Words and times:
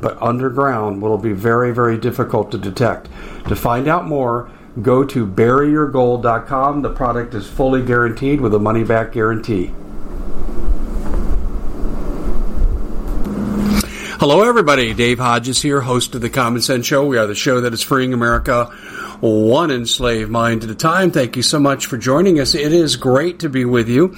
but 0.00 0.20
underground 0.20 1.00
will 1.00 1.18
be 1.18 1.32
very, 1.32 1.72
very 1.72 1.98
difficult 1.98 2.50
to 2.52 2.58
detect. 2.58 3.08
To 3.48 3.56
find 3.56 3.88
out 3.88 4.06
more, 4.06 4.50
go 4.82 5.04
to 5.04 5.26
buryyourgold.com. 5.26 6.82
The 6.82 6.92
product 6.92 7.34
is 7.34 7.46
fully 7.46 7.82
guaranteed 7.82 8.40
with 8.40 8.54
a 8.54 8.58
money 8.58 8.84
back 8.84 9.12
guarantee. 9.12 9.72
Hello, 14.18 14.42
everybody. 14.42 14.94
Dave 14.94 15.18
Hodges 15.18 15.60
here, 15.60 15.82
host 15.82 16.14
of 16.14 16.22
The 16.22 16.30
Common 16.30 16.62
Sense 16.62 16.86
Show. 16.86 17.06
We 17.06 17.18
are 17.18 17.26
the 17.26 17.34
show 17.34 17.60
that 17.60 17.74
is 17.74 17.82
freeing 17.82 18.14
America 18.14 18.72
one 19.20 19.70
enslaved 19.70 20.30
mind 20.30 20.64
at 20.64 20.70
a 20.70 20.74
time. 20.74 21.10
Thank 21.10 21.36
you 21.36 21.42
so 21.42 21.58
much 21.58 21.86
for 21.86 21.96
joining 21.96 22.38
us. 22.40 22.54
It 22.54 22.72
is 22.72 22.96
great 22.96 23.40
to 23.40 23.48
be 23.48 23.64
with 23.64 23.88
you. 23.88 24.08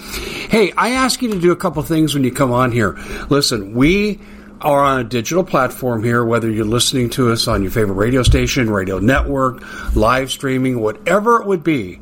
Hey, 0.50 0.72
I 0.76 0.90
ask 0.90 1.22
you 1.22 1.32
to 1.32 1.40
do 1.40 1.52
a 1.52 1.56
couple 1.56 1.82
things 1.82 2.14
when 2.14 2.24
you 2.24 2.32
come 2.32 2.52
on 2.52 2.72
here. 2.72 2.98
Listen, 3.28 3.74
we 3.74 4.20
are 4.60 4.82
on 4.84 5.00
a 5.00 5.04
digital 5.04 5.44
platform 5.44 6.02
here, 6.02 6.24
whether 6.24 6.50
you're 6.50 6.64
listening 6.64 7.10
to 7.10 7.30
us 7.30 7.46
on 7.48 7.62
your 7.62 7.70
favorite 7.70 7.94
radio 7.94 8.22
station, 8.22 8.70
radio 8.70 8.98
network, 8.98 9.62
live 9.94 10.30
streaming, 10.30 10.80
whatever 10.80 11.40
it 11.40 11.46
would 11.46 11.62
be, 11.62 12.00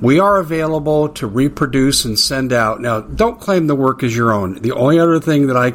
we 0.00 0.18
are 0.18 0.38
available 0.38 1.08
to 1.10 1.26
reproduce 1.26 2.04
and 2.04 2.18
send 2.18 2.52
out. 2.52 2.80
Now, 2.80 3.00
don't 3.00 3.40
claim 3.40 3.68
the 3.68 3.74
work 3.74 4.02
as 4.02 4.14
your 4.14 4.32
own. 4.32 4.60
The 4.60 4.72
only 4.72 4.98
other 4.98 5.20
thing 5.20 5.46
that 5.46 5.56
I, 5.56 5.70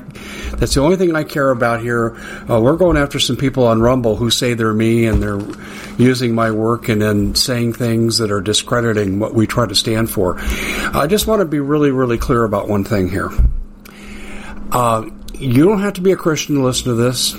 that's 0.56 0.75
the 0.75 0.81
only 0.81 0.97
thing 0.97 1.16
I 1.16 1.23
care 1.23 1.50
about 1.50 1.81
here. 1.81 2.17
Uh, 2.50 2.59
we're 2.62 2.75
going 2.75 2.97
after 2.97 3.20
some 3.20 3.38
people 3.38 3.66
on 3.66 3.81
Rumble 3.81 4.17
who 4.17 4.30
say 4.30 4.53
they're 4.53 4.73
me 4.73 5.06
and 5.06 5.23
they're 5.23 5.42
using 5.97 6.36
my 6.36 6.52
work 6.52 6.90
and 6.90 7.02
then 7.02 7.34
saying 7.34 7.73
things 7.73 8.17
that 8.17 8.30
are 8.30 8.42
discrediting 8.42 9.20
what 9.20 9.34
we 9.34 9.47
try 9.47 9.66
to 9.66 9.75
stand 9.75 10.09
for. 10.09 10.36
I 10.40 11.08
just 11.08 11.25
want 11.25 11.40
to 11.40 11.45
be 11.45 11.59
really, 11.59 11.92
really 11.92 12.17
clear 12.17 12.44
about 12.44 12.67
one 12.67 12.84
thing 12.84 13.09
here. 13.09 13.31
Uh, 14.72 15.09
you 15.40 15.66
don't 15.66 15.80
have 15.80 15.94
to 15.94 16.02
be 16.02 16.12
a 16.12 16.18
Christian 16.18 16.56
to 16.56 16.64
listen 16.64 16.86
to 16.86 16.95
this, 16.95 17.34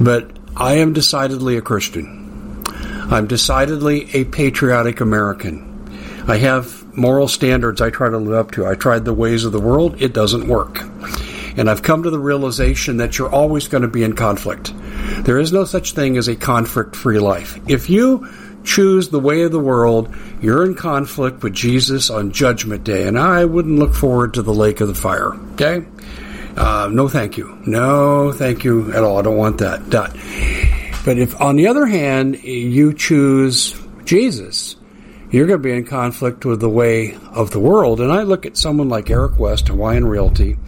but 0.00 0.36
I 0.56 0.74
am 0.74 0.92
decidedly 0.92 1.56
a 1.56 1.62
Christian. 1.62 2.62
I'm 3.10 3.28
decidedly 3.28 4.10
a 4.14 4.24
patriotic 4.24 5.00
American. 5.00 5.68
I 6.26 6.38
have 6.38 6.96
moral 6.96 7.28
standards 7.28 7.80
I 7.80 7.90
try 7.90 8.10
to 8.10 8.18
live 8.18 8.34
up 8.34 8.50
to. 8.52 8.66
I 8.66 8.74
tried 8.74 9.04
the 9.04 9.14
ways 9.14 9.44
of 9.44 9.52
the 9.52 9.60
world, 9.60 10.00
it 10.02 10.12
doesn't 10.12 10.48
work. 10.48 10.80
And 11.56 11.70
I've 11.70 11.82
come 11.82 12.02
to 12.02 12.10
the 12.10 12.18
realization 12.18 12.96
that 12.96 13.16
you're 13.16 13.32
always 13.32 13.68
going 13.68 13.82
to 13.82 13.88
be 13.88 14.02
in 14.02 14.14
conflict. 14.14 14.72
There 15.24 15.38
is 15.38 15.52
no 15.52 15.64
such 15.64 15.92
thing 15.92 16.16
as 16.16 16.26
a 16.26 16.34
conflict 16.34 16.96
free 16.96 17.18
life. 17.18 17.60
If 17.68 17.90
you 17.90 18.28
choose 18.64 19.08
the 19.08 19.20
way 19.20 19.42
of 19.42 19.52
the 19.52 19.60
world, 19.60 20.12
you're 20.40 20.64
in 20.64 20.74
conflict 20.74 21.42
with 21.42 21.52
Jesus 21.52 22.10
on 22.10 22.32
Judgment 22.32 22.82
Day, 22.82 23.06
and 23.06 23.18
I 23.18 23.44
wouldn't 23.44 23.78
look 23.78 23.94
forward 23.94 24.34
to 24.34 24.42
the 24.42 24.54
lake 24.54 24.80
of 24.80 24.88
the 24.88 24.94
fire. 24.94 25.34
Okay? 25.52 25.84
Uh, 26.56 26.88
no, 26.92 27.08
thank 27.08 27.36
you. 27.36 27.58
No, 27.66 28.32
thank 28.32 28.64
you 28.64 28.92
at 28.92 29.02
all. 29.02 29.18
I 29.18 29.22
don't 29.22 29.36
want 29.36 29.58
that. 29.58 29.88
Done. 29.90 30.12
But 31.04 31.18
if, 31.18 31.40
on 31.40 31.56
the 31.56 31.66
other 31.66 31.86
hand, 31.86 32.42
you 32.44 32.94
choose 32.94 33.74
Jesus, 34.04 34.76
you're 35.30 35.46
going 35.46 35.58
to 35.58 35.62
be 35.62 35.72
in 35.72 35.84
conflict 35.84 36.44
with 36.44 36.60
the 36.60 36.68
way 36.68 37.16
of 37.32 37.50
the 37.50 37.58
world. 37.58 38.00
And 38.00 38.12
I 38.12 38.22
look 38.22 38.44
at 38.46 38.56
someone 38.56 38.88
like 38.88 39.10
Eric 39.10 39.38
West, 39.38 39.68
Hawaiian 39.68 40.06
Realty, 40.06 40.58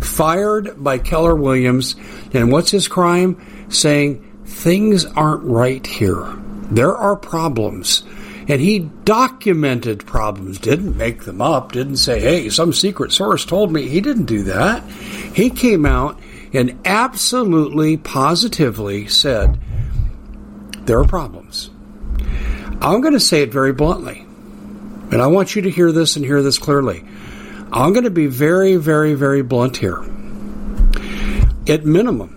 fired 0.00 0.82
by 0.82 0.98
Keller 0.98 1.36
Williams, 1.36 1.94
and 2.34 2.50
what's 2.50 2.70
his 2.70 2.88
crime? 2.88 3.40
Saying 3.70 4.42
things 4.44 5.04
aren't 5.04 5.44
right 5.44 5.86
here. 5.86 6.34
There 6.70 6.96
are 6.96 7.16
problems. 7.16 8.02
And 8.48 8.62
he 8.62 8.78
documented 8.78 10.06
problems, 10.06 10.58
didn't 10.58 10.96
make 10.96 11.24
them 11.24 11.42
up, 11.42 11.72
didn't 11.72 11.98
say, 11.98 12.18
hey, 12.18 12.48
some 12.48 12.72
secret 12.72 13.12
source 13.12 13.44
told 13.44 13.70
me. 13.70 13.88
He 13.88 14.00
didn't 14.00 14.24
do 14.24 14.44
that. 14.44 14.82
He 14.90 15.50
came 15.50 15.84
out 15.84 16.18
and 16.54 16.78
absolutely, 16.86 17.98
positively 17.98 19.06
said, 19.06 19.60
there 20.86 20.98
are 20.98 21.06
problems. 21.06 21.70
I'm 22.80 23.02
going 23.02 23.12
to 23.12 23.20
say 23.20 23.42
it 23.42 23.52
very 23.52 23.74
bluntly. 23.74 24.24
And 25.10 25.20
I 25.20 25.26
want 25.26 25.54
you 25.54 25.62
to 25.62 25.70
hear 25.70 25.92
this 25.92 26.16
and 26.16 26.24
hear 26.24 26.42
this 26.42 26.58
clearly. 26.58 27.04
I'm 27.70 27.92
going 27.92 28.04
to 28.04 28.10
be 28.10 28.28
very, 28.28 28.76
very, 28.76 29.12
very 29.12 29.42
blunt 29.42 29.76
here. 29.76 30.02
At 31.66 31.84
minimum, 31.84 32.34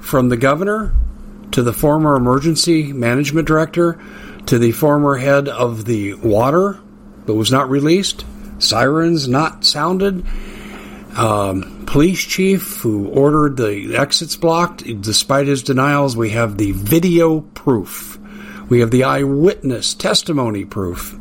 from 0.00 0.28
the 0.28 0.36
governor 0.36 0.92
to 1.52 1.62
the 1.62 1.72
former 1.72 2.16
emergency 2.16 2.92
management 2.92 3.46
director 3.46 4.00
to 4.46 4.58
the 4.58 4.72
former 4.72 5.16
head 5.16 5.48
of 5.48 5.84
the 5.84 6.14
water 6.14 6.80
but 7.26 7.34
was 7.34 7.50
not 7.50 7.68
released, 7.68 8.24
sirens 8.58 9.26
not 9.28 9.64
sounded, 9.64 10.24
um, 11.16 11.84
police 11.86 12.22
chief 12.22 12.76
who 12.76 13.08
ordered 13.08 13.56
the 13.56 13.96
exits 13.96 14.36
blocked. 14.36 14.84
Despite 15.00 15.46
his 15.46 15.62
denials, 15.62 16.16
we 16.16 16.30
have 16.30 16.56
the 16.56 16.72
video 16.72 17.40
proof. 17.40 18.18
We 18.68 18.80
have 18.80 18.90
the 18.90 19.04
eyewitness 19.04 19.94
testimony 19.94 20.64
proof. 20.64 21.18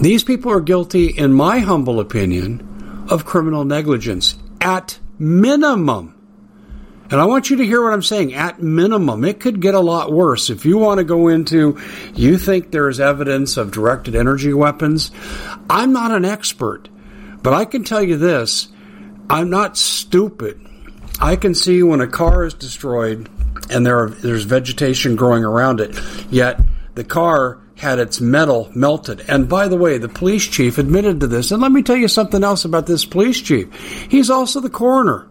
These 0.00 0.24
people 0.24 0.50
are 0.52 0.60
guilty, 0.60 1.06
in 1.06 1.32
my 1.32 1.60
humble 1.60 2.00
opinion, 2.00 3.06
of 3.08 3.24
criminal 3.24 3.64
negligence 3.64 4.36
at 4.60 4.98
minimum. 5.18 6.14
And 7.12 7.20
I 7.20 7.26
want 7.26 7.50
you 7.50 7.58
to 7.58 7.66
hear 7.66 7.82
what 7.82 7.92
I'm 7.92 8.02
saying. 8.02 8.32
At 8.32 8.62
minimum, 8.62 9.22
it 9.22 9.38
could 9.38 9.60
get 9.60 9.74
a 9.74 9.80
lot 9.80 10.10
worse. 10.10 10.48
If 10.48 10.64
you 10.64 10.78
want 10.78 10.96
to 10.96 11.04
go 11.04 11.28
into, 11.28 11.78
you 12.14 12.38
think 12.38 12.70
there 12.70 12.88
is 12.88 13.00
evidence 13.00 13.58
of 13.58 13.70
directed 13.70 14.16
energy 14.16 14.54
weapons, 14.54 15.10
I'm 15.68 15.92
not 15.92 16.10
an 16.10 16.24
expert, 16.24 16.88
but 17.42 17.52
I 17.52 17.66
can 17.66 17.84
tell 17.84 18.02
you 18.02 18.16
this 18.16 18.68
I'm 19.28 19.50
not 19.50 19.76
stupid. 19.76 20.66
I 21.20 21.36
can 21.36 21.54
see 21.54 21.82
when 21.82 22.00
a 22.00 22.08
car 22.08 22.44
is 22.46 22.54
destroyed 22.54 23.28
and 23.68 23.84
there 23.84 24.04
are, 24.04 24.08
there's 24.08 24.44
vegetation 24.44 25.14
growing 25.14 25.44
around 25.44 25.80
it, 25.80 26.00
yet 26.30 26.60
the 26.94 27.04
car 27.04 27.60
had 27.76 27.98
its 27.98 28.22
metal 28.22 28.70
melted. 28.74 29.20
And 29.28 29.50
by 29.50 29.68
the 29.68 29.76
way, 29.76 29.98
the 29.98 30.08
police 30.08 30.46
chief 30.46 30.78
admitted 30.78 31.20
to 31.20 31.26
this. 31.26 31.50
And 31.50 31.60
let 31.60 31.72
me 31.72 31.82
tell 31.82 31.96
you 31.96 32.08
something 32.08 32.42
else 32.42 32.64
about 32.64 32.86
this 32.86 33.04
police 33.04 33.40
chief. 33.40 33.74
He's 34.10 34.30
also 34.30 34.60
the 34.60 34.70
coroner. 34.70 35.28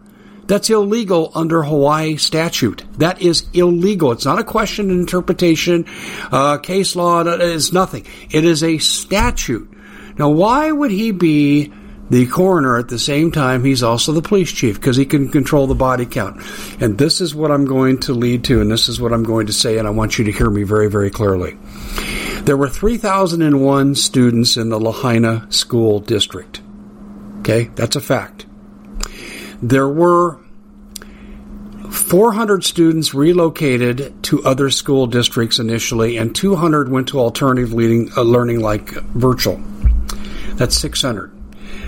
That's 0.52 0.68
illegal 0.68 1.32
under 1.34 1.62
Hawaii 1.62 2.18
statute. 2.18 2.84
That 2.98 3.22
is 3.22 3.46
illegal. 3.54 4.12
It's 4.12 4.26
not 4.26 4.38
a 4.38 4.44
question 4.44 4.90
of 4.90 4.98
interpretation. 4.98 5.86
Uh, 6.30 6.58
case 6.58 6.94
law 6.94 7.22
is 7.22 7.72
nothing. 7.72 8.04
It 8.30 8.44
is 8.44 8.62
a 8.62 8.76
statute. 8.76 9.72
Now, 10.18 10.28
why 10.28 10.70
would 10.70 10.90
he 10.90 11.10
be 11.10 11.72
the 12.10 12.26
coroner 12.26 12.76
at 12.76 12.88
the 12.88 12.98
same 12.98 13.32
time 13.32 13.64
he's 13.64 13.82
also 13.82 14.12
the 14.12 14.20
police 14.20 14.52
chief 14.52 14.78
because 14.78 14.94
he 14.94 15.06
can 15.06 15.30
control 15.30 15.66
the 15.66 15.74
body 15.74 16.04
count. 16.04 16.42
And 16.82 16.98
this 16.98 17.22
is 17.22 17.34
what 17.34 17.50
I'm 17.50 17.64
going 17.64 18.00
to 18.00 18.12
lead 18.12 18.44
to, 18.44 18.60
and 18.60 18.70
this 18.70 18.90
is 18.90 19.00
what 19.00 19.14
I'm 19.14 19.22
going 19.22 19.46
to 19.46 19.54
say, 19.54 19.78
and 19.78 19.88
I 19.88 19.90
want 19.90 20.18
you 20.18 20.26
to 20.26 20.32
hear 20.32 20.50
me 20.50 20.64
very, 20.64 20.90
very 20.90 21.08
clearly. 21.08 21.56
There 22.42 22.58
were 22.58 22.68
3,001 22.68 23.94
students 23.94 24.58
in 24.58 24.68
the 24.68 24.78
Lahaina 24.78 25.46
school 25.50 26.00
district. 26.00 26.60
Okay, 27.38 27.70
that's 27.74 27.96
a 27.96 28.02
fact. 28.02 28.44
There 29.62 29.88
were 29.88 30.41
400 31.92 32.64
students 32.64 33.14
relocated 33.14 34.22
to 34.24 34.42
other 34.44 34.70
school 34.70 35.06
districts 35.06 35.58
initially, 35.58 36.16
and 36.16 36.34
200 36.34 36.88
went 36.88 37.08
to 37.08 37.20
alternative 37.20 37.72
leading, 37.72 38.10
uh, 38.16 38.22
learning 38.22 38.60
like 38.60 38.90
virtual. 38.90 39.60
That's 40.54 40.76
600. 40.76 41.30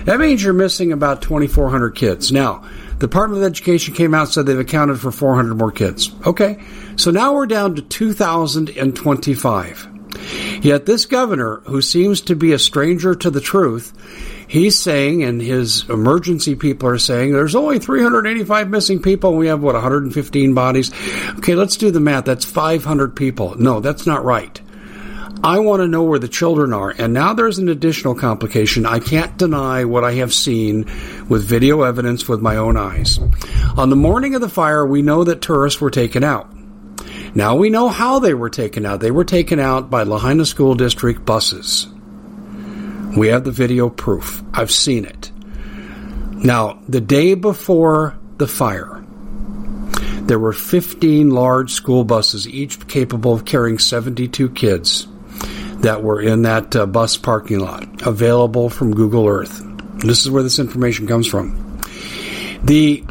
That 0.05 0.19
means 0.19 0.43
you're 0.43 0.53
missing 0.53 0.91
about 0.91 1.23
2,400 1.23 1.95
kids. 1.95 2.31
Now, 2.31 2.63
the 2.99 3.07
Department 3.07 3.43
of 3.43 3.47
Education 3.47 3.95
came 3.95 4.13
out 4.13 4.21
and 4.21 4.31
said 4.31 4.45
they've 4.45 4.59
accounted 4.59 4.99
for 4.99 5.11
400 5.11 5.55
more 5.55 5.71
kids. 5.71 6.11
Okay, 6.25 6.59
so 6.95 7.11
now 7.11 7.33
we're 7.33 7.47
down 7.47 7.75
to 7.75 7.81
2,025. 7.81 9.87
Yet 10.61 10.85
this 10.85 11.05
governor, 11.05 11.61
who 11.65 11.81
seems 11.81 12.21
to 12.21 12.35
be 12.35 12.53
a 12.53 12.59
stranger 12.59 13.15
to 13.15 13.29
the 13.29 13.41
truth, 13.41 13.91
he's 14.47 14.77
saying, 14.77 15.23
and 15.23 15.41
his 15.41 15.89
emergency 15.89 16.55
people 16.55 16.89
are 16.89 16.97
saying, 16.97 17.33
there's 17.33 17.55
only 17.55 17.79
385 17.79 18.69
missing 18.69 19.01
people. 19.01 19.35
We 19.35 19.47
have, 19.47 19.61
what, 19.61 19.73
115 19.73 20.53
bodies? 20.53 20.91
Okay, 21.37 21.55
let's 21.55 21.77
do 21.77 21.91
the 21.91 21.99
math. 21.99 22.25
That's 22.25 22.45
500 22.45 23.15
people. 23.15 23.55
No, 23.55 23.79
that's 23.79 24.05
not 24.05 24.23
right. 24.23 24.61
I 25.43 25.59
want 25.59 25.81
to 25.81 25.87
know 25.87 26.03
where 26.03 26.17
the 26.17 26.27
children 26.27 26.73
are. 26.73 26.93
And 26.97 27.13
now 27.13 27.33
there's 27.33 27.59
an 27.59 27.69
additional 27.69 28.15
complication. 28.15 28.85
I 28.85 28.99
can't 28.99 29.37
deny 29.37 29.85
what 29.85 30.03
I 30.03 30.13
have 30.13 30.33
seen 30.33 30.85
with 31.29 31.43
video 31.45 31.83
evidence 31.83 32.27
with 32.27 32.41
my 32.41 32.55
own 32.55 32.77
eyes. 32.77 33.19
On 33.77 33.89
the 33.89 33.95
morning 33.95 34.33
of 34.33 34.41
the 34.41 34.49
fire, 34.49 34.85
we 34.85 35.01
know 35.01 35.23
that 35.23 35.41
tourists 35.41 35.79
were 35.79 35.91
taken 35.91 36.23
out. 36.23 36.49
Now 37.35 37.55
we 37.57 37.69
know 37.69 37.89
how 37.89 38.19
they 38.19 38.33
were 38.33 38.49
taken 38.49 38.85
out. 38.85 39.01
They 39.01 39.11
were 39.11 39.25
taken 39.25 39.59
out 39.59 39.89
by 39.89 40.03
Lahaina 40.03 40.45
School 40.45 40.73
District 40.73 41.25
buses. 41.25 41.87
We 43.15 43.29
have 43.29 43.43
the 43.43 43.51
video 43.51 43.89
proof. 43.89 44.43
I've 44.53 44.71
seen 44.71 45.05
it. 45.05 45.31
Now, 46.31 46.79
the 46.87 47.01
day 47.01 47.33
before 47.33 48.17
the 48.37 48.47
fire, 48.47 49.03
there 50.23 50.39
were 50.39 50.53
15 50.53 51.29
large 51.29 51.71
school 51.71 52.03
buses, 52.03 52.47
each 52.47 52.87
capable 52.87 53.33
of 53.33 53.45
carrying 53.45 53.79
72 53.79 54.49
kids, 54.49 55.07
that 55.77 56.03
were 56.03 56.21
in 56.21 56.41
that 56.41 56.75
uh, 56.75 56.85
bus 56.85 57.15
parking 57.15 57.59
lot, 57.59 58.05
available 58.05 58.69
from 58.69 58.93
Google 58.93 59.27
Earth. 59.27 59.61
This 59.99 60.21
is 60.21 60.29
where 60.29 60.43
this 60.43 60.59
information 60.59 61.07
comes 61.07 61.27
from. 61.27 61.79
The 62.63 63.05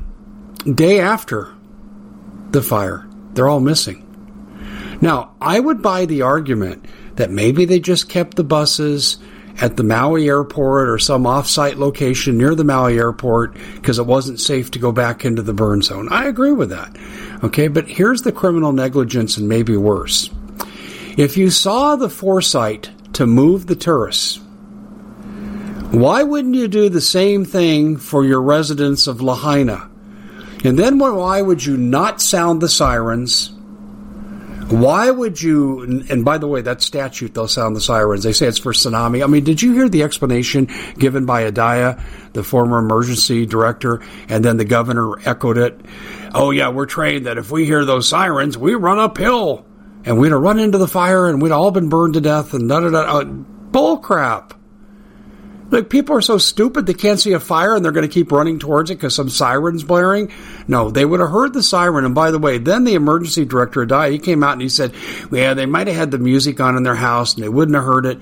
day 0.65 1.01
after 1.01 1.55
the 2.51 2.63
fire, 2.63 3.07
they're 3.33 3.49
all 3.49 3.61
missing. 3.61 4.01
Now, 5.01 5.35
I 5.41 5.61
would 5.61 5.83
buy 5.83 6.07
the 6.07 6.23
argument 6.23 6.85
that 7.17 7.31
maybe 7.31 7.65
they 7.65 7.81
just 7.81 8.09
kept 8.09 8.37
the 8.37 8.45
buses 8.45 9.19
at 9.61 9.77
the 9.77 9.85
Maui 9.85 10.29
airport 10.29 10.89
or 10.89 10.99
some 10.99 11.25
offsite 11.25 11.77
location 11.77 12.37
near 12.37 12.55
the 12.55 12.65
Maui 12.65 12.99
airport 12.99 13.55
because 13.75 13.99
it 13.99 14.07
wasn't 14.07 14.41
safe 14.41 14.71
to 14.73 14.79
go 14.79 14.93
back 14.93 15.25
into 15.25 15.43
the 15.43 15.55
burn 15.55 15.83
zone. 15.83 16.09
I 16.11 16.27
agree 16.27 16.53
with 16.53 16.71
that. 16.71 16.97
Okay, 17.45 17.69
but 17.69 17.89
here's 17.89 18.23
the 18.23 18.33
criminal 18.33 18.73
negligence 18.73 19.37
and 19.37 19.49
maybe 19.49 19.77
worse. 19.77 20.31
If 21.17 21.37
you 21.37 21.51
saw 21.51 21.95
the 21.95 22.09
foresight 22.09 22.91
to 23.15 23.27
move 23.27 23.67
the 23.67 23.77
tourists, 23.77 24.41
why 25.93 26.25
wouldn't 26.25 26.57
you 26.57 26.67
do 26.67 26.89
the 26.89 27.01
same 27.01 27.45
thing 27.45 27.97
for 27.97 28.25
your 28.25 28.43
residents 28.43 29.07
of 29.07 29.21
Lahaina? 29.21 29.89
And 30.65 30.77
then 30.77 30.99
why 30.99 31.41
would 31.41 31.65
you 31.65 31.77
not 31.77 32.21
sound 32.21 32.61
the 32.61 32.69
sirens? 32.69 33.54
Why 34.71 35.11
would 35.11 35.41
you? 35.41 35.83
And 36.09 36.25
by 36.25 36.39
the 36.39 36.47
way, 36.47 36.63
that 36.63 36.83
statute, 36.83 37.35
they'll 37.35 37.49
sound 37.49 37.77
the 37.77 37.81
sirens. 37.81 38.25
They 38.25 38.33
say 38.33 38.47
it's 38.47 38.59
for 38.59 38.73
tsunami. 38.73 39.23
I 39.23 39.27
mean, 39.27 39.45
did 39.45 39.63
you 39.63 39.73
hear 39.73 39.89
the 39.89 40.03
explanation 40.03 40.69
given 40.99 41.27
by 41.27 41.51
Andaya, 41.51 42.03
the 42.33 42.43
former 42.43 42.79
emergency 42.79 43.47
director, 43.47 44.03
and 44.29 44.45
then 44.45 44.57
the 44.57 44.65
governor 44.65 45.19
echoed 45.29 45.59
it? 45.59 45.81
Oh, 46.35 46.51
yeah, 46.51 46.69
we're 46.69 46.87
trained 46.87 47.27
that 47.27 47.39
if 47.39 47.51
we 47.51 47.65
hear 47.65 47.85
those 47.85 48.09
sirens, 48.09 48.59
we 48.59 48.75
run 48.75 48.99
uphill 48.99 49.67
and 50.05 50.19
we'd 50.19 50.33
have 50.33 50.41
run 50.41 50.59
into 50.59 50.79
the 50.79 50.89
fire 50.89 51.29
and 51.29 51.41
we'd 51.41 51.53
all 51.53 51.71
been 51.71 51.89
burned 51.89 52.15
to 52.15 52.21
death 52.21 52.55
and 52.55 52.69
da 52.69 52.81
da 52.81 52.91
da. 52.91 53.19
Uh, 53.19 53.25
bull 53.25 53.99
crap. 53.99 54.55
Like 55.71 55.89
people 55.89 56.17
are 56.17 56.21
so 56.21 56.39
stupid 56.39 56.87
they 56.87 56.95
can't 56.95 57.19
see 57.19 57.33
a 57.33 57.41
fire 57.41 57.75
and 57.75 57.85
they're 57.85 57.93
going 57.93 58.07
to 58.07 58.13
keep 58.13 58.31
running 58.31 58.59
towards 58.59 58.91
it 58.91 58.97
because 58.97 59.15
some 59.15 59.29
siren's 59.29 59.83
blaring. 59.83 60.31
No, 60.69 60.91
they 60.91 61.05
would 61.05 61.21
have 61.21 61.31
heard 61.31 61.53
the 61.53 61.63
siren. 61.63 62.05
And 62.05 62.15
by 62.15 62.31
the 62.31 62.39
way, 62.39 62.59
then 62.59 62.85
the 62.85 62.95
emergency 62.95 63.45
director 63.45 63.85
died. 63.87 64.13
He 64.13 64.19
came 64.19 64.45
out 64.45 64.53
and 64.53 64.63
he 64.63 64.69
said, 64.69 64.93
"Yeah, 65.33 65.55
they 65.55 65.67
might 65.67 65.87
have 65.87 65.97
had 65.97 66.11
the 66.11 66.19
music 66.19 66.61
on 66.61 66.77
in 66.77 66.83
their 66.83 66.95
house 66.95 67.35
and 67.35 67.43
they 67.43 67.49
wouldn't 67.49 67.75
have 67.75 67.85
heard 67.85 68.07
it." 68.07 68.19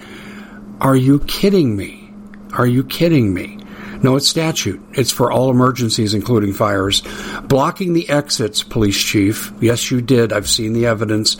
Are 0.81 0.97
you 0.97 1.21
kidding 1.21 1.77
me? 1.77 2.11
Are 2.53 2.67
you 2.67 2.85
kidding 2.85 3.33
me? 3.33 3.59
No, 4.03 4.17
it's 4.17 4.29
statute. 4.29 4.83
It's 4.93 5.13
for 5.13 5.31
all 5.31 5.51
emergencies, 5.51 6.15
including 6.15 6.53
fires. 6.53 7.03
Blocking 7.45 7.93
the 7.93 8.09
exits, 8.09 8.63
police 8.63 9.01
chief. 9.01 9.53
Yes, 9.61 9.91
you 9.91 10.01
did. 10.01 10.33
I've 10.33 10.49
seen 10.49 10.73
the 10.73 10.87
evidence. 10.87 11.37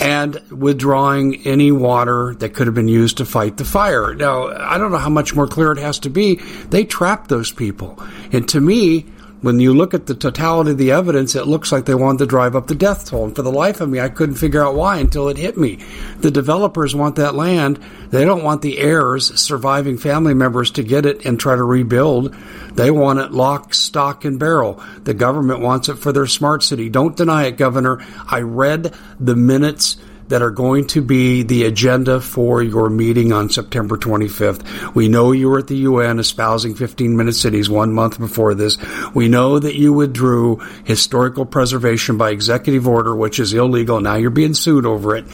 And 0.00 0.40
withdrawing 0.50 1.46
any 1.46 1.72
water 1.72 2.34
that 2.40 2.54
could 2.54 2.66
have 2.66 2.74
been 2.74 2.88
used 2.88 3.18
to 3.18 3.24
fight 3.24 3.56
the 3.56 3.64
fire. 3.64 4.14
Now, 4.14 4.48
I 4.48 4.76
don't 4.78 4.92
know 4.92 4.98
how 4.98 5.10
much 5.10 5.34
more 5.34 5.46
clear 5.46 5.72
it 5.72 5.78
has 5.78 5.98
to 6.00 6.10
be. 6.10 6.36
They 6.68 6.84
trapped 6.84 7.28
those 7.28 7.50
people. 7.50 7.98
And 8.32 8.48
to 8.50 8.60
me, 8.60 9.06
when 9.44 9.60
you 9.60 9.74
look 9.74 9.92
at 9.92 10.06
the 10.06 10.14
totality 10.14 10.70
of 10.70 10.78
the 10.78 10.90
evidence, 10.92 11.34
it 11.34 11.46
looks 11.46 11.70
like 11.70 11.84
they 11.84 11.94
wanted 11.94 12.20
to 12.20 12.26
drive 12.26 12.56
up 12.56 12.66
the 12.66 12.74
death 12.74 13.10
toll. 13.10 13.26
And 13.26 13.36
for 13.36 13.42
the 13.42 13.52
life 13.52 13.82
of 13.82 13.90
me, 13.90 14.00
I 14.00 14.08
couldn't 14.08 14.36
figure 14.36 14.64
out 14.64 14.74
why 14.74 14.96
until 14.96 15.28
it 15.28 15.36
hit 15.36 15.58
me. 15.58 15.84
The 16.20 16.30
developers 16.30 16.94
want 16.94 17.16
that 17.16 17.34
land. 17.34 17.78
They 18.08 18.24
don't 18.24 18.42
want 18.42 18.62
the 18.62 18.78
heirs, 18.78 19.38
surviving 19.38 19.98
family 19.98 20.32
members, 20.32 20.70
to 20.72 20.82
get 20.82 21.04
it 21.04 21.26
and 21.26 21.38
try 21.38 21.56
to 21.56 21.62
rebuild. 21.62 22.34
They 22.72 22.90
want 22.90 23.18
it 23.18 23.32
lock, 23.32 23.74
stock, 23.74 24.24
and 24.24 24.38
barrel. 24.38 24.82
The 25.02 25.12
government 25.12 25.60
wants 25.60 25.90
it 25.90 25.96
for 25.96 26.10
their 26.10 26.26
smart 26.26 26.62
city. 26.62 26.88
Don't 26.88 27.14
deny 27.14 27.44
it, 27.44 27.58
Governor. 27.58 28.02
I 28.26 28.40
read 28.40 28.94
the 29.20 29.36
minutes 29.36 29.98
that 30.28 30.42
are 30.42 30.50
going 30.50 30.86
to 30.88 31.02
be 31.02 31.42
the 31.42 31.64
agenda 31.64 32.20
for 32.20 32.62
your 32.62 32.88
meeting 32.88 33.32
on 33.32 33.50
September 33.50 33.96
25th. 33.96 34.94
We 34.94 35.08
know 35.08 35.32
you 35.32 35.48
were 35.50 35.58
at 35.58 35.66
the 35.66 35.76
UN 35.76 36.18
espousing 36.18 36.74
15 36.74 37.16
minute 37.16 37.34
cities 37.34 37.68
one 37.68 37.92
month 37.92 38.18
before 38.18 38.54
this. 38.54 38.78
We 39.14 39.28
know 39.28 39.58
that 39.58 39.74
you 39.74 39.92
withdrew 39.92 40.56
historical 40.84 41.44
preservation 41.44 42.16
by 42.16 42.30
executive 42.30 42.88
order, 42.88 43.14
which 43.14 43.38
is 43.38 43.52
illegal. 43.52 44.00
Now 44.00 44.16
you're 44.16 44.30
being 44.30 44.54
sued 44.54 44.86
over 44.86 45.16
it. 45.16 45.26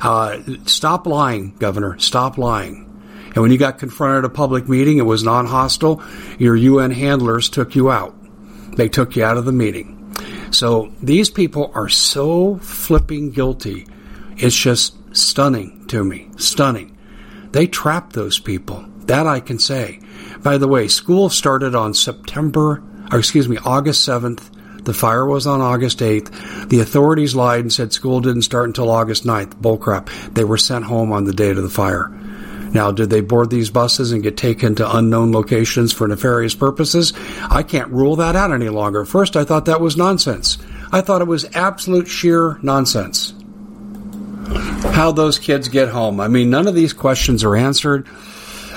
Uh, 0.00 0.40
stop 0.66 1.06
lying, 1.06 1.54
Governor. 1.58 1.98
Stop 1.98 2.38
lying. 2.38 2.86
And 3.34 3.42
when 3.42 3.52
you 3.52 3.58
got 3.58 3.78
confronted 3.78 4.24
at 4.24 4.30
a 4.30 4.34
public 4.34 4.68
meeting, 4.68 4.98
it 4.98 5.02
was 5.02 5.22
non 5.22 5.46
hostile. 5.46 6.02
Your 6.38 6.56
UN 6.56 6.90
handlers 6.90 7.48
took 7.48 7.74
you 7.76 7.90
out. 7.90 8.16
They 8.76 8.88
took 8.88 9.14
you 9.14 9.24
out 9.24 9.36
of 9.36 9.44
the 9.44 9.52
meeting. 9.52 9.96
So 10.50 10.92
these 11.00 11.30
people 11.30 11.70
are 11.74 11.88
so 11.88 12.56
flipping 12.58 13.30
guilty 13.30 13.86
it's 14.40 14.56
just 14.56 14.96
stunning 15.14 15.86
to 15.88 16.02
me. 16.02 16.30
Stunning. 16.38 16.96
They 17.52 17.66
trapped 17.66 18.14
those 18.14 18.38
people. 18.38 18.84
That 19.06 19.26
I 19.26 19.40
can 19.40 19.58
say. 19.58 20.00
By 20.42 20.56
the 20.56 20.68
way, 20.68 20.88
school 20.88 21.28
started 21.28 21.74
on 21.74 21.92
September, 21.94 22.82
or 23.12 23.18
excuse 23.18 23.48
me, 23.48 23.58
August 23.64 24.08
7th. 24.08 24.84
The 24.84 24.94
fire 24.94 25.26
was 25.26 25.46
on 25.46 25.60
August 25.60 25.98
8th. 25.98 26.68
The 26.70 26.80
authorities 26.80 27.34
lied 27.34 27.60
and 27.60 27.72
said 27.72 27.92
school 27.92 28.20
didn't 28.20 28.42
start 28.42 28.66
until 28.66 28.90
August 28.90 29.24
9th. 29.24 29.56
Bullcrap. 29.56 30.34
They 30.34 30.44
were 30.44 30.56
sent 30.56 30.86
home 30.86 31.12
on 31.12 31.24
the 31.24 31.34
date 31.34 31.58
of 31.58 31.62
the 31.62 31.68
fire. 31.68 32.08
Now, 32.72 32.92
did 32.92 33.10
they 33.10 33.20
board 33.20 33.50
these 33.50 33.68
buses 33.68 34.12
and 34.12 34.22
get 34.22 34.36
taken 34.36 34.76
to 34.76 34.96
unknown 34.96 35.32
locations 35.32 35.92
for 35.92 36.08
nefarious 36.08 36.54
purposes? 36.54 37.12
I 37.50 37.62
can't 37.62 37.90
rule 37.90 38.16
that 38.16 38.36
out 38.36 38.52
any 38.52 38.68
longer. 38.68 39.04
First, 39.04 39.36
I 39.36 39.44
thought 39.44 39.64
that 39.66 39.80
was 39.80 39.96
nonsense. 39.96 40.56
I 40.92 41.00
thought 41.00 41.20
it 41.20 41.26
was 41.26 41.44
absolute 41.54 42.06
sheer 42.06 42.58
nonsense 42.62 43.34
how 44.92 45.12
those 45.12 45.38
kids 45.38 45.68
get 45.68 45.88
home. 45.88 46.20
I 46.20 46.28
mean, 46.28 46.50
none 46.50 46.66
of 46.66 46.74
these 46.74 46.92
questions 46.92 47.44
are 47.44 47.56
answered. 47.56 48.08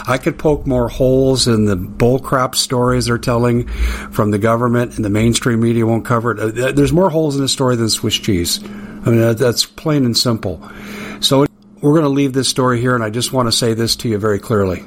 I 0.06 0.18
could 0.18 0.38
poke 0.38 0.68
more 0.68 0.90
holes 0.90 1.48
in 1.48 1.66
the 1.66 1.78
bullcrap 1.78 2.56
stories 2.56 3.06
they're 3.06 3.18
telling 3.18 3.68
from 3.68 4.32
the 4.32 4.38
government, 4.38 4.96
and 4.96 5.06
the 5.06 5.10
mainstream 5.10 5.62
media 5.62 5.86
won't 5.86 6.06
cover 6.06 6.32
it. 6.32 6.60
Uh, 6.60 6.72
there's 6.74 6.92
more 6.92 7.10
holes 7.10 7.36
in 7.36 7.42
the 7.42 7.48
story 7.48 7.76
than 7.76 7.90
Swiss 7.90 8.16
cheese. 8.16 8.62
I 8.64 9.10
mean, 9.10 9.36
that's 9.36 9.66
plain 9.66 10.06
and 10.06 10.18
simple. 10.18 10.62
So 11.22 11.46
we're 11.82 11.94
going 11.94 12.04
to 12.04 12.10
leave 12.10 12.34
this 12.34 12.50
story 12.50 12.82
here, 12.82 12.96
and 12.96 13.04
I 13.04 13.10
just 13.10 13.32
want 13.32 13.48
to 13.48 13.52
say 13.52 13.74
this 13.74 13.96
to 13.98 14.10
you 14.10 14.18
very 14.18 14.40
clearly. 14.40 14.84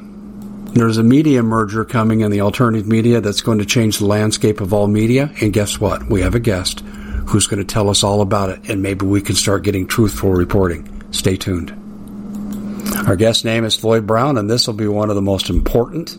There's 0.72 0.98
a 0.98 1.02
media 1.02 1.42
merger 1.42 1.86
coming 1.86 2.20
in 2.20 2.30
the 2.30 2.42
alternative 2.42 2.86
media 2.86 3.22
that's 3.22 3.40
going 3.40 3.58
to 3.58 3.64
change 3.64 3.98
the 3.98 4.06
landscape 4.06 4.60
of 4.60 4.74
all 4.74 4.86
media. 4.86 5.32
And 5.40 5.50
guess 5.50 5.80
what? 5.80 6.06
We 6.06 6.20
have 6.20 6.34
a 6.34 6.40
guest 6.40 6.82
who's 7.26 7.46
going 7.46 7.58
to 7.58 7.64
tell 7.64 7.90
us 7.90 8.02
all 8.02 8.20
about 8.20 8.50
it, 8.50 8.68
and 8.68 8.82
maybe 8.82 9.04
we 9.04 9.20
can 9.20 9.34
start 9.34 9.64
getting 9.64 9.86
truthful 9.86 10.30
reporting. 10.30 11.12
Stay 11.12 11.36
tuned. 11.36 11.70
Our 13.06 13.16
guest 13.16 13.44
name 13.44 13.64
is 13.64 13.76
Floyd 13.76 14.06
Brown, 14.06 14.38
and 14.38 14.48
this 14.50 14.66
will 14.66 14.74
be 14.74 14.88
one 14.88 15.10
of 15.10 15.16
the 15.16 15.22
most 15.22 15.50
important 15.50 16.18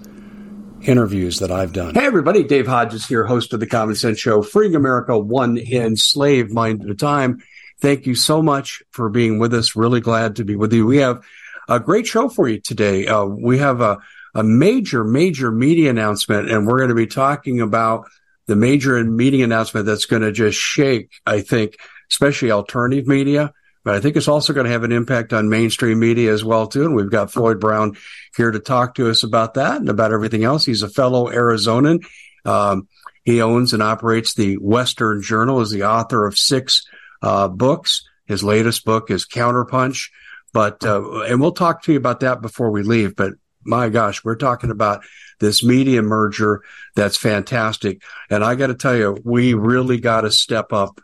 interviews 0.81 1.39
that 1.39 1.51
I've 1.51 1.73
done. 1.73 1.95
Hey, 1.95 2.05
everybody. 2.05 2.43
Dave 2.43 2.67
Hodges 2.67 3.05
here, 3.05 3.25
host 3.25 3.53
of 3.53 3.59
the 3.59 3.67
Common 3.67 3.95
Sense 3.95 4.19
Show, 4.19 4.41
freeing 4.41 4.75
America 4.75 5.17
one 5.17 5.57
enslaved 5.57 6.51
mind 6.51 6.83
at 6.83 6.89
a 6.89 6.95
time. 6.95 7.43
Thank 7.79 8.05
you 8.05 8.15
so 8.15 8.41
much 8.41 8.83
for 8.91 9.09
being 9.09 9.39
with 9.39 9.53
us. 9.53 9.75
Really 9.75 10.01
glad 10.01 10.37
to 10.37 10.45
be 10.45 10.55
with 10.55 10.73
you. 10.73 10.85
We 10.85 10.97
have 10.97 11.23
a 11.67 11.79
great 11.79 12.07
show 12.07 12.29
for 12.29 12.47
you 12.47 12.59
today. 12.59 13.07
Uh, 13.07 13.25
we 13.25 13.57
have 13.57 13.81
a, 13.81 13.97
a 14.33 14.43
major, 14.43 15.03
major 15.03 15.51
media 15.51 15.89
announcement, 15.89 16.49
and 16.49 16.65
we're 16.65 16.77
going 16.77 16.89
to 16.89 16.95
be 16.95 17.07
talking 17.07 17.61
about 17.61 18.07
the 18.47 18.55
major 18.55 19.01
meeting 19.03 19.41
announcement 19.41 19.85
that's 19.85 20.05
going 20.05 20.23
to 20.23 20.31
just 20.31 20.57
shake, 20.57 21.11
I 21.25 21.41
think, 21.41 21.77
especially 22.09 22.51
alternative 22.51 23.07
media 23.07 23.53
but 23.87 23.95
I 23.95 24.01
think 24.01 24.17
it's 24.17 24.27
also 24.27 24.51
going 24.51 24.65
to 24.65 24.71
have 24.73 24.83
an 24.83 24.91
impact 24.91 25.31
on 25.31 25.47
mainstream 25.47 25.97
media 25.99 26.33
as 26.33 26.43
well 26.43 26.67
too. 26.67 26.83
And 26.83 26.93
we've 26.93 27.09
got 27.09 27.31
Floyd 27.31 27.61
Brown 27.61 27.95
here 28.35 28.51
to 28.51 28.59
talk 28.59 28.95
to 28.95 29.09
us 29.09 29.23
about 29.23 29.53
that 29.53 29.77
and 29.77 29.87
about 29.87 30.11
everything 30.11 30.43
else. 30.43 30.65
He's 30.65 30.83
a 30.83 30.89
fellow 30.89 31.31
Arizonan. 31.31 32.05
Um, 32.43 32.89
he 33.23 33.41
owns 33.41 33.71
and 33.71 33.81
operates 33.81 34.33
the 34.33 34.55
Western 34.55 35.21
Journal. 35.21 35.61
Is 35.61 35.71
the 35.71 35.85
author 35.85 36.25
of 36.25 36.37
six 36.37 36.85
uh, 37.21 37.47
books. 37.47 38.05
His 38.25 38.43
latest 38.43 38.83
book 38.83 39.09
is 39.09 39.25
Counterpunch. 39.25 40.09
But 40.51 40.83
uh, 40.83 41.21
and 41.21 41.39
we'll 41.39 41.53
talk 41.53 41.83
to 41.83 41.93
you 41.93 41.97
about 41.97 42.19
that 42.19 42.41
before 42.41 42.71
we 42.71 42.83
leave. 42.83 43.15
But 43.15 43.35
my 43.63 43.87
gosh, 43.87 44.21
we're 44.21 44.35
talking 44.35 44.69
about 44.69 45.05
this 45.39 45.63
media 45.63 46.01
merger 46.01 46.63
that's 46.95 47.17
fantastic. 47.17 48.01
And 48.29 48.43
I 48.43 48.55
got 48.55 48.67
to 48.67 48.75
tell 48.75 48.95
you, 48.95 49.17
we 49.23 49.53
really 49.53 49.99
got 49.99 50.21
to 50.21 50.31
step 50.31 50.73
up 50.73 50.99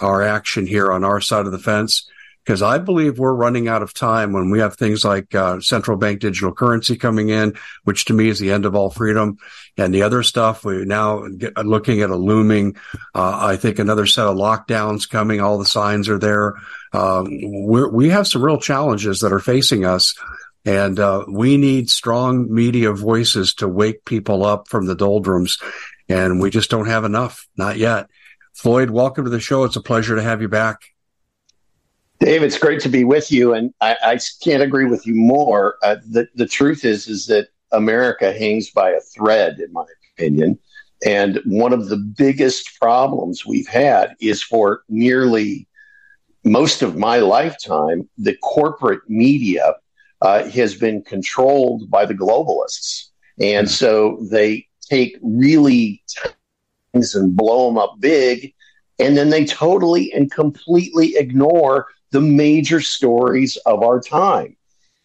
our 0.00 0.22
action 0.22 0.66
here 0.66 0.92
on 0.92 1.04
our 1.04 1.20
side 1.20 1.46
of 1.46 1.52
the 1.52 1.58
fence 1.58 2.08
because 2.46 2.62
I 2.62 2.78
believe 2.78 3.18
we're 3.18 3.34
running 3.34 3.66
out 3.66 3.82
of 3.82 3.92
time 3.92 4.32
when 4.32 4.50
we 4.50 4.60
have 4.60 4.76
things 4.76 5.04
like 5.04 5.34
uh, 5.34 5.60
central 5.60 5.96
bank 5.96 6.20
digital 6.20 6.54
currency 6.54 6.96
coming 6.96 7.28
in, 7.28 7.54
which 7.82 8.04
to 8.04 8.14
me 8.14 8.28
is 8.28 8.38
the 8.38 8.52
end 8.52 8.64
of 8.64 8.76
all 8.76 8.88
freedom, 8.88 9.38
and 9.76 9.92
the 9.92 10.02
other 10.02 10.22
stuff. 10.22 10.64
We're 10.64 10.84
now 10.84 11.26
get, 11.26 11.56
looking 11.66 12.02
at 12.02 12.10
a 12.10 12.16
looming, 12.16 12.76
uh, 13.16 13.38
I 13.42 13.56
think, 13.56 13.80
another 13.80 14.06
set 14.06 14.26
of 14.26 14.36
lockdowns 14.36 15.10
coming. 15.10 15.40
All 15.40 15.58
the 15.58 15.66
signs 15.66 16.08
are 16.08 16.20
there. 16.20 16.54
Um, 16.92 17.26
we 17.66 18.10
have 18.10 18.28
some 18.28 18.42
real 18.42 18.60
challenges 18.60 19.20
that 19.20 19.32
are 19.32 19.40
facing 19.40 19.84
us. 19.84 20.14
And 20.66 20.98
uh, 20.98 21.24
we 21.28 21.56
need 21.56 21.88
strong 21.88 22.52
media 22.52 22.92
voices 22.92 23.54
to 23.54 23.68
wake 23.68 24.04
people 24.04 24.44
up 24.44 24.66
from 24.68 24.86
the 24.86 24.96
doldrums. 24.96 25.58
And 26.08 26.40
we 26.40 26.50
just 26.50 26.70
don't 26.70 26.88
have 26.88 27.04
enough, 27.04 27.46
not 27.56 27.78
yet. 27.78 28.08
Floyd, 28.52 28.90
welcome 28.90 29.24
to 29.24 29.30
the 29.30 29.40
show. 29.40 29.62
It's 29.62 29.76
a 29.76 29.80
pleasure 29.80 30.16
to 30.16 30.22
have 30.22 30.42
you 30.42 30.48
back. 30.48 30.82
Dave, 32.18 32.42
it's 32.42 32.58
great 32.58 32.80
to 32.80 32.88
be 32.88 33.04
with 33.04 33.30
you, 33.30 33.52
and 33.52 33.74
I, 33.80 33.96
I 34.02 34.18
can't 34.42 34.62
agree 34.62 34.86
with 34.86 35.06
you 35.06 35.14
more. 35.14 35.76
Uh, 35.82 35.96
the 36.06 36.26
the 36.34 36.46
truth 36.46 36.82
is 36.82 37.08
is 37.08 37.26
that 37.26 37.48
America 37.72 38.32
hangs 38.32 38.70
by 38.70 38.90
a 38.90 39.00
thread, 39.00 39.60
in 39.60 39.70
my 39.74 39.84
opinion, 40.14 40.58
and 41.04 41.40
one 41.44 41.74
of 41.74 41.90
the 41.90 41.98
biggest 41.98 42.80
problems 42.80 43.44
we've 43.44 43.68
had 43.68 44.14
is 44.18 44.42
for 44.42 44.80
nearly 44.88 45.68
most 46.42 46.80
of 46.80 46.96
my 46.96 47.18
lifetime, 47.18 48.08
the 48.16 48.36
corporate 48.36 49.02
media 49.08 49.74
uh, 50.26 50.50
has 50.50 50.74
been 50.74 51.00
controlled 51.02 51.88
by 51.88 52.04
the 52.04 52.14
globalists, 52.14 53.10
and 53.38 53.70
so 53.70 54.18
they 54.28 54.66
take 54.90 55.16
really 55.22 56.02
things 56.92 57.14
and 57.14 57.36
blow 57.36 57.68
them 57.68 57.78
up 57.78 57.94
big, 58.00 58.52
and 58.98 59.16
then 59.16 59.30
they 59.30 59.44
totally 59.44 60.12
and 60.12 60.32
completely 60.32 61.14
ignore 61.14 61.86
the 62.10 62.20
major 62.20 62.80
stories 62.80 63.56
of 63.66 63.84
our 63.84 64.00
time. 64.00 64.56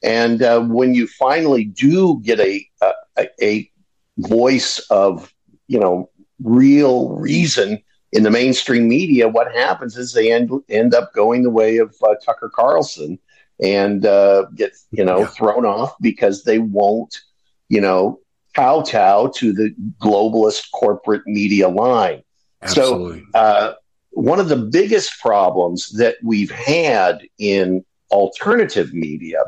And 0.01 0.41
uh, 0.41 0.61
when 0.61 0.95
you 0.95 1.05
finally 1.05 1.65
do 1.65 2.19
get 2.23 2.39
a, 2.39 2.67
a, 2.81 3.27
a 3.43 3.71
voice 4.17 4.79
of 4.89 5.31
you 5.67 5.79
know 5.79 6.09
real 6.43 7.09
reason 7.09 7.79
in 8.11 8.23
the 8.23 8.31
mainstream 8.31 8.89
media, 8.89 9.27
what 9.27 9.53
happens 9.53 9.97
is 9.97 10.13
they 10.13 10.31
end 10.31 10.49
end 10.67 10.95
up 10.95 11.13
going 11.13 11.43
the 11.43 11.51
way 11.51 11.77
of 11.77 11.95
uh, 12.01 12.15
Tucker 12.25 12.49
Carlson 12.49 13.19
and 13.61 14.05
uh, 14.05 14.45
get 14.55 14.73
you 14.91 15.05
know 15.05 15.19
yeah. 15.19 15.27
thrown 15.27 15.65
off 15.65 15.95
because 16.01 16.43
they 16.43 16.59
won't 16.59 17.21
you 17.69 17.81
know 17.81 18.19
kowtow 18.55 19.27
to 19.35 19.53
the 19.53 19.73
globalist 20.01 20.71
corporate 20.71 21.25
media 21.25 21.69
line. 21.69 22.21
Absolutely. 22.61 23.23
So 23.33 23.39
uh, 23.39 23.73
one 24.11 24.39
of 24.39 24.49
the 24.49 24.57
biggest 24.57 25.19
problems 25.19 25.89
that 25.97 26.17
we've 26.23 26.51
had 26.51 27.21
in 27.39 27.83
alternative 28.11 28.93
media 28.93 29.39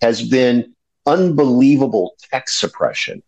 has 0.00 0.22
been 0.22 0.74
unbelievable 1.06 2.14
tech 2.30 2.48
suppression. 2.48 3.22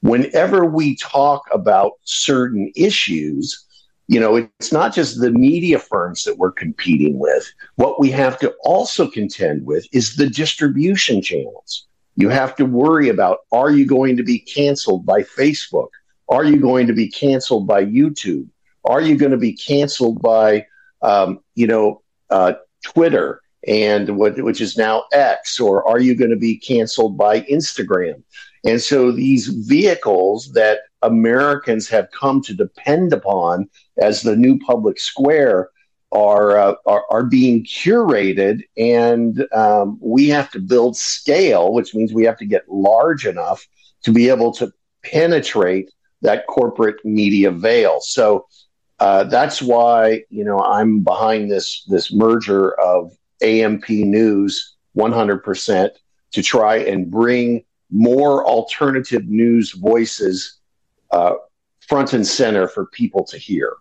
Whenever 0.00 0.66
we 0.66 0.96
talk 0.96 1.44
about 1.50 1.92
certain 2.04 2.70
issues, 2.76 3.63
you 4.06 4.20
know, 4.20 4.36
it's 4.36 4.72
not 4.72 4.94
just 4.94 5.20
the 5.20 5.30
media 5.30 5.78
firms 5.78 6.24
that 6.24 6.38
we're 6.38 6.52
competing 6.52 7.18
with. 7.18 7.50
What 7.76 7.98
we 8.00 8.10
have 8.10 8.38
to 8.40 8.54
also 8.62 9.08
contend 9.08 9.64
with 9.64 9.86
is 9.92 10.16
the 10.16 10.28
distribution 10.28 11.22
channels. 11.22 11.86
You 12.16 12.28
have 12.28 12.54
to 12.56 12.66
worry 12.66 13.08
about 13.08 13.38
are 13.50 13.70
you 13.70 13.86
going 13.86 14.16
to 14.16 14.22
be 14.22 14.38
canceled 14.38 15.06
by 15.06 15.22
Facebook? 15.22 15.88
Are 16.28 16.44
you 16.44 16.58
going 16.58 16.86
to 16.86 16.92
be 16.92 17.08
canceled 17.08 17.66
by 17.66 17.84
YouTube? 17.84 18.48
Are 18.84 19.00
you 19.00 19.16
going 19.16 19.32
to 19.32 19.38
be 19.38 19.54
canceled 19.54 20.20
by, 20.20 20.66
um, 21.02 21.40
you 21.54 21.66
know, 21.66 22.02
uh, 22.30 22.54
Twitter 22.84 23.40
and 23.66 24.16
what, 24.18 24.40
which 24.42 24.60
is 24.60 24.76
now 24.76 25.04
X, 25.12 25.58
or 25.58 25.86
are 25.88 25.98
you 25.98 26.14
going 26.14 26.30
to 26.30 26.36
be 26.36 26.58
canceled 26.58 27.16
by 27.16 27.40
Instagram? 27.42 28.22
And 28.64 28.80
so 28.80 29.10
these 29.10 29.48
vehicles 29.48 30.52
that 30.52 30.80
Americans 31.02 31.88
have 31.88 32.08
come 32.18 32.42
to 32.42 32.54
depend 32.54 33.12
upon 33.12 33.68
as 33.98 34.22
the 34.22 34.36
new 34.36 34.58
public 34.58 34.98
square 34.98 35.70
are 36.12 36.56
uh, 36.56 36.74
are, 36.86 37.04
are, 37.10 37.24
being 37.24 37.64
curated, 37.64 38.62
and 38.76 39.46
um, 39.52 39.98
we 40.00 40.28
have 40.28 40.50
to 40.52 40.60
build 40.60 40.96
scale, 40.96 41.72
which 41.72 41.94
means 41.94 42.12
we 42.12 42.24
have 42.24 42.38
to 42.38 42.46
get 42.46 42.68
large 42.68 43.26
enough 43.26 43.66
to 44.04 44.12
be 44.12 44.28
able 44.28 44.52
to 44.52 44.72
penetrate 45.04 45.90
that 46.22 46.46
corporate 46.46 47.04
media 47.04 47.50
veil. 47.50 48.00
So 48.00 48.46
uh, 49.00 49.24
that's 49.24 49.60
why 49.60 50.22
you 50.30 50.44
know 50.44 50.60
I'm 50.60 51.00
behind 51.00 51.50
this 51.50 51.84
this 51.88 52.12
merger 52.12 52.78
of 52.80 53.12
AMP 53.42 53.88
News 53.90 54.76
100% 54.96 55.90
to 56.32 56.42
try 56.42 56.76
and 56.76 57.10
bring 57.10 57.64
more 57.90 58.46
alternative 58.46 59.26
news 59.26 59.72
voices 59.72 60.58
uh, 61.10 61.34
front 61.80 62.12
and 62.12 62.26
center 62.26 62.66
for 62.68 62.86
people 62.86 63.24
to 63.24 63.38
hear. 63.38 63.74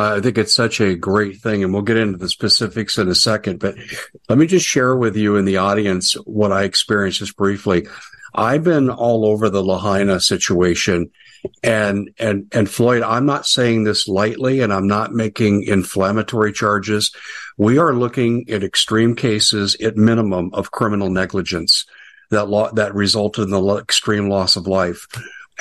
Uh, 0.00 0.16
I 0.16 0.20
think 0.20 0.38
it's 0.38 0.54
such 0.54 0.80
a 0.80 0.94
great 0.94 1.42
thing, 1.42 1.62
and 1.62 1.74
we'll 1.74 1.82
get 1.82 1.98
into 1.98 2.16
the 2.16 2.30
specifics 2.30 2.96
in 2.96 3.08
a 3.08 3.14
second. 3.14 3.58
But 3.60 3.74
let 4.30 4.38
me 4.38 4.46
just 4.46 4.66
share 4.66 4.96
with 4.96 5.14
you 5.14 5.36
in 5.36 5.44
the 5.44 5.58
audience 5.58 6.14
what 6.24 6.52
I 6.52 6.62
experienced 6.62 7.18
just 7.18 7.36
briefly. 7.36 7.86
I've 8.34 8.64
been 8.64 8.88
all 8.88 9.26
over 9.26 9.50
the 9.50 9.62
Lahaina 9.62 10.20
situation 10.20 11.10
and, 11.62 12.10
and, 12.18 12.46
and 12.52 12.70
Floyd, 12.70 13.02
I'm 13.02 13.26
not 13.26 13.46
saying 13.46 13.84
this 13.84 14.08
lightly 14.08 14.60
and 14.60 14.72
I'm 14.72 14.86
not 14.86 15.12
making 15.12 15.64
inflammatory 15.64 16.52
charges. 16.52 17.14
We 17.58 17.78
are 17.78 17.92
looking 17.92 18.48
at 18.50 18.62
extreme 18.62 19.14
cases 19.16 19.74
at 19.76 19.96
minimum 19.96 20.50
of 20.54 20.70
criminal 20.70 21.10
negligence 21.10 21.86
that 22.30 22.48
law, 22.48 22.70
that 22.72 22.94
resulted 22.94 23.44
in 23.44 23.50
the 23.50 23.76
extreme 23.76 24.28
loss 24.28 24.56
of 24.56 24.66
life. 24.66 25.06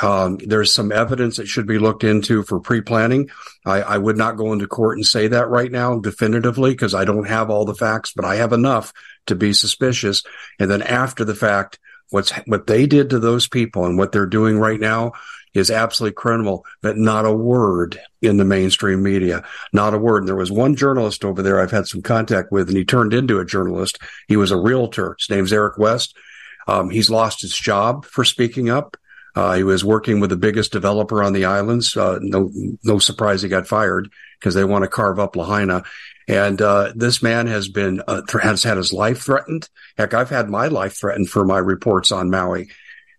Um, 0.02 0.38
there's 0.38 0.74
some 0.74 0.92
evidence 0.92 1.38
that 1.38 1.48
should 1.48 1.68
be 1.68 1.78
looked 1.78 2.04
into 2.04 2.44
for 2.44 2.60
pre-planning. 2.60 3.30
I, 3.66 3.82
I, 3.82 3.98
would 3.98 4.18
not 4.18 4.38
go 4.38 4.54
into 4.54 4.66
court 4.66 4.98
and 4.98 5.06
say 5.06 5.28
that 5.28 5.50
right 5.50 5.72
now 5.72 6.00
definitively 6.00 6.72
because 6.72 6.96
I 6.96 7.04
don't 7.04 7.28
have 7.28 7.50
all 7.50 7.66
the 7.66 7.76
facts, 7.76 8.14
but 8.16 8.24
I 8.24 8.36
have 8.36 8.54
enough 8.54 8.94
to 9.28 9.36
be 9.36 9.52
suspicious. 9.52 10.24
And 10.58 10.72
then 10.72 10.82
after 10.82 11.26
the 11.26 11.36
fact, 11.36 11.80
what's 12.12 12.32
what 12.46 12.68
they 12.68 12.88
did 12.88 13.10
to 13.10 13.20
those 13.20 13.48
people 13.48 13.86
and 13.86 13.98
what 13.98 14.12
they're 14.12 14.26
doing 14.26 14.58
right 14.58 14.80
now 14.80 15.14
is 15.54 15.72
absolutely 15.72 16.14
criminal, 16.14 16.66
but 16.82 16.98
not 16.98 17.26
a 17.26 17.34
word 17.34 18.00
in 18.22 18.38
the 18.38 18.46
mainstream 18.46 19.02
media. 19.02 19.44
Not 19.74 19.94
a 19.94 19.98
word. 19.98 20.20
And 20.20 20.28
there 20.28 20.36
was 20.36 20.52
one 20.52 20.76
journalist 20.76 21.26
over 21.26 21.42
there 21.42 21.60
I've 21.60 21.72
had 21.72 21.88
some 21.88 22.02
contact 22.02 22.52
with, 22.52 22.68
and 22.68 22.78
he 22.78 22.86
turned 22.86 23.14
into 23.14 23.40
a 23.40 23.46
journalist. 23.46 23.98
He 24.28 24.38
was 24.38 24.52
a 24.52 24.58
realtor. 24.58 25.16
His 25.18 25.30
name's 25.30 25.54
Eric 25.54 25.78
West. 25.78 26.16
Um, 26.68 26.90
he's 26.90 27.10
lost 27.10 27.42
his 27.42 27.56
job 27.56 28.06
for 28.06 28.24
speaking 28.24 28.70
up. 28.70 28.96
Uh, 29.36 29.56
he 29.56 29.64
was 29.64 29.86
working 29.86 30.20
with 30.20 30.30
the 30.30 30.36
biggest 30.36 30.72
developer 30.72 31.24
on 31.24 31.34
the 31.34 31.46
islands. 31.46 31.96
Uh, 31.96 32.20
no, 32.22 32.52
no 32.84 33.00
surprise 33.00 33.42
he 33.42 33.50
got 33.50 33.68
fired 33.68 34.10
because 34.40 34.56
they 34.56 34.64
want 34.64 34.84
to 34.84 34.90
carve 34.90 35.20
up 35.20 35.36
Lahaina. 35.36 35.84
And 36.28 36.62
uh, 36.62 36.94
this 36.96 37.24
man 37.24 37.48
has 37.48 37.70
been 37.70 38.02
uh, 38.08 38.22
has 38.42 38.64
had 38.64 38.78
his 38.78 38.94
life 38.94 39.22
threatened. 39.22 39.68
Heck, 39.98 40.14
I've 40.14 40.30
had 40.30 40.50
my 40.50 40.68
life 40.68 41.00
threatened 41.00 41.30
for 41.30 41.44
my 41.44 41.58
reports 41.58 42.12
on 42.12 42.30
Maui. 42.30 42.70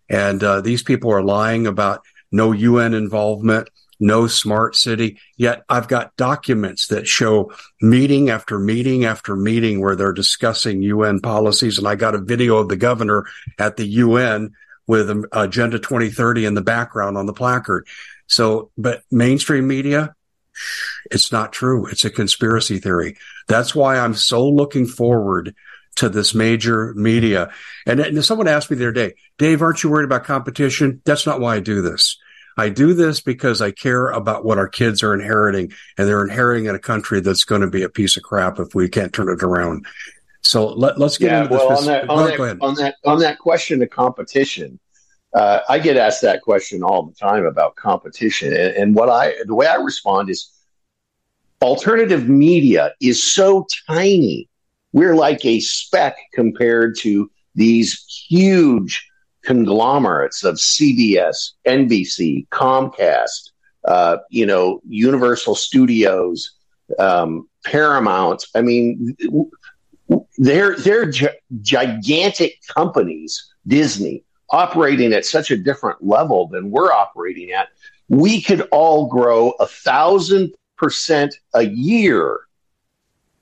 And 0.09 0.43
uh, 0.43 0.61
these 0.61 0.83
people 0.83 1.13
are 1.13 1.23
lying 1.23 1.67
about 1.67 2.03
no 2.33 2.53
UN 2.53 2.95
involvement, 2.95 3.69
no 3.99 4.27
smart 4.27 4.77
city. 4.77 5.19
Yet 5.37 5.63
I've 5.69 5.89
got 5.89 6.17
documents 6.17 6.89
that 6.89 7.07
show 7.07 7.53
meeting 7.81 8.31
after 8.31 8.59
meeting 8.59 9.05
after 9.05 9.37
meeting 9.37 9.81
where 9.81 9.97
they're 9.97 10.13
discussing 10.13 10.83
UN 10.83 11.21
policies. 11.21 11.79
And 11.79 11.87
I 11.87 11.97
got 11.97 12.15
a 12.15 12.19
video 12.19 12.59
of 12.59 12.69
the 12.69 12.77
governor 12.77 13.27
at 13.59 13.77
the 13.77 13.87
UN 13.87 14.55
with 14.91 15.25
Agenda 15.31 15.79
2030 15.79 16.47
in 16.47 16.55
the 16.55 16.61
background 16.61 17.17
on 17.17 17.27
the 17.27 17.33
placard. 17.33 17.87
So, 18.27 18.73
but 18.77 19.05
mainstream 19.09 19.69
media, 19.69 20.17
it's 21.13 21.31
not 21.31 21.53
true. 21.53 21.87
It's 21.87 22.05
a 22.05 22.11
conspiracy 22.11 22.81
theory. 22.81 23.17
That's 23.47 23.73
why 23.73 23.99
I'm 23.99 24.15
so 24.15 24.49
looking 24.49 24.87
forward 24.87 25.55
to 25.95 26.09
this 26.09 26.35
major 26.35 26.93
media. 26.95 27.53
And, 27.87 28.01
and 28.01 28.25
someone 28.25 28.49
asked 28.49 28.69
me 28.69 28.79
the 28.79 28.87
other 28.87 28.93
day, 28.93 29.15
Dave, 29.39 29.63
aren't 29.63 29.81
you 29.85 29.91
worried 29.91 30.07
about 30.07 30.25
competition? 30.25 31.03
That's 31.05 31.25
not 31.25 31.39
why 31.39 31.55
I 31.55 31.61
do 31.61 31.83
this. 31.83 32.19
I 32.57 32.69
do 32.69 32.93
this 32.93 33.21
because 33.21 33.63
I 33.63 33.71
care 33.71 34.09
about 34.09 34.45
what 34.45 34.59
our 34.59 34.69
kids 34.69 35.05
are 35.05 35.15
inheriting, 35.15 35.73
and 35.97 36.09
they're 36.09 36.25
inheriting 36.25 36.67
in 36.67 36.75
a 36.75 36.81
country 36.81 37.21
that's 37.21 37.45
going 37.45 37.61
to 37.61 37.71
be 37.71 37.85
a 37.85 37.89
piece 37.89 38.17
of 38.17 38.25
crap 38.25 38.59
if 38.59 38.75
we 38.75 38.89
can't 38.89 39.13
turn 39.13 39.29
it 39.29 39.45
around. 39.45 39.87
So 40.43 40.69
let, 40.69 41.01
us 41.01 41.19
get 41.19 41.31
yeah, 41.31 41.43
into 41.43 41.55
well, 41.55 41.71
this. 41.71 41.81
On 41.81 41.87
that, 41.87 42.11
on, 42.11 42.27
that, 42.27 42.59
on 42.61 42.75
that, 42.77 42.95
on 43.05 43.19
that 43.21 43.39
question 43.39 43.83
of 43.83 43.91
competition, 43.91 44.79
uh, 45.35 45.61
I 45.69 45.79
get 45.79 45.97
asked 45.97 46.23
that 46.23 46.43
question 46.43 46.83
all 46.83 47.05
the 47.05 47.15
time 47.15 47.45
about 47.45 47.77
competition, 47.77 48.53
and, 48.53 48.75
and 48.75 48.95
what 48.95 49.09
I 49.09 49.35
the 49.47 49.55
way 49.55 49.67
I 49.67 49.77
respond 49.77 50.29
is 50.31 50.51
alternative 51.63 52.29
media 52.29 52.93
is 53.01 53.33
so 53.33 53.67
tiny 53.87 54.49
we're 54.93 55.15
like 55.15 55.45
a 55.45 55.61
speck 55.61 56.17
compared 56.33 56.97
to 56.99 57.31
these 57.55 58.05
huge 58.29 59.07
conglomerates 59.45 60.45
of 60.45 60.57
CBS, 60.57 61.53
NBC, 61.67 62.49
Comcast, 62.49 63.51
uh, 63.87 64.19
you 64.31 64.47
know, 64.47 64.81
Universal 64.89 65.55
Studios, 65.55 66.53
um, 66.99 67.49
Paramount. 67.65 68.45
I 68.55 68.63
mean, 68.63 69.17
they're 70.39 70.77
they're 70.77 71.11
gi- 71.11 71.29
gigantic 71.63 72.61
companies. 72.67 73.51
Disney 73.67 74.25
operating 74.51 75.13
at 75.13 75.25
such 75.25 75.51
a 75.51 75.57
different 75.57 76.05
level 76.05 76.49
than 76.49 76.71
we're 76.71 76.93
operating 76.93 77.53
at. 77.53 77.69
We 78.09 78.41
could 78.41 78.63
all 78.73 79.07
grow 79.07 79.51
a 79.61 79.67
thousand 79.67 80.55
percent 80.77 81.37
a 81.55 81.63
year 81.63 82.41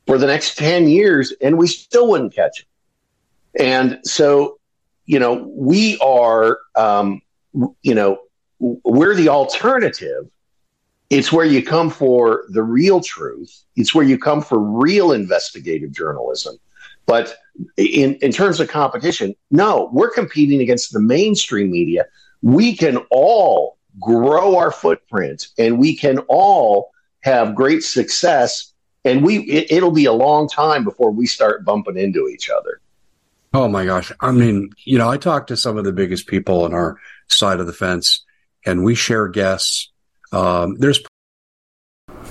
for 0.07 0.19
the 0.19 0.27
next 0.27 0.57
10 0.57 0.89
years 0.89 1.33
and 1.41 1.57
we 1.57 1.67
still 1.67 2.09
wouldn't 2.09 2.35
catch 2.35 2.61
it. 2.61 3.63
And 3.63 4.01
so, 4.05 4.59
you 5.07 5.19
know, 5.19 5.35
we 5.55 5.99
are, 6.01 6.59
um, 6.75 7.23
you 7.83 7.95
know, 7.95 8.19
we're 8.59 9.15
the 9.15 9.29
alternative. 9.29 10.29
It's 11.11 11.33
where 11.33 11.47
you 11.47 11.62
come 11.62 11.91
for 11.91 12.45
the 12.50 12.62
real 12.62 13.00
truth. 13.00 13.62
It's 13.77 13.95
where 13.95 14.05
you 14.05 14.19
come 14.19 14.43
for 14.43 14.59
real 14.59 15.12
investigative 15.12 15.93
journalism. 15.93 16.59
But 17.07 17.35
in, 17.77 18.17
in 18.17 18.33
terms 18.33 18.61
of 18.61 18.69
competition, 18.69 19.35
no, 19.50 19.88
we're 19.93 20.11
competing 20.11 20.61
against 20.61 20.93
the 20.93 21.00
mainstream 21.00 21.71
media. 21.71 22.07
We 22.43 22.77
can 22.77 22.99
all 23.11 23.79
grow 23.99 24.57
our 24.57 24.71
footprint 24.71 25.49
and 25.59 25.79
we 25.79 25.97
can 25.97 26.19
all 26.29 26.93
have 27.21 27.55
great 27.55 27.83
success 27.83 28.73
and 29.05 29.25
we 29.25 29.38
it, 29.38 29.73
it'll 29.73 29.91
be 29.91 30.05
a 30.05 30.12
long 30.12 30.49
time 30.49 30.85
before 30.85 31.11
we 31.11 31.27
start 31.27 31.65
bumping 31.65 31.97
into 31.97 32.29
each 32.29 32.49
other 32.49 32.81
oh 33.55 33.69
my 33.69 33.85
gosh 33.85 34.12
i 34.21 34.31
mean 34.31 34.71
you 34.85 34.99
know 34.99 35.09
i 35.09 35.17
talk 35.17 35.47
to 35.47 35.57
some 35.57 35.77
of 35.77 35.85
the 35.85 35.93
biggest 35.93 36.27
people 36.27 36.62
on 36.65 36.73
our 36.73 36.99
side 37.29 37.61
of 37.61 37.67
the 37.67 37.73
fence 37.73 38.25
and 38.65 38.85
we 38.85 38.95
share 38.95 39.27
guests 39.29 39.91
um, 40.33 40.77
there's 40.79 41.01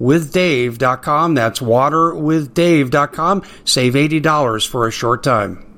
waterwithdave.com. 0.00 1.34
That's 1.34 1.60
waterwithdave.com. 1.60 3.42
Save 3.64 3.94
$80 3.94 4.68
for 4.68 4.86
a 4.86 4.92
short 4.92 5.22
time. 5.22 5.68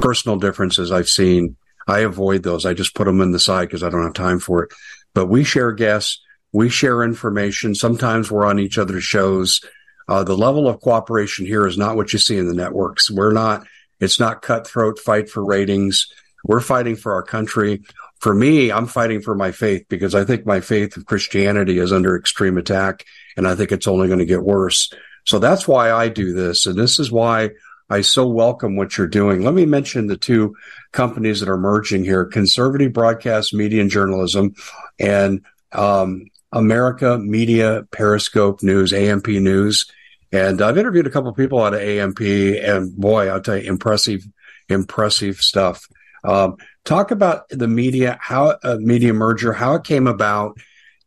Personal 0.00 0.38
differences 0.38 0.92
I've 0.92 1.08
seen, 1.08 1.56
I 1.86 2.00
avoid 2.00 2.42
those. 2.42 2.64
I 2.64 2.74
just 2.74 2.94
put 2.94 3.04
them 3.04 3.20
in 3.20 3.32
the 3.32 3.40
side 3.40 3.68
because 3.68 3.82
I 3.82 3.90
don't 3.90 4.04
have 4.04 4.14
time 4.14 4.38
for 4.38 4.64
it. 4.64 4.72
But 5.14 5.26
we 5.26 5.42
share 5.42 5.72
guests, 5.72 6.20
we 6.52 6.68
share 6.68 7.02
information. 7.02 7.74
Sometimes 7.74 8.30
we're 8.30 8.46
on 8.46 8.58
each 8.58 8.78
other's 8.78 9.04
shows. 9.04 9.60
Uh, 10.08 10.24
the 10.24 10.36
level 10.36 10.68
of 10.68 10.80
cooperation 10.80 11.44
here 11.46 11.66
is 11.66 11.76
not 11.76 11.96
what 11.96 12.12
you 12.12 12.18
see 12.18 12.38
in 12.38 12.48
the 12.48 12.54
networks. 12.54 13.10
We're 13.10 13.32
not, 13.32 13.66
it's 14.00 14.20
not 14.20 14.42
cutthroat 14.42 14.98
fight 14.98 15.28
for 15.28 15.44
ratings. 15.44 16.06
We're 16.44 16.60
fighting 16.60 16.96
for 16.96 17.12
our 17.12 17.22
country 17.22 17.82
for 18.20 18.34
me, 18.34 18.72
I'm 18.72 18.86
fighting 18.86 19.20
for 19.20 19.34
my 19.34 19.52
faith 19.52 19.86
because 19.88 20.14
I 20.14 20.24
think 20.24 20.44
my 20.44 20.60
faith 20.60 20.96
of 20.96 21.06
Christianity 21.06 21.78
is 21.78 21.92
under 21.92 22.16
extreme 22.16 22.58
attack 22.58 23.04
and 23.36 23.46
I 23.46 23.54
think 23.54 23.70
it's 23.70 23.86
only 23.86 24.08
going 24.08 24.18
to 24.18 24.26
get 24.26 24.42
worse. 24.42 24.92
So 25.24 25.38
that's 25.38 25.68
why 25.68 25.92
I 25.92 26.08
do 26.08 26.32
this. 26.32 26.66
And 26.66 26.76
this 26.76 26.98
is 26.98 27.12
why 27.12 27.50
I 27.90 28.00
so 28.00 28.26
welcome 28.26 28.76
what 28.76 28.98
you're 28.98 29.06
doing. 29.06 29.42
Let 29.42 29.54
me 29.54 29.66
mention 29.66 30.06
the 30.06 30.16
two 30.16 30.56
companies 30.92 31.40
that 31.40 31.48
are 31.48 31.58
merging 31.58 32.04
here, 32.04 32.24
Conservative 32.24 32.92
Broadcast 32.92 33.54
Media 33.54 33.80
and 33.80 33.90
Journalism 33.90 34.54
and, 34.98 35.44
um, 35.72 36.26
America 36.50 37.18
Media 37.18 37.86
Periscope 37.90 38.62
News, 38.62 38.92
AMP 38.92 39.28
News. 39.28 39.90
And 40.32 40.60
I've 40.60 40.78
interviewed 40.78 41.06
a 41.06 41.10
couple 41.10 41.30
of 41.30 41.36
people 41.36 41.62
out 41.62 41.74
of 41.74 41.80
AMP 41.80 42.20
and 42.20 42.94
boy, 42.96 43.28
I'll 43.28 43.40
tell 43.40 43.56
you, 43.56 43.70
impressive, 43.70 44.26
impressive 44.68 45.36
stuff. 45.36 45.86
Um, 46.24 46.56
talk 46.88 47.10
about 47.10 47.48
the 47.50 47.68
media, 47.68 48.18
how 48.20 48.56
a 48.64 48.78
media 48.78 49.12
merger, 49.12 49.52
how 49.52 49.74
it 49.74 49.84
came 49.84 50.06
about, 50.06 50.58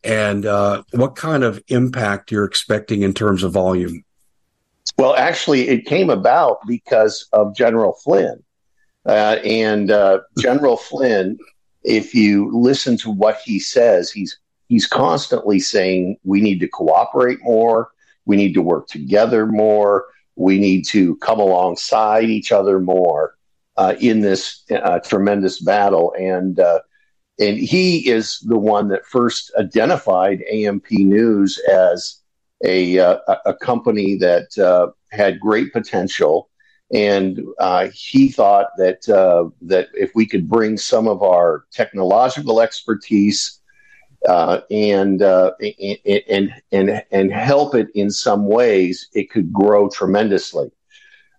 and 0.04 0.46
uh, 0.46 0.84
what 0.92 1.16
kind 1.16 1.44
of 1.44 1.62
impact 1.68 2.32
you're 2.32 2.46
expecting 2.46 3.02
in 3.02 3.14
terms 3.14 3.44
of 3.44 3.52
volume. 3.52 4.04
Well, 4.98 5.16
actually, 5.16 5.68
it 5.70 5.86
came 5.86 6.10
about 6.10 6.60
because 6.68 7.28
of 7.34 7.56
General 7.56 7.94
Flynn. 7.94 8.44
Uh, 9.06 9.38
and 9.44 9.90
uh, 9.90 10.20
General 10.38 10.78
Flynn, 10.78 11.40
if 11.84 12.14
you 12.14 12.52
listen 12.56 12.96
to 12.98 13.10
what 13.10 13.40
he 13.44 13.60
says, 13.60 14.12
he's 14.12 14.38
he's 14.68 14.86
constantly 14.86 15.60
saying 15.60 16.18
we 16.24 16.40
need 16.40 16.60
to 16.60 16.68
cooperate 16.68 17.40
more, 17.42 17.90
we 18.26 18.36
need 18.38 18.54
to 18.54 18.62
work 18.62 18.88
together 18.88 19.48
more, 19.48 20.06
we 20.36 20.60
need 20.60 20.86
to 20.90 21.16
come 21.18 21.40
alongside 21.40 22.26
each 22.26 22.52
other 22.52 22.80
more 22.80 23.36
uh, 23.82 23.96
in 24.00 24.22
this 24.22 24.64
uh, 24.72 25.00
tremendous 25.00 25.60
battle. 25.60 26.14
And 26.20 26.60
uh, 26.60 26.82
and 27.40 27.58
he 27.58 28.08
is 28.08 28.38
the 28.42 28.58
one 28.58 28.90
that 28.90 29.06
first 29.08 29.52
identified 29.58 30.44
AMP 30.44 30.92
News 30.92 31.60
as 31.68 32.22
a 32.64 33.00
uh, 33.00 33.18
a 33.46 33.56
company 33.56 34.18
that 34.18 34.56
uh, 34.60 34.92
had 35.12 35.40
great 35.40 35.74
potential. 35.74 36.50
And 36.94 37.42
he 37.94 38.30
thought 38.30 38.68
that 38.78 39.02
that 39.62 39.88
if 39.94 40.12
we 40.14 40.28
could 40.28 40.48
bring 40.48 40.78
some 40.78 41.08
of 41.08 41.24
our 41.24 41.66
technological 41.72 42.62
expertise 42.62 43.62
uh, 44.30 44.60
and, 44.70 45.24
uh, 45.24 45.54
and 46.30 46.54
and 46.72 47.04
and 47.12 47.32
help 47.32 47.74
it 47.74 47.88
in 47.96 48.12
some 48.12 48.46
ways, 48.46 49.08
it 49.14 49.32
could 49.32 49.52
grow 49.52 49.90
tremendously. 49.90 50.70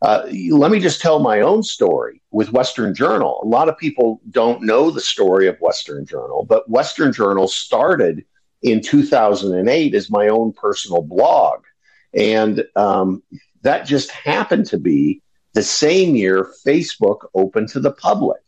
Uh, 0.03 0.27
let 0.51 0.73
me 0.73 0.81
just 0.81 1.01
tell 1.01 1.21
my 1.21 1.41
own 1.41 1.63
story 1.63 2.21
with 2.33 2.53
Western 2.53 2.93
Journal. 2.93 3.41
A 3.45 3.47
lot 3.47 3.69
of 3.69 3.79
people 3.79 4.21
don't 4.31 4.63
know 4.63 4.91
the 4.91 5.01
story 5.01 5.47
of 5.47 5.61
Western 5.61 6.05
Journal, 6.05 6.45
but 6.45 6.69
Western 6.69 7.13
Journal 7.13 7.47
started 7.47 8.25
in 8.63 8.81
2008 8.81 9.95
as 9.95 10.11
my 10.11 10.27
own 10.27 10.53
personal 10.55 11.03
blog, 11.03 11.63
and 12.15 12.65
um, 12.75 13.23
that 13.63 13.87
just 13.87 14.11
happened 14.11 14.67
to 14.67 14.79
be 14.79 15.23
the 15.55 15.63
same 15.63 16.17
year 16.17 16.53
Facebook 16.67 17.29
opened 17.35 17.69
to 17.69 17.79
the 17.79 17.93
public, 17.93 18.43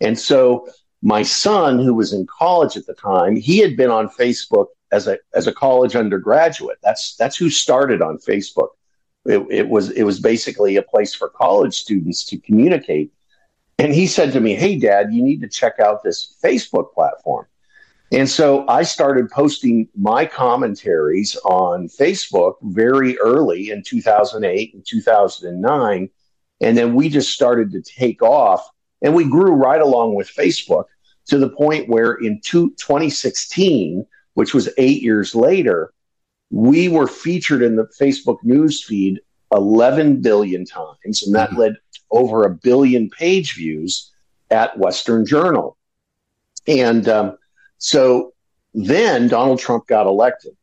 and 0.00 0.18
so 0.18 0.68
my 1.02 1.22
son, 1.22 1.78
who 1.78 1.94
was 1.94 2.12
in 2.12 2.26
college 2.26 2.76
at 2.76 2.86
the 2.86 2.94
time, 2.94 3.36
he 3.36 3.58
had 3.58 3.76
been 3.76 3.90
on 3.90 4.08
Facebook 4.08 4.66
as 4.90 5.06
a 5.06 5.18
as 5.34 5.46
a 5.46 5.52
college 5.52 5.94
undergraduate. 5.94 6.78
That's 6.82 7.14
that's 7.14 7.36
who 7.36 7.48
started 7.48 8.02
on 8.02 8.18
Facebook. 8.18 8.70
It, 9.28 9.46
it 9.50 9.68
was 9.68 9.90
it 9.90 10.04
was 10.04 10.20
basically 10.20 10.76
a 10.76 10.82
place 10.82 11.14
for 11.14 11.28
college 11.28 11.78
students 11.78 12.24
to 12.26 12.38
communicate. 12.38 13.12
And 13.78 13.92
he 13.92 14.06
said 14.06 14.32
to 14.32 14.40
me, 14.40 14.54
"Hey, 14.54 14.78
Dad, 14.78 15.12
you 15.12 15.22
need 15.22 15.40
to 15.42 15.48
check 15.48 15.80
out 15.80 16.02
this 16.02 16.36
Facebook 16.42 16.92
platform." 16.92 17.46
And 18.12 18.28
so 18.28 18.66
I 18.68 18.84
started 18.84 19.30
posting 19.30 19.88
my 19.96 20.26
commentaries 20.26 21.36
on 21.44 21.88
Facebook 21.88 22.54
very 22.62 23.18
early 23.18 23.70
in 23.70 23.82
2008 23.82 24.74
and 24.74 24.86
2009. 24.86 26.08
And 26.60 26.78
then 26.78 26.94
we 26.94 27.08
just 27.08 27.32
started 27.32 27.72
to 27.72 27.82
take 27.82 28.22
off 28.22 28.66
and 29.02 29.14
we 29.14 29.28
grew 29.28 29.52
right 29.52 29.80
along 29.80 30.14
with 30.14 30.28
Facebook 30.28 30.84
to 31.26 31.38
the 31.38 31.50
point 31.50 31.88
where 31.88 32.14
in 32.14 32.40
two, 32.40 32.70
2016, 32.78 34.06
which 34.34 34.54
was 34.54 34.68
eight 34.78 35.02
years 35.02 35.34
later, 35.34 35.92
we 36.50 36.88
were 36.88 37.06
featured 37.06 37.62
in 37.62 37.76
the 37.76 37.88
Facebook 38.00 38.38
news 38.42 38.82
feed 38.82 39.20
11 39.52 40.20
billion 40.22 40.64
times, 40.64 41.22
and 41.22 41.34
that 41.34 41.50
mm-hmm. 41.50 41.60
led 41.60 41.76
over 42.10 42.44
a 42.44 42.50
billion 42.50 43.10
page 43.10 43.54
views 43.54 44.12
at 44.50 44.78
Western 44.78 45.26
Journal. 45.26 45.76
And 46.66 47.08
um, 47.08 47.38
so 47.78 48.32
then 48.74 49.28
Donald 49.28 49.58
Trump 49.58 49.86
got 49.86 50.06
elected, 50.06 50.56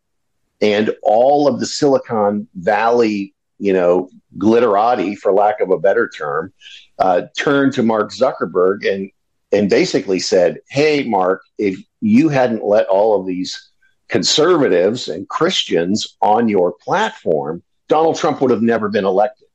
and 0.62 0.96
all 1.02 1.48
of 1.48 1.60
the 1.60 1.66
Silicon 1.66 2.48
Valley, 2.56 3.34
you 3.60 3.74
know, 3.74 4.10
glitterati, 4.38 5.18
for 5.18 5.32
lack 5.32 5.60
of 5.60 5.70
a 5.70 5.80
better 5.80 6.10
term, 6.10 6.54
uh, 7.00 7.24
turned 7.38 7.74
to 7.74 7.84
Mark 7.84 8.12
Zuckerberg 8.12 8.90
and 8.90 9.12
and 9.52 9.70
basically 9.70 10.20
said, 10.20 10.60
Hey, 10.70 11.04
Mark, 11.04 11.44
if 11.58 11.80
you 12.02 12.30
hadn't 12.30 12.66
let 12.66 12.88
all 12.88 13.20
of 13.20 13.28
these 13.28 13.72
conservatives 14.14 15.08
and 15.10 15.28
Christians 15.28 16.18
on 16.22 16.48
your 16.48 16.72
platform, 16.72 17.64
Donald 17.88 18.16
Trump 18.16 18.42
would 18.42 18.52
have 18.52 18.62
never 18.62 18.88
been 18.88 19.06
elected. 19.06 19.48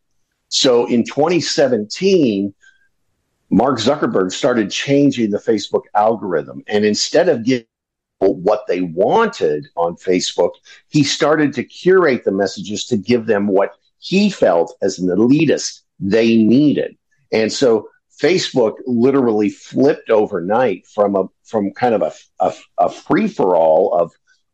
So 0.48 0.84
in 0.86 1.04
2017, 1.04 2.52
Mark 3.50 3.78
Zuckerberg 3.78 4.32
started 4.32 4.68
changing 4.72 5.30
the 5.30 5.38
Facebook 5.38 5.84
algorithm. 5.94 6.64
And 6.66 6.84
instead 6.84 7.28
of 7.28 7.44
giving 7.44 7.66
what 8.18 8.66
they 8.66 8.80
wanted 8.80 9.68
on 9.76 9.94
Facebook, 9.94 10.54
he 10.88 11.04
started 11.04 11.52
to 11.52 11.62
curate 11.62 12.24
the 12.24 12.32
messages 12.32 12.84
to 12.86 12.96
give 12.96 13.26
them 13.26 13.46
what 13.46 13.76
he 14.00 14.28
felt 14.28 14.76
as 14.82 14.98
an 14.98 15.06
elitist 15.06 15.82
they 16.00 16.34
needed. 16.34 16.96
And 17.30 17.52
so 17.52 17.90
Facebook 18.20 18.74
literally 18.88 19.50
flipped 19.50 20.10
overnight 20.10 20.84
from 20.88 21.14
a 21.14 21.26
from 21.44 21.70
kind 21.70 21.94
of 21.94 22.02
a, 22.02 22.12
a, 22.40 22.52
a 22.78 22.90
free 22.90 23.28
for 23.28 23.54
all 23.54 23.94
of 23.94 24.10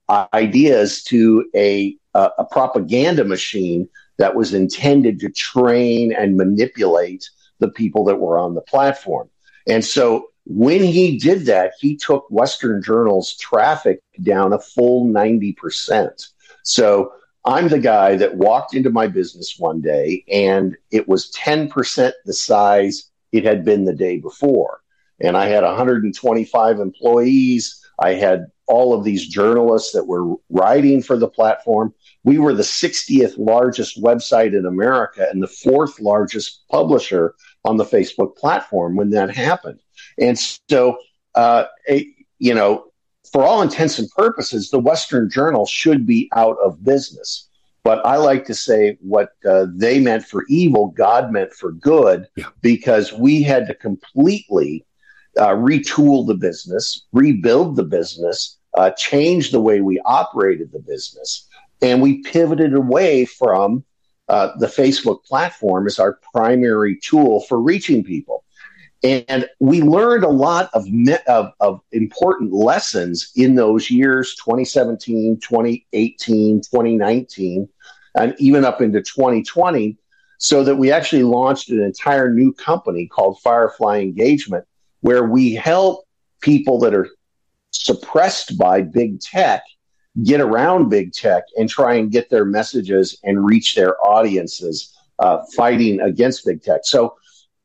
ideas 0.08 1.02
to 1.04 1.48
a, 1.54 1.96
a, 2.14 2.30
a 2.38 2.44
propaganda 2.44 3.24
machine 3.24 3.88
that 4.18 4.34
was 4.34 4.54
intended 4.54 5.20
to 5.20 5.30
train 5.30 6.12
and 6.12 6.36
manipulate 6.36 7.28
the 7.58 7.70
people 7.70 8.04
that 8.04 8.16
were 8.16 8.38
on 8.38 8.54
the 8.54 8.60
platform. 8.60 9.28
And 9.66 9.84
so 9.84 10.28
when 10.46 10.82
he 10.82 11.18
did 11.18 11.46
that, 11.46 11.72
he 11.80 11.96
took 11.96 12.26
Western 12.30 12.82
Journal's 12.82 13.36
traffic 13.36 14.02
down 14.22 14.52
a 14.52 14.58
full 14.58 15.06
90%. 15.06 16.28
So 16.62 17.12
I'm 17.44 17.68
the 17.68 17.78
guy 17.78 18.16
that 18.16 18.36
walked 18.36 18.74
into 18.74 18.90
my 18.90 19.06
business 19.06 19.58
one 19.58 19.80
day 19.80 20.24
and 20.30 20.76
it 20.90 21.08
was 21.08 21.32
10% 21.32 22.12
the 22.24 22.32
size 22.32 23.10
it 23.32 23.44
had 23.44 23.64
been 23.64 23.84
the 23.84 23.94
day 23.94 24.18
before. 24.18 24.80
And 25.20 25.36
I 25.36 25.46
had 25.46 25.62
125 25.62 26.80
employees. 26.80 27.83
I 27.98 28.14
had 28.14 28.46
all 28.66 28.94
of 28.94 29.04
these 29.04 29.26
journalists 29.28 29.92
that 29.92 30.06
were 30.06 30.36
writing 30.48 31.02
for 31.02 31.16
the 31.16 31.28
platform. 31.28 31.92
We 32.24 32.38
were 32.38 32.54
the 32.54 32.62
60th 32.62 33.34
largest 33.36 34.02
website 34.02 34.56
in 34.56 34.66
America 34.66 35.26
and 35.30 35.42
the 35.42 35.48
fourth 35.48 36.00
largest 36.00 36.66
publisher 36.70 37.34
on 37.64 37.76
the 37.76 37.84
Facebook 37.84 38.36
platform 38.36 38.96
when 38.96 39.10
that 39.10 39.34
happened. 39.34 39.80
And 40.18 40.38
so, 40.38 40.98
uh, 41.34 41.64
a, 41.88 42.06
you 42.38 42.54
know, 42.54 42.86
for 43.30 43.42
all 43.42 43.62
intents 43.62 43.98
and 43.98 44.08
purposes, 44.10 44.70
the 44.70 44.78
Western 44.78 45.28
Journal 45.28 45.66
should 45.66 46.06
be 46.06 46.30
out 46.34 46.56
of 46.64 46.84
business. 46.84 47.48
But 47.82 48.04
I 48.06 48.16
like 48.16 48.46
to 48.46 48.54
say 48.54 48.96
what 49.00 49.32
uh, 49.46 49.66
they 49.74 50.00
meant 50.00 50.24
for 50.24 50.44
evil, 50.48 50.88
God 50.88 51.30
meant 51.30 51.52
for 51.52 51.72
good, 51.72 52.26
yeah. 52.34 52.46
because 52.62 53.12
we 53.12 53.42
had 53.42 53.66
to 53.66 53.74
completely 53.74 54.86
uh, 55.38 55.48
retool 55.48 56.26
the 56.26 56.34
business, 56.34 57.04
rebuild 57.12 57.76
the 57.76 57.84
business, 57.84 58.58
uh, 58.74 58.90
change 58.90 59.50
the 59.50 59.60
way 59.60 59.80
we 59.80 60.00
operated 60.04 60.72
the 60.72 60.80
business. 60.80 61.48
And 61.82 62.00
we 62.00 62.22
pivoted 62.22 62.74
away 62.74 63.24
from 63.24 63.84
uh, 64.28 64.56
the 64.58 64.66
Facebook 64.66 65.24
platform 65.24 65.86
as 65.86 65.98
our 65.98 66.18
primary 66.32 66.98
tool 67.02 67.40
for 67.42 67.60
reaching 67.60 68.02
people. 68.02 68.44
And 69.02 69.46
we 69.60 69.82
learned 69.82 70.24
a 70.24 70.30
lot 70.30 70.70
of, 70.72 70.86
of, 71.26 71.52
of, 71.60 71.80
important 71.92 72.54
lessons 72.54 73.32
in 73.36 73.54
those 73.54 73.90
years 73.90 74.34
2017, 74.36 75.40
2018, 75.40 76.62
2019, 76.62 77.68
and 78.14 78.34
even 78.38 78.64
up 78.64 78.80
into 78.80 79.02
2020, 79.02 79.98
so 80.38 80.64
that 80.64 80.76
we 80.76 80.90
actually 80.90 81.22
launched 81.22 81.68
an 81.68 81.82
entire 81.82 82.32
new 82.32 82.50
company 82.54 83.06
called 83.06 83.38
Firefly 83.42 83.98
Engagement, 83.98 84.64
where 85.04 85.24
we 85.24 85.52
help 85.52 86.06
people 86.40 86.78
that 86.78 86.94
are 86.94 87.06
suppressed 87.72 88.56
by 88.56 88.80
big 88.80 89.20
tech 89.20 89.62
get 90.22 90.40
around 90.40 90.88
big 90.88 91.12
tech 91.12 91.42
and 91.58 91.68
try 91.68 91.92
and 91.92 92.10
get 92.10 92.30
their 92.30 92.46
messages 92.46 93.18
and 93.22 93.44
reach 93.44 93.74
their 93.74 94.02
audiences 94.02 94.96
uh, 95.18 95.42
fighting 95.54 96.00
against 96.00 96.46
big 96.46 96.62
tech. 96.62 96.80
So 96.84 97.16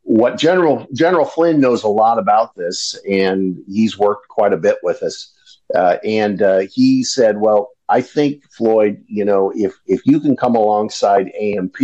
what 0.02 0.38
General 0.38 0.86
General 0.94 1.24
Flynn 1.24 1.62
knows 1.62 1.84
a 1.84 1.88
lot 1.88 2.20
about 2.20 2.58
this, 2.58 3.00
and 3.10 3.58
he's 3.70 3.98
worked 3.98 4.28
quite 4.28 4.52
a 4.52 4.58
bit 4.58 4.80
with 4.84 5.02
us. 5.02 5.34
Uh, 5.74 5.96
and 6.04 6.42
uh, 6.42 6.64
he 6.70 7.06
said, 7.06 7.40
"Well, 7.40 7.70
I 7.88 8.02
think 8.02 8.44
Floyd, 8.52 9.02
you 9.08 9.24
know, 9.24 9.54
if 9.56 9.76
if 9.86 10.06
you 10.06 10.20
can 10.20 10.36
come 10.36 10.58
alongside 10.58 11.32
AMP, 11.40 11.80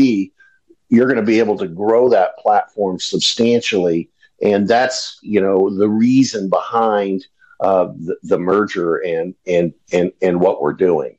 you're 0.89 1.07
going 1.07 1.15
to 1.15 1.21
be 1.21 1.39
able 1.39 1.57
to 1.59 1.67
grow 1.67 2.09
that 2.09 2.37
platform 2.39 2.99
substantially, 2.99 4.09
and 4.41 4.67
that's 4.67 5.19
you 5.21 5.41
know 5.41 5.75
the 5.75 5.89
reason 5.89 6.49
behind 6.49 7.25
uh, 7.59 7.85
the, 7.97 8.17
the 8.23 8.39
merger 8.39 8.97
and 8.97 9.35
and 9.47 9.73
and 9.91 10.11
and 10.21 10.39
what 10.39 10.61
we're 10.61 10.73
doing." 10.73 11.17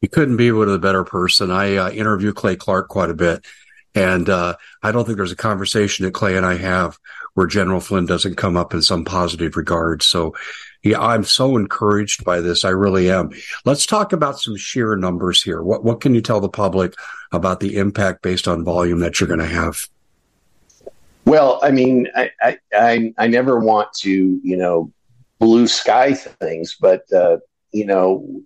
You 0.00 0.08
couldn't 0.08 0.38
be 0.38 0.50
with 0.50 0.72
a 0.72 0.78
better 0.78 1.04
person. 1.04 1.50
I 1.50 1.76
uh, 1.76 1.90
interview 1.90 2.32
Clay 2.32 2.56
Clark 2.56 2.88
quite 2.88 3.10
a 3.10 3.14
bit, 3.14 3.44
and 3.94 4.28
uh, 4.28 4.56
I 4.82 4.92
don't 4.92 5.04
think 5.04 5.18
there's 5.18 5.32
a 5.32 5.36
conversation 5.36 6.04
that 6.04 6.14
Clay 6.14 6.36
and 6.36 6.46
I 6.46 6.56
have 6.56 6.98
where 7.34 7.46
General 7.46 7.80
Flynn 7.80 8.06
doesn't 8.06 8.36
come 8.36 8.56
up 8.56 8.72
in 8.72 8.82
some 8.82 9.04
positive 9.04 9.56
regard. 9.56 10.02
So, 10.02 10.34
yeah, 10.82 11.00
I'm 11.00 11.24
so 11.24 11.56
encouraged 11.56 12.24
by 12.24 12.40
this. 12.40 12.64
I 12.64 12.70
really 12.70 13.10
am. 13.10 13.30
Let's 13.64 13.86
talk 13.86 14.12
about 14.12 14.40
some 14.40 14.56
sheer 14.56 14.96
numbers 14.96 15.42
here. 15.42 15.62
What 15.62 15.84
what 15.84 16.00
can 16.00 16.14
you 16.14 16.22
tell 16.22 16.40
the 16.40 16.48
public 16.48 16.94
about 17.32 17.60
the 17.60 17.76
impact 17.76 18.22
based 18.22 18.48
on 18.48 18.64
volume 18.64 19.00
that 19.00 19.20
you're 19.20 19.28
going 19.28 19.40
to 19.40 19.46
have? 19.46 19.86
Well, 21.30 21.60
I 21.62 21.70
mean, 21.70 22.08
I, 22.16 22.28
I 22.42 22.58
I, 22.74 23.14
I 23.16 23.28
never 23.28 23.60
want 23.60 23.92
to 24.00 24.40
you 24.42 24.56
know 24.56 24.92
blue 25.38 25.68
sky 25.68 26.12
things, 26.12 26.76
but 26.80 27.02
uh, 27.12 27.36
you 27.70 27.86
know, 27.86 28.42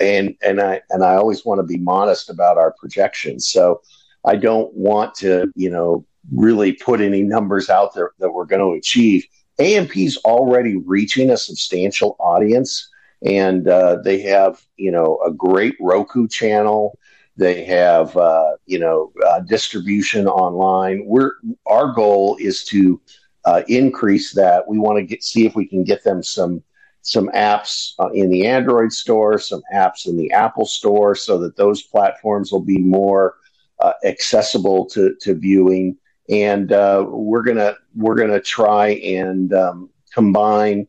and 0.00 0.34
and 0.42 0.60
I 0.60 0.82
and 0.90 1.04
I 1.04 1.14
always 1.14 1.44
want 1.44 1.60
to 1.60 1.62
be 1.62 1.76
modest 1.76 2.30
about 2.30 2.58
our 2.58 2.74
projections. 2.80 3.48
So 3.48 3.80
I 4.24 4.34
don't 4.34 4.74
want 4.74 5.14
to, 5.18 5.52
you 5.54 5.70
know, 5.70 6.04
really 6.34 6.72
put 6.72 7.00
any 7.00 7.22
numbers 7.22 7.70
out 7.70 7.94
there 7.94 8.10
that 8.18 8.32
we're 8.32 8.44
going 8.44 8.72
to 8.72 8.76
achieve. 8.76 9.24
AMP's 9.60 10.16
already 10.24 10.78
reaching 10.78 11.30
a 11.30 11.36
substantial 11.36 12.16
audience, 12.18 12.90
and 13.24 13.68
uh, 13.68 13.98
they 14.02 14.20
have, 14.22 14.60
you 14.76 14.90
know, 14.90 15.20
a 15.24 15.30
great 15.30 15.76
Roku 15.78 16.26
channel. 16.26 16.98
They 17.36 17.64
have, 17.64 18.16
uh, 18.16 18.52
you 18.66 18.78
know, 18.78 19.12
uh, 19.26 19.40
distribution 19.40 20.26
online. 20.28 21.04
We're 21.06 21.32
our 21.66 21.92
goal 21.92 22.36
is 22.40 22.64
to 22.66 23.00
uh, 23.44 23.62
increase 23.68 24.32
that. 24.34 24.66
We 24.68 24.78
want 24.78 24.98
to 24.98 25.04
get 25.04 25.22
see 25.22 25.46
if 25.46 25.54
we 25.54 25.66
can 25.66 25.84
get 25.84 26.04
them 26.04 26.22
some 26.22 26.62
some 27.02 27.28
apps 27.34 27.92
uh, 27.98 28.08
in 28.10 28.30
the 28.30 28.46
Android 28.46 28.92
store, 28.92 29.38
some 29.38 29.62
apps 29.74 30.06
in 30.06 30.16
the 30.16 30.32
Apple 30.32 30.64
store, 30.64 31.14
so 31.14 31.38
that 31.38 31.56
those 31.56 31.82
platforms 31.82 32.50
will 32.52 32.64
be 32.64 32.78
more 32.78 33.34
uh, 33.80 33.92
accessible 34.04 34.86
to, 34.86 35.14
to 35.20 35.34
viewing. 35.34 35.96
And 36.30 36.72
uh, 36.72 37.04
we're 37.08 37.42
gonna 37.42 37.74
we're 37.94 38.14
gonna 38.16 38.40
try 38.40 38.90
and 38.90 39.52
um, 39.52 39.90
combine, 40.12 40.86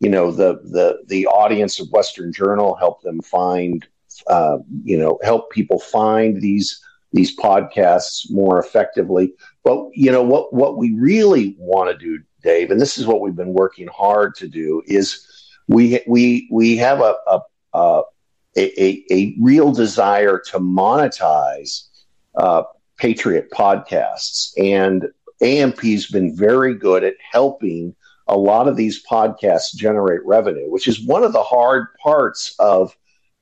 you 0.00 0.10
know, 0.10 0.30
the 0.30 0.60
the 0.64 1.02
the 1.08 1.26
audience 1.26 1.80
of 1.80 1.90
Western 1.90 2.32
Journal, 2.32 2.76
help 2.76 3.02
them 3.02 3.20
find, 3.22 3.86
uh, 4.28 4.58
you 4.84 4.98
know, 4.98 5.18
help 5.22 5.50
people 5.50 5.78
find 5.78 6.40
these 6.40 6.80
these 7.12 7.36
podcasts 7.36 8.30
more 8.30 8.58
effectively. 8.58 9.32
But 9.64 9.88
you 9.94 10.10
know 10.10 10.22
what 10.22 10.52
what 10.52 10.76
we 10.76 10.94
really 10.94 11.56
want 11.58 11.90
to 11.90 11.96
do, 11.96 12.22
Dave, 12.42 12.70
and 12.70 12.80
this 12.80 12.98
is 12.98 13.06
what 13.06 13.20
we've 13.20 13.36
been 13.36 13.54
working 13.54 13.88
hard 13.88 14.34
to 14.36 14.48
do 14.48 14.82
is 14.86 15.26
we 15.68 16.00
we 16.06 16.48
we 16.50 16.76
have 16.76 17.00
a 17.00 17.14
a, 17.26 17.40
a, 17.74 18.02
a, 18.56 19.04
a 19.10 19.36
real 19.40 19.72
desire 19.72 20.38
to 20.50 20.58
monetize 20.58 21.88
uh, 22.36 22.62
Patriot 22.98 23.50
podcasts, 23.50 24.52
and 24.58 25.08
AMP's 25.42 26.10
been 26.10 26.34
very 26.36 26.74
good 26.74 27.04
at 27.04 27.14
helping 27.30 27.94
a 28.28 28.36
lot 28.36 28.66
of 28.66 28.76
these 28.76 29.04
podcasts 29.04 29.74
generate 29.74 30.24
revenue, 30.24 30.70
which 30.70 30.88
is 30.88 31.04
one 31.04 31.22
of 31.22 31.32
the 31.32 31.42
hard 31.42 31.94
parts 32.02 32.54
of 32.58 32.96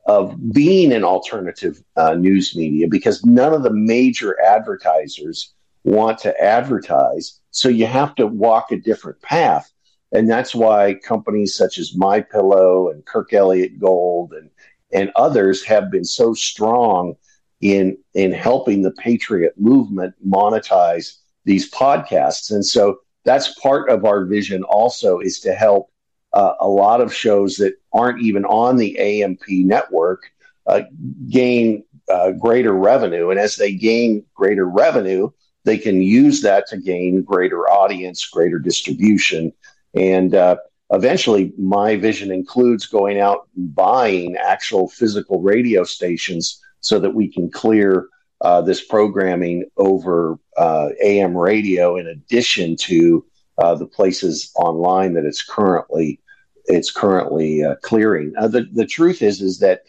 of 0.06 0.52
being 0.52 0.92
an 0.92 1.04
alternative 1.04 1.82
uh, 1.96 2.14
news 2.14 2.54
media 2.54 2.86
because 2.88 3.24
none 3.24 3.54
of 3.54 3.62
the 3.62 3.72
major 3.72 4.40
advertisers 4.42 5.54
want 5.84 6.18
to 6.18 6.42
advertise. 6.42 7.40
So 7.50 7.68
you 7.68 7.86
have 7.86 8.14
to 8.16 8.26
walk 8.26 8.72
a 8.72 8.76
different 8.76 9.20
path. 9.22 9.70
And 10.12 10.28
that's 10.30 10.54
why 10.54 10.94
companies 10.94 11.56
such 11.56 11.78
as 11.78 11.96
My 11.96 12.20
Pillow 12.20 12.90
and 12.90 13.04
Kirk 13.04 13.32
Elliott 13.32 13.80
Gold 13.80 14.32
and 14.32 14.50
and 14.92 15.10
others 15.16 15.64
have 15.64 15.90
been 15.90 16.04
so 16.04 16.34
strong 16.34 17.16
in 17.60 17.98
in 18.14 18.30
helping 18.30 18.82
the 18.82 18.92
patriot 18.92 19.54
movement 19.58 20.14
monetize 20.26 21.18
these 21.44 21.70
podcasts. 21.70 22.52
And 22.52 22.64
so 22.64 22.98
that's 23.24 23.58
part 23.60 23.90
of 23.90 24.04
our 24.04 24.24
vision 24.24 24.62
also 24.64 25.18
is 25.18 25.40
to 25.40 25.54
help 25.54 25.90
uh, 26.34 26.54
a 26.60 26.68
lot 26.68 27.00
of 27.00 27.14
shows 27.14 27.56
that 27.56 27.74
aren't 27.92 28.20
even 28.20 28.44
on 28.44 28.76
the 28.76 28.98
AMP 29.22 29.42
network 29.48 30.24
uh, 30.66 30.82
gain 31.30 31.84
uh, 32.08 32.32
greater 32.32 32.74
revenue. 32.74 33.30
And 33.30 33.40
as 33.40 33.56
they 33.56 33.72
gain 33.72 34.24
greater 34.34 34.68
revenue, 34.68 35.30
they 35.64 35.78
can 35.78 36.02
use 36.02 36.42
that 36.42 36.66
to 36.68 36.76
gain 36.76 37.22
greater 37.22 37.70
audience, 37.70 38.26
greater 38.26 38.58
distribution, 38.58 39.52
and 39.94 40.34
uh, 40.34 40.56
eventually, 40.90 41.52
my 41.56 41.96
vision 41.96 42.30
includes 42.30 42.86
going 42.86 43.20
out 43.20 43.48
and 43.56 43.74
buying 43.74 44.36
actual 44.36 44.88
physical 44.88 45.40
radio 45.40 45.84
stations 45.84 46.60
so 46.80 46.98
that 46.98 47.14
we 47.14 47.28
can 47.28 47.50
clear 47.50 48.08
uh, 48.40 48.60
this 48.60 48.84
programming 48.84 49.64
over 49.76 50.38
uh, 50.56 50.88
AM 51.02 51.36
radio 51.36 51.96
in 51.96 52.08
addition 52.08 52.76
to 52.76 53.24
uh, 53.58 53.74
the 53.74 53.86
places 53.86 54.50
online 54.56 55.14
that 55.14 55.24
it's 55.24 55.42
currently 55.42 56.20
it's 56.66 56.90
currently 56.90 57.64
uh, 57.64 57.76
clearing. 57.82 58.32
Uh, 58.38 58.48
the 58.48 58.66
the 58.72 58.86
truth 58.86 59.22
is 59.22 59.40
is 59.40 59.58
that 59.60 59.82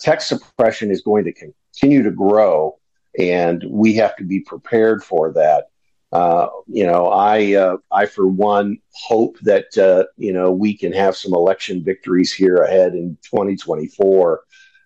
tech 0.00 0.20
suppression 0.20 0.90
is 0.90 1.02
going 1.02 1.24
to 1.24 1.32
continue 1.32 2.02
to 2.02 2.10
grow, 2.10 2.78
and 3.18 3.64
we 3.68 3.94
have 3.94 4.16
to 4.16 4.24
be 4.24 4.40
prepared 4.40 5.02
for 5.02 5.32
that. 5.32 5.68
Uh, 6.10 6.48
you 6.66 6.86
know, 6.86 7.08
I 7.08 7.54
uh, 7.54 7.76
I 7.92 8.06
for 8.06 8.26
one 8.26 8.78
hope 8.92 9.38
that 9.42 9.76
uh, 9.76 10.04
you 10.16 10.32
know 10.32 10.50
we 10.50 10.76
can 10.76 10.92
have 10.92 11.16
some 11.16 11.34
election 11.34 11.84
victories 11.84 12.32
here 12.32 12.56
ahead 12.56 12.94
in 12.94 13.18
2024 13.22 14.40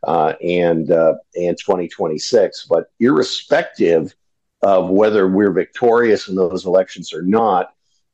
uh, 0.05 0.33
and 0.42 0.90
uh, 0.90 1.14
and 1.37 1.57
2026. 1.57 2.66
But 2.68 2.90
irrespective 2.99 4.14
of 4.62 4.90
whether 4.90 5.29
we're 5.29 5.53
victorious 5.53 6.29
in 6.29 6.35
those 6.35 6.66
elections 6.66 7.12
or 7.12 7.23
not, 7.23 7.73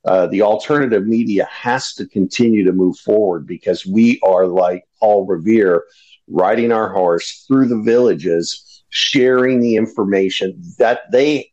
uh, 0.09 0.27
the 0.27 0.41
alternative 0.41 1.07
media 1.07 1.47
has 1.51 1.93
to 1.93 2.07
continue 2.07 2.65
to 2.65 2.73
move 2.73 2.97
forward 2.97 3.47
because 3.47 3.85
we 3.85 4.19
are 4.23 4.47
like 4.47 4.89
Paul 4.99 5.27
Revere, 5.27 5.85
riding 6.27 6.73
our 6.73 6.91
horse 6.91 7.45
through 7.47 7.69
the 7.69 7.83
villages, 7.83 8.83
sharing 8.89 9.61
the 9.61 9.77
information 9.77 10.63
that 10.79 11.13
they 11.13 11.53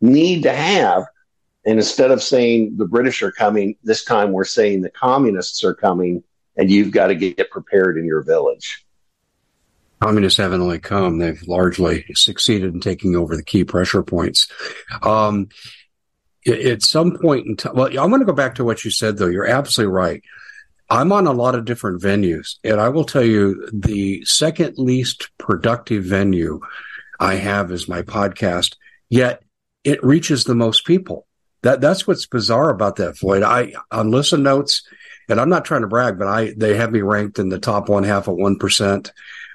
need 0.00 0.44
to 0.44 0.54
have. 0.54 1.04
And 1.66 1.78
instead 1.78 2.10
of 2.10 2.22
saying 2.22 2.78
the 2.78 2.86
British 2.86 3.22
are 3.22 3.30
coming, 3.30 3.76
this 3.84 4.04
time 4.04 4.32
we're 4.32 4.44
saying 4.44 4.80
the 4.80 4.88
communists 4.88 5.62
are 5.62 5.74
coming, 5.74 6.24
and 6.56 6.70
you've 6.70 6.92
got 6.92 7.08
to 7.08 7.14
get 7.14 7.50
prepared 7.50 7.98
in 7.98 8.06
your 8.06 8.22
village. 8.22 8.86
Communists 10.00 10.38
haven't 10.38 10.62
only 10.62 10.78
come; 10.78 11.18
they've 11.18 11.46
largely 11.46 12.06
succeeded 12.14 12.72
in 12.72 12.80
taking 12.80 13.14
over 13.16 13.36
the 13.36 13.44
key 13.44 13.64
pressure 13.64 14.02
points. 14.02 14.48
Um, 15.02 15.50
at 16.46 16.82
some 16.82 17.18
point 17.18 17.46
in 17.46 17.56
time, 17.56 17.74
well, 17.74 17.86
I'm 17.86 18.10
going 18.10 18.20
to 18.20 18.26
go 18.26 18.32
back 18.32 18.56
to 18.56 18.64
what 18.64 18.84
you 18.84 18.90
said, 18.90 19.16
though. 19.16 19.26
You're 19.28 19.46
absolutely 19.46 19.92
right. 19.92 20.22
I'm 20.90 21.12
on 21.12 21.26
a 21.26 21.32
lot 21.32 21.54
of 21.54 21.64
different 21.64 22.02
venues, 22.02 22.56
and 22.64 22.80
I 22.80 22.90
will 22.90 23.04
tell 23.04 23.24
you 23.24 23.68
the 23.72 24.24
second 24.24 24.76
least 24.76 25.30
productive 25.38 26.04
venue 26.04 26.60
I 27.18 27.36
have 27.36 27.72
is 27.72 27.88
my 27.88 28.02
podcast. 28.02 28.76
Yet 29.08 29.42
it 29.84 30.04
reaches 30.04 30.44
the 30.44 30.54
most 30.54 30.84
people. 30.84 31.26
That 31.62 31.80
that's 31.80 32.06
what's 32.06 32.26
bizarre 32.26 32.70
about 32.70 32.96
that, 32.96 33.16
Floyd. 33.16 33.42
I 33.42 33.72
on 33.90 34.10
listen 34.10 34.42
notes, 34.42 34.82
and 35.28 35.40
I'm 35.40 35.48
not 35.48 35.64
trying 35.64 35.82
to 35.82 35.86
brag, 35.86 36.18
but 36.18 36.28
I 36.28 36.52
they 36.56 36.76
have 36.76 36.92
me 36.92 37.00
ranked 37.00 37.38
in 37.38 37.48
the 37.48 37.58
top 37.58 37.88
one 37.88 38.04
half 38.04 38.28
of 38.28 38.34
one 38.36 38.58
percent 38.58 39.12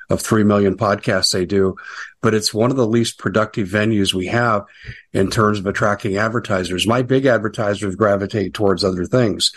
of 0.09 0.21
three 0.21 0.43
million 0.43 0.77
podcasts 0.77 1.31
they 1.31 1.45
do. 1.45 1.75
But 2.21 2.33
it's 2.33 2.53
one 2.53 2.71
of 2.71 2.77
the 2.77 2.87
least 2.87 3.19
productive 3.19 3.67
venues 3.67 4.13
we 4.13 4.27
have 4.27 4.65
in 5.13 5.29
terms 5.29 5.59
of 5.59 5.67
attracting 5.67 6.17
advertisers. 6.17 6.87
My 6.87 7.01
big 7.03 7.25
advertisers 7.25 7.95
gravitate 7.95 8.53
towards 8.53 8.83
other 8.83 9.05
things. 9.05 9.51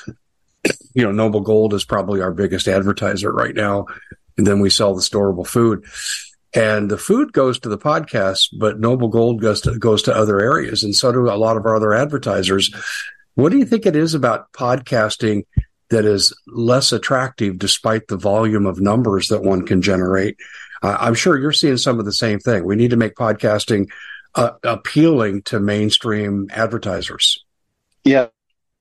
You 0.94 1.04
know, 1.04 1.12
Noble 1.12 1.40
Gold 1.40 1.72
is 1.72 1.84
probably 1.84 2.20
our 2.20 2.32
biggest 2.32 2.68
advertiser 2.68 3.32
right 3.32 3.54
now. 3.54 3.86
And 4.36 4.46
then 4.46 4.60
we 4.60 4.70
sell 4.70 4.94
the 4.94 5.00
storable 5.00 5.46
food 5.46 5.84
and 6.54 6.90
the 6.90 6.98
food 6.98 7.32
goes 7.32 7.60
to 7.60 7.68
the 7.68 7.78
podcast, 7.78 8.48
but 8.58 8.80
Noble 8.80 9.08
Gold 9.08 9.40
goes 9.40 9.60
to 9.62 9.78
goes 9.78 10.02
to 10.04 10.14
other 10.14 10.40
areas, 10.40 10.82
and 10.82 10.94
so 10.94 11.12
do 11.12 11.30
a 11.30 11.34
lot 11.36 11.56
of 11.56 11.64
our 11.64 11.76
other 11.76 11.94
advertisers. 11.94 12.74
What 13.34 13.52
do 13.52 13.58
you 13.58 13.64
think 13.64 13.86
it 13.86 13.96
is 13.96 14.14
about 14.14 14.52
podcasting 14.52 15.46
that 15.90 16.04
is 16.04 16.34
less 16.48 16.92
attractive, 16.92 17.58
despite 17.58 18.08
the 18.08 18.16
volume 18.16 18.66
of 18.66 18.80
numbers 18.80 19.28
that 19.28 19.42
one 19.42 19.64
can 19.64 19.80
generate? 19.80 20.36
Uh, 20.82 20.96
I'm 20.98 21.14
sure 21.14 21.38
you're 21.38 21.52
seeing 21.52 21.76
some 21.76 21.98
of 21.98 22.04
the 22.04 22.12
same 22.12 22.38
thing. 22.38 22.64
We 22.64 22.76
need 22.76 22.90
to 22.90 22.96
make 22.96 23.14
podcasting 23.14 23.90
uh, 24.34 24.52
appealing 24.62 25.42
to 25.42 25.60
mainstream 25.60 26.48
advertisers. 26.52 27.44
Yeah, 28.04 28.28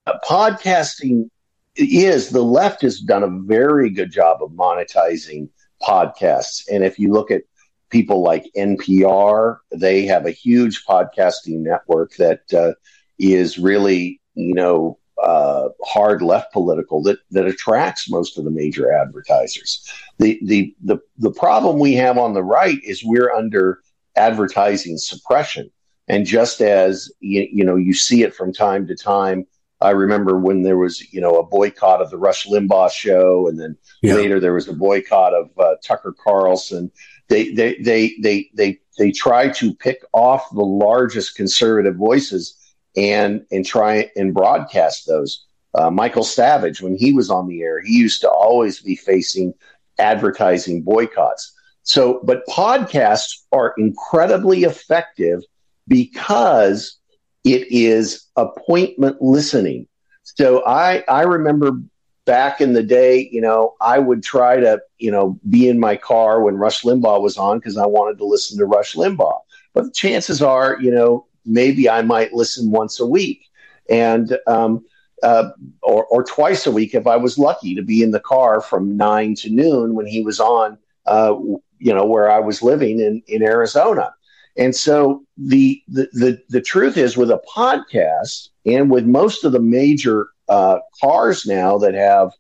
podcasting 0.08 1.30
is 1.76 2.30
the 2.30 2.44
left 2.44 2.82
has 2.82 3.00
done 3.00 3.24
a 3.24 3.30
very 3.30 3.90
good 3.90 4.12
job 4.12 4.42
of 4.42 4.52
monetizing 4.52 5.50
podcasts. 5.82 6.64
And 6.72 6.84
if 6.84 7.00
you 7.00 7.12
look 7.12 7.32
at 7.32 7.44
people 7.90 8.22
like 8.22 8.50
NPR. 8.56 9.58
They 9.72 10.06
have 10.06 10.26
a 10.26 10.32
huge 10.32 10.86
podcasting 10.86 11.60
network 11.60 12.16
that 12.16 12.42
uh, 12.54 12.74
is 13.18 13.58
really, 13.58 14.22
you 14.36 14.54
know, 14.54 14.99
uh, 15.22 15.70
hard 15.84 16.22
left 16.22 16.54
political 16.54 17.02
that 17.04 17.20
that 17.32 17.46
attracts 17.46 18.10
most 18.10 18.38
of 18.38 18.46
the 18.46 18.52
major 18.52 18.92
advertisers. 18.92 19.88
The 20.18 20.40
the 20.44 20.76
the 20.84 21.00
the 21.18 21.32
problem 21.32 21.80
we 21.80 21.94
have 21.94 22.18
on 22.18 22.34
the 22.34 22.44
right 22.44 22.80
is 22.84 23.04
we're 23.04 23.32
under 23.32 23.82
advertising 24.16 24.98
suppression, 24.98 25.70
and 26.08 26.26
just 26.26 26.62
as 26.62 27.12
you, 27.20 27.48
you 27.52 27.64
know, 27.64 27.76
you 27.76 27.94
see 27.94 28.24
it 28.24 28.36
from 28.36 28.54
time 28.54 28.88
to 28.88 28.96
time. 28.96 29.46
I 29.82 29.92
remember 29.92 30.38
when 30.38 30.64
there 30.64 30.78
was, 30.78 31.02
you 31.14 31.22
know, 31.22 31.38
a 31.38 31.46
boycott 31.46 32.02
of 32.02 32.10
the 32.10 32.18
Rush 32.18 32.46
Limbaugh 32.48 32.92
show, 32.92 33.48
and 33.48 33.58
then 33.58 33.78
yeah. 34.02 34.16
later 34.16 34.38
there 34.38 34.54
was 34.54 34.68
a 34.68 34.74
boycott 34.74 35.34
of 35.34 35.50
uh, 35.58 35.76
Tucker 35.82 36.14
Carlson 36.22 36.92
they 37.30 37.52
they 37.52 37.76
they 37.76 38.16
they 38.22 38.50
they 38.54 38.80
they 38.98 39.12
try 39.12 39.48
to 39.50 39.74
pick 39.76 40.04
off 40.14 40.50
the 40.52 40.66
largest 40.66 41.36
conservative 41.36 41.96
voices 41.96 42.58
and 43.00 43.46
and 43.52 43.66
try 43.66 44.10
and 44.16 44.34
broadcast 44.34 45.08
those. 45.08 45.46
Uh, 45.76 45.90
Michael 45.90 46.24
Savage, 46.24 46.82
when 46.82 46.96
he 46.96 47.14
was 47.14 47.30
on 47.30 47.48
the 47.48 47.62
air, 47.62 47.80
he 47.82 47.94
used 47.94 48.22
to 48.22 48.30
always 48.30 48.82
be 48.82 48.96
facing 48.96 49.54
advertising 50.00 50.82
boycotts. 50.82 51.54
So, 51.84 52.22
but 52.24 52.46
podcasts 52.48 53.44
are 53.52 53.74
incredibly 53.78 54.64
effective 54.64 55.44
because 55.88 56.98
it 57.44 57.72
is 57.72 58.28
appointment 58.36 59.22
listening. 59.22 59.88
So 60.24 60.64
I, 60.66 61.04
I 61.08 61.24
remember 61.24 61.82
back 62.26 62.62
in 62.62 62.74
the 62.74 62.84
day, 62.84 63.28
you 63.32 63.42
know, 63.42 63.76
I 63.82 63.98
would 63.98 64.22
try 64.22 64.60
to, 64.60 64.82
you 64.98 65.12
know, 65.12 65.40
be 65.50 65.68
in 65.68 65.80
my 65.80 65.96
car 65.96 66.42
when 66.44 66.56
Rush 66.58 66.84
Limbaugh 66.84 67.22
was 67.22 67.38
on 67.38 67.58
because 67.58 67.78
I 67.78 67.88
wanted 67.88 68.20
to 68.20 68.26
listen 68.26 68.58
to 68.60 68.66
Rush 68.66 68.94
Limbaugh. 68.94 69.40
But 69.74 69.86
the 69.86 69.92
chances 69.92 70.42
are, 70.42 70.78
you 70.80 70.92
know, 70.92 71.26
maybe 71.50 71.90
I 71.90 72.02
might 72.02 72.34
listen 72.34 72.72
once 72.72 73.00
a 73.00 73.06
week 73.06 73.50
and, 73.90 74.38
um, 74.48 74.86
uh, 75.24 75.50
or, 75.84 76.06
or 76.06 76.24
twice 76.24 76.66
a 76.66 76.72
week 76.72 76.94
if 76.96 77.06
I 77.08 77.18
was 77.18 77.38
lucky 77.38 77.76
to 77.76 77.82
be 77.82 78.04
in 78.04 78.12
the 78.12 78.20
car 78.22 78.62
from 78.62 78.96
nine 78.96 79.36
to 79.36 79.50
noon 79.50 79.96
when 79.96 80.06
he 80.06 80.22
was 80.22 80.40
on, 80.40 80.78
uh, 81.06 81.36
you 81.80 81.94
know, 81.94 82.06
where 82.06 82.32
I 82.32 82.40
was 82.40 82.62
living 82.62 83.00
in, 83.00 83.22
in 83.28 83.44
Arizona. 83.44 84.14
And 84.58 84.76
so 84.76 85.24
the, 85.38 85.82
the, 85.88 86.10
the, 86.14 86.42
the 86.50 86.62
truth 86.62 86.98
is 86.98 87.18
with 87.18 87.32
a 87.32 87.42
podcast 87.56 88.50
and 88.66 88.90
with 88.90 89.06
most 89.06 89.44
of 89.44 89.52
the 89.52 89.60
major 89.60 90.28
uh, 90.48 90.80
cars 91.02 91.46
now 91.46 91.78
that 91.80 91.94
have, 91.94 92.32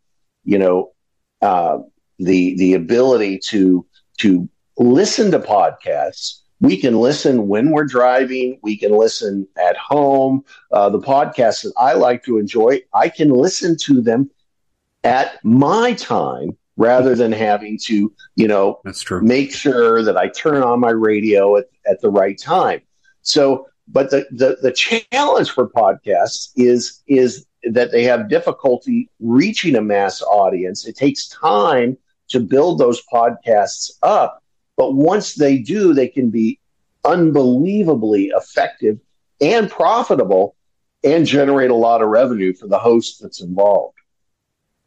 you 0.43 0.57
know, 0.57 0.91
uh, 1.41 1.79
the 2.19 2.55
the 2.57 2.73
ability 2.73 3.39
to 3.39 3.85
to 4.17 4.49
listen 4.77 5.31
to 5.31 5.39
podcasts. 5.39 6.41
We 6.61 6.77
can 6.77 6.95
listen 6.95 7.47
when 7.47 7.71
we're 7.71 7.85
driving. 7.85 8.59
We 8.61 8.77
can 8.77 8.91
listen 8.91 9.47
at 9.57 9.77
home. 9.77 10.43
Uh, 10.71 10.89
the 10.89 10.99
podcasts 10.99 11.63
that 11.63 11.73
I 11.77 11.93
like 11.93 12.23
to 12.25 12.37
enjoy, 12.37 12.81
I 12.93 13.09
can 13.09 13.29
listen 13.29 13.77
to 13.83 14.01
them 14.01 14.29
at 15.03 15.43
my 15.43 15.93
time 15.93 16.57
rather 16.75 17.15
than 17.15 17.31
having 17.31 17.77
to, 17.77 18.13
you 18.35 18.47
know, 18.47 18.79
that's 18.83 19.01
true. 19.01 19.21
Make 19.21 19.53
sure 19.53 20.03
that 20.03 20.17
I 20.17 20.29
turn 20.29 20.63
on 20.63 20.79
my 20.79 20.91
radio 20.91 21.57
at, 21.57 21.65
at 21.85 22.01
the 22.01 22.09
right 22.09 22.37
time. 22.37 22.81
So, 23.21 23.67
but 23.87 24.11
the, 24.11 24.25
the 24.31 24.57
the 24.61 24.71
challenge 24.71 25.51
for 25.51 25.69
podcasts 25.69 26.51
is 26.55 27.03
is 27.07 27.45
that 27.63 27.91
they 27.91 28.03
have 28.03 28.29
difficulty 28.29 29.09
reaching 29.19 29.75
a 29.75 29.81
mass 29.81 30.21
audience. 30.21 30.85
It 30.85 30.95
takes 30.95 31.27
time 31.27 31.97
to 32.29 32.39
build 32.39 32.79
those 32.79 33.01
podcasts 33.11 33.91
up. 34.03 34.43
But 34.79 34.93
once 34.93 35.33
they 35.33 35.57
do, 35.57 35.93
they 35.93 36.07
can 36.07 36.29
be 36.29 36.57
unbelievably 37.03 38.27
effective 38.27 38.97
and 39.41 39.69
profitable 39.69 40.55
and 41.03 41.25
generate 41.25 41.69
a 41.69 41.75
lot 41.75 42.01
of 42.01 42.07
revenue 42.07 42.53
for 42.53 42.67
the 42.67 42.79
host 42.79 43.21
that's 43.21 43.41
involved. 43.41 43.97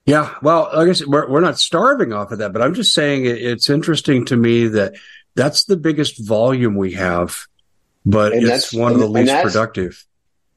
Yeah, 0.06 0.34
well, 0.40 0.70
I 0.72 0.86
guess 0.86 1.04
we're, 1.06 1.28
we're 1.28 1.40
not 1.40 1.58
starving 1.58 2.14
off 2.14 2.32
of 2.32 2.38
that, 2.38 2.54
but 2.54 2.62
I'm 2.62 2.72
just 2.72 2.94
saying 2.94 3.26
it's 3.26 3.68
interesting 3.68 4.24
to 4.26 4.36
me 4.36 4.66
that 4.68 4.94
that's 5.34 5.64
the 5.64 5.76
biggest 5.76 6.26
volume 6.26 6.74
we 6.74 6.92
have, 6.92 7.46
but 8.06 8.32
and 8.32 8.44
it's 8.44 8.72
one 8.72 8.92
of 8.92 8.98
the 8.98 9.06
least 9.06 9.42
productive. 9.42 10.06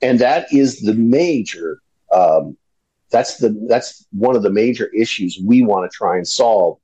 And 0.02 0.20
that 0.20 0.48
is 0.54 0.80
the 0.80 0.94
major 0.94 1.82
um, 2.14 2.56
that's 3.12 3.36
the 3.38 3.50
that's 3.68 4.08
one 4.14 4.38
of 4.38 4.44
the 4.44 4.50
major 4.50 4.88
issues 4.96 5.38
we 5.44 5.62
want 5.62 5.92
to 5.92 5.94
try 5.94 6.16
and 6.16 6.26
solve 6.26 6.80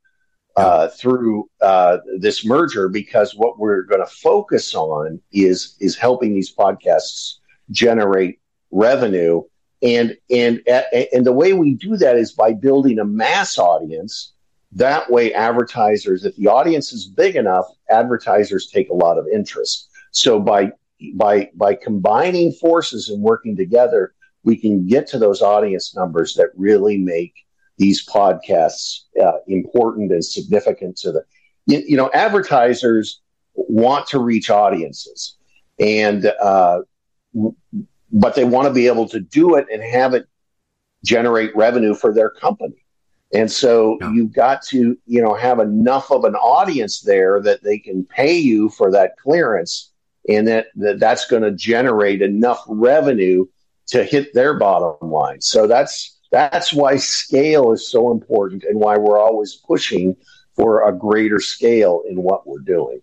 uh, 0.57 0.87
through 0.89 1.49
uh, 1.61 1.97
this 2.19 2.45
merger 2.45 2.89
because 2.89 3.35
what 3.35 3.57
we're 3.57 3.83
going 3.83 4.01
to 4.01 4.11
focus 4.11 4.75
on 4.75 5.19
is 5.31 5.75
is 5.79 5.95
helping 5.95 6.33
these 6.33 6.53
podcasts 6.53 7.35
generate 7.69 8.39
revenue. 8.71 9.41
And 9.81 10.17
and 10.29 10.61
and 10.67 11.25
the 11.25 11.31
way 11.31 11.53
we 11.53 11.73
do 11.73 11.97
that 11.97 12.17
is 12.17 12.33
by 12.33 12.53
building 12.53 12.99
a 12.99 13.05
mass 13.05 13.57
audience. 13.57 14.33
That 14.73 15.09
way 15.11 15.33
advertisers 15.33 16.23
if 16.23 16.35
the 16.35 16.47
audience 16.47 16.93
is 16.93 17.05
big 17.05 17.35
enough 17.35 17.65
advertisers 17.89 18.67
take 18.67 18.89
a 18.89 18.93
lot 18.93 19.17
of 19.17 19.27
interest. 19.27 19.89
So 20.11 20.39
by 20.39 20.71
by 21.15 21.49
by 21.55 21.75
combining 21.75 22.51
forces 22.53 23.09
and 23.09 23.21
working 23.21 23.55
together 23.57 24.13
we 24.43 24.55
can 24.57 24.87
get 24.87 25.07
to 25.07 25.19
those 25.19 25.41
audience 25.41 25.95
numbers 25.95 26.33
that 26.35 26.49
really 26.55 26.97
make 26.97 27.33
these 27.81 28.05
podcasts 28.05 29.05
uh, 29.21 29.39
important 29.47 30.11
and 30.11 30.23
significant 30.23 30.95
to 30.95 31.11
the 31.11 31.23
you, 31.65 31.83
you, 31.87 31.97
know 31.97 32.09
advertisers 32.13 33.21
want 33.55 34.05
to 34.07 34.19
reach 34.19 34.49
audiences 34.51 35.35
and 35.79 36.27
uh, 36.41 36.81
but 38.11 38.35
they 38.35 38.43
want 38.43 38.67
to 38.67 38.73
be 38.73 38.85
able 38.85 39.07
to 39.07 39.19
do 39.19 39.55
it 39.55 39.65
and 39.73 39.81
have 39.81 40.13
it 40.13 40.27
generate 41.03 41.55
revenue 41.55 41.95
for 41.95 42.13
their 42.13 42.29
company 42.29 42.85
and 43.33 43.51
so 43.51 43.97
yeah. 43.99 44.11
you've 44.11 44.33
got 44.33 44.61
to 44.61 44.95
you 45.07 45.21
know 45.21 45.33
have 45.33 45.59
enough 45.59 46.11
of 46.11 46.23
an 46.23 46.35
audience 46.35 47.01
there 47.01 47.41
that 47.41 47.63
they 47.63 47.79
can 47.79 48.05
pay 48.05 48.37
you 48.37 48.69
for 48.69 48.91
that 48.91 49.17
clearance 49.17 49.91
and 50.29 50.47
that, 50.47 50.67
that 50.75 50.99
that's 50.99 51.25
going 51.25 51.41
to 51.41 51.51
generate 51.51 52.21
enough 52.21 52.63
revenue 52.67 53.45
to 53.87 54.03
hit 54.03 54.33
their 54.33 54.57
bottom 54.57 55.09
line. 55.09 55.41
So 55.41 55.67
that's 55.67 56.17
that's 56.31 56.73
why 56.73 56.95
scale 56.95 57.71
is 57.73 57.87
so 57.87 58.11
important 58.11 58.63
and 58.63 58.79
why 58.79 58.97
we're 58.97 59.19
always 59.19 59.55
pushing 59.55 60.15
for 60.55 60.87
a 60.87 60.93
greater 60.93 61.39
scale 61.39 62.03
in 62.09 62.23
what 62.23 62.47
we're 62.47 62.59
doing. 62.59 63.01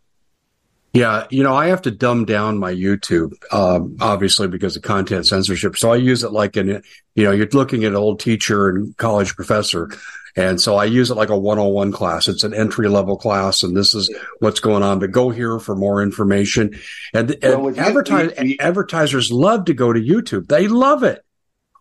Yeah, 0.95 1.27
you 1.31 1.43
know, 1.43 1.55
I 1.55 1.67
have 1.67 1.83
to 1.83 1.91
dumb 1.91 2.25
down 2.25 2.59
my 2.59 2.73
YouTube, 2.73 3.35
um, 3.53 3.99
obviously 4.01 4.49
because 4.49 4.75
of 4.75 4.83
content 4.83 5.27
censorship. 5.27 5.77
So 5.77 5.93
I 5.93 5.97
use 5.97 6.25
it 6.25 6.33
like 6.33 6.57
an, 6.57 6.83
you 7.15 7.25
know, 7.25 7.31
you're 7.31 7.47
looking 7.53 7.85
at 7.85 7.91
an 7.91 7.97
old 7.97 8.21
teacher 8.21 8.71
and 8.71 8.97
college 8.97 9.37
professor. 9.37 9.91
And 10.35 10.61
so 10.61 10.77
I 10.77 10.87
use 10.87 11.11
it 11.11 11.17
like 11.17 11.29
a 11.29 11.39
101 11.39 11.93
class. 11.93 12.27
It's 12.27 12.43
an 12.43 12.55
entry 12.55 12.89
level 12.89 13.19
class 13.19 13.63
and 13.63 13.77
this 13.77 13.95
is 13.95 14.11
what's 14.39 14.61
going 14.61 14.83
on, 14.83 14.99
but 14.99 15.11
go 15.11 15.31
here 15.31 15.59
for 15.59 15.77
more 15.77 16.03
information. 16.03 16.79
And, 17.13 17.37
and 17.43 17.63
well, 17.63 17.79
advertise, 17.79 18.33
you, 18.39 18.47
you, 18.47 18.57
advertisers 18.59 19.31
love 19.31 19.67
to 19.67 19.75
go 19.75 19.93
to 19.93 20.01
YouTube. 20.01 20.49
They 20.49 20.69
love 20.69 21.03
it. 21.03 21.23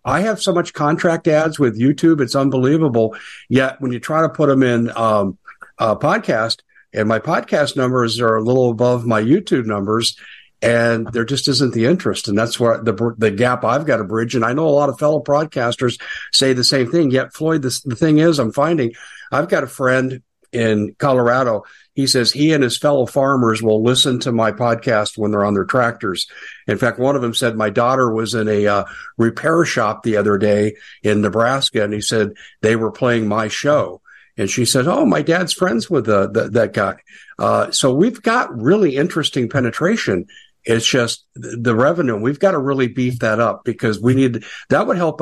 I 0.07 0.21
have 0.21 0.41
so 0.41 0.53
much 0.53 0.73
contract 0.73 1.27
ads 1.27 1.59
with 1.59 1.79
YouTube. 1.79 2.21
It's 2.21 2.35
unbelievable. 2.35 3.15
Yet 3.49 3.81
when 3.81 3.91
you 3.91 3.99
try 3.99 4.21
to 4.21 4.29
put 4.29 4.47
them 4.47 4.63
in, 4.63 4.89
um, 4.95 5.37
a 5.77 5.95
podcast, 5.95 6.61
and 6.93 7.07
my 7.07 7.19
podcast 7.19 7.75
numbers 7.75 8.19
are 8.19 8.37
a 8.37 8.41
little 8.41 8.71
above 8.71 9.05
my 9.05 9.21
YouTube 9.21 9.65
numbers 9.65 10.17
and 10.61 11.07
there 11.13 11.25
just 11.25 11.47
isn't 11.47 11.73
the 11.73 11.85
interest. 11.85 12.27
And 12.27 12.37
that's 12.37 12.59
where 12.59 12.81
the, 12.81 13.15
the 13.17 13.29
gap 13.29 13.63
I've 13.63 13.85
got 13.85 13.97
to 13.97 14.03
bridge. 14.03 14.33
And 14.33 14.43
I 14.43 14.53
know 14.53 14.67
a 14.67 14.69
lot 14.69 14.89
of 14.89 14.97
fellow 14.97 15.21
broadcasters 15.21 16.01
say 16.33 16.53
the 16.53 16.63
same 16.63 16.89
thing. 16.89 17.11
Yet 17.11 17.33
Floyd, 17.33 17.61
this, 17.61 17.81
the 17.81 17.95
thing 17.95 18.19
is, 18.19 18.39
I'm 18.39 18.51
finding 18.51 18.93
I've 19.31 19.49
got 19.49 19.63
a 19.63 19.67
friend 19.67 20.23
in 20.51 20.95
Colorado. 20.97 21.63
He 21.97 22.05
says 22.05 22.31
he 22.31 22.53
and 22.53 22.63
his 22.63 22.77
fellow 22.77 23.07
farmers 23.07 23.63
will 23.63 23.81
listen 23.81 24.19
to 24.19 24.31
my 24.31 24.51
podcast 24.51 25.17
when 25.17 25.31
they're 25.31 25.43
on 25.43 25.55
their 25.55 25.65
tractors. 25.65 26.27
In 26.67 26.77
fact, 26.77 26.99
one 26.99 27.15
of 27.15 27.23
them 27.23 27.33
said 27.33 27.57
my 27.57 27.71
daughter 27.71 28.13
was 28.13 28.35
in 28.35 28.47
a 28.47 28.67
uh, 28.67 28.85
repair 29.17 29.65
shop 29.65 30.03
the 30.03 30.17
other 30.17 30.37
day 30.37 30.75
in 31.01 31.21
Nebraska 31.21 31.83
and 31.83 31.91
he 31.91 32.01
said 32.01 32.33
they 32.61 32.75
were 32.75 32.91
playing 32.91 33.27
my 33.27 33.47
show. 33.47 34.01
And 34.37 34.47
she 34.47 34.63
said, 34.63 34.87
"Oh, 34.87 35.07
my 35.07 35.23
dad's 35.23 35.53
friends 35.53 35.89
with 35.89 36.05
the, 36.05 36.29
the, 36.29 36.49
that 36.49 36.73
guy." 36.73 36.97
Uh, 37.39 37.71
so 37.71 37.91
we've 37.91 38.21
got 38.21 38.55
really 38.55 38.95
interesting 38.95 39.49
penetration. 39.49 40.27
It's 40.65 40.85
just 40.85 41.25
the 41.33 41.73
revenue. 41.73 42.19
We've 42.19 42.37
got 42.37 42.51
to 42.51 42.59
really 42.59 42.89
beef 42.89 43.17
that 43.19 43.39
up 43.39 43.63
because 43.65 43.99
we 43.99 44.13
need 44.13 44.43
that 44.69 44.85
would 44.85 44.97
help 44.97 45.21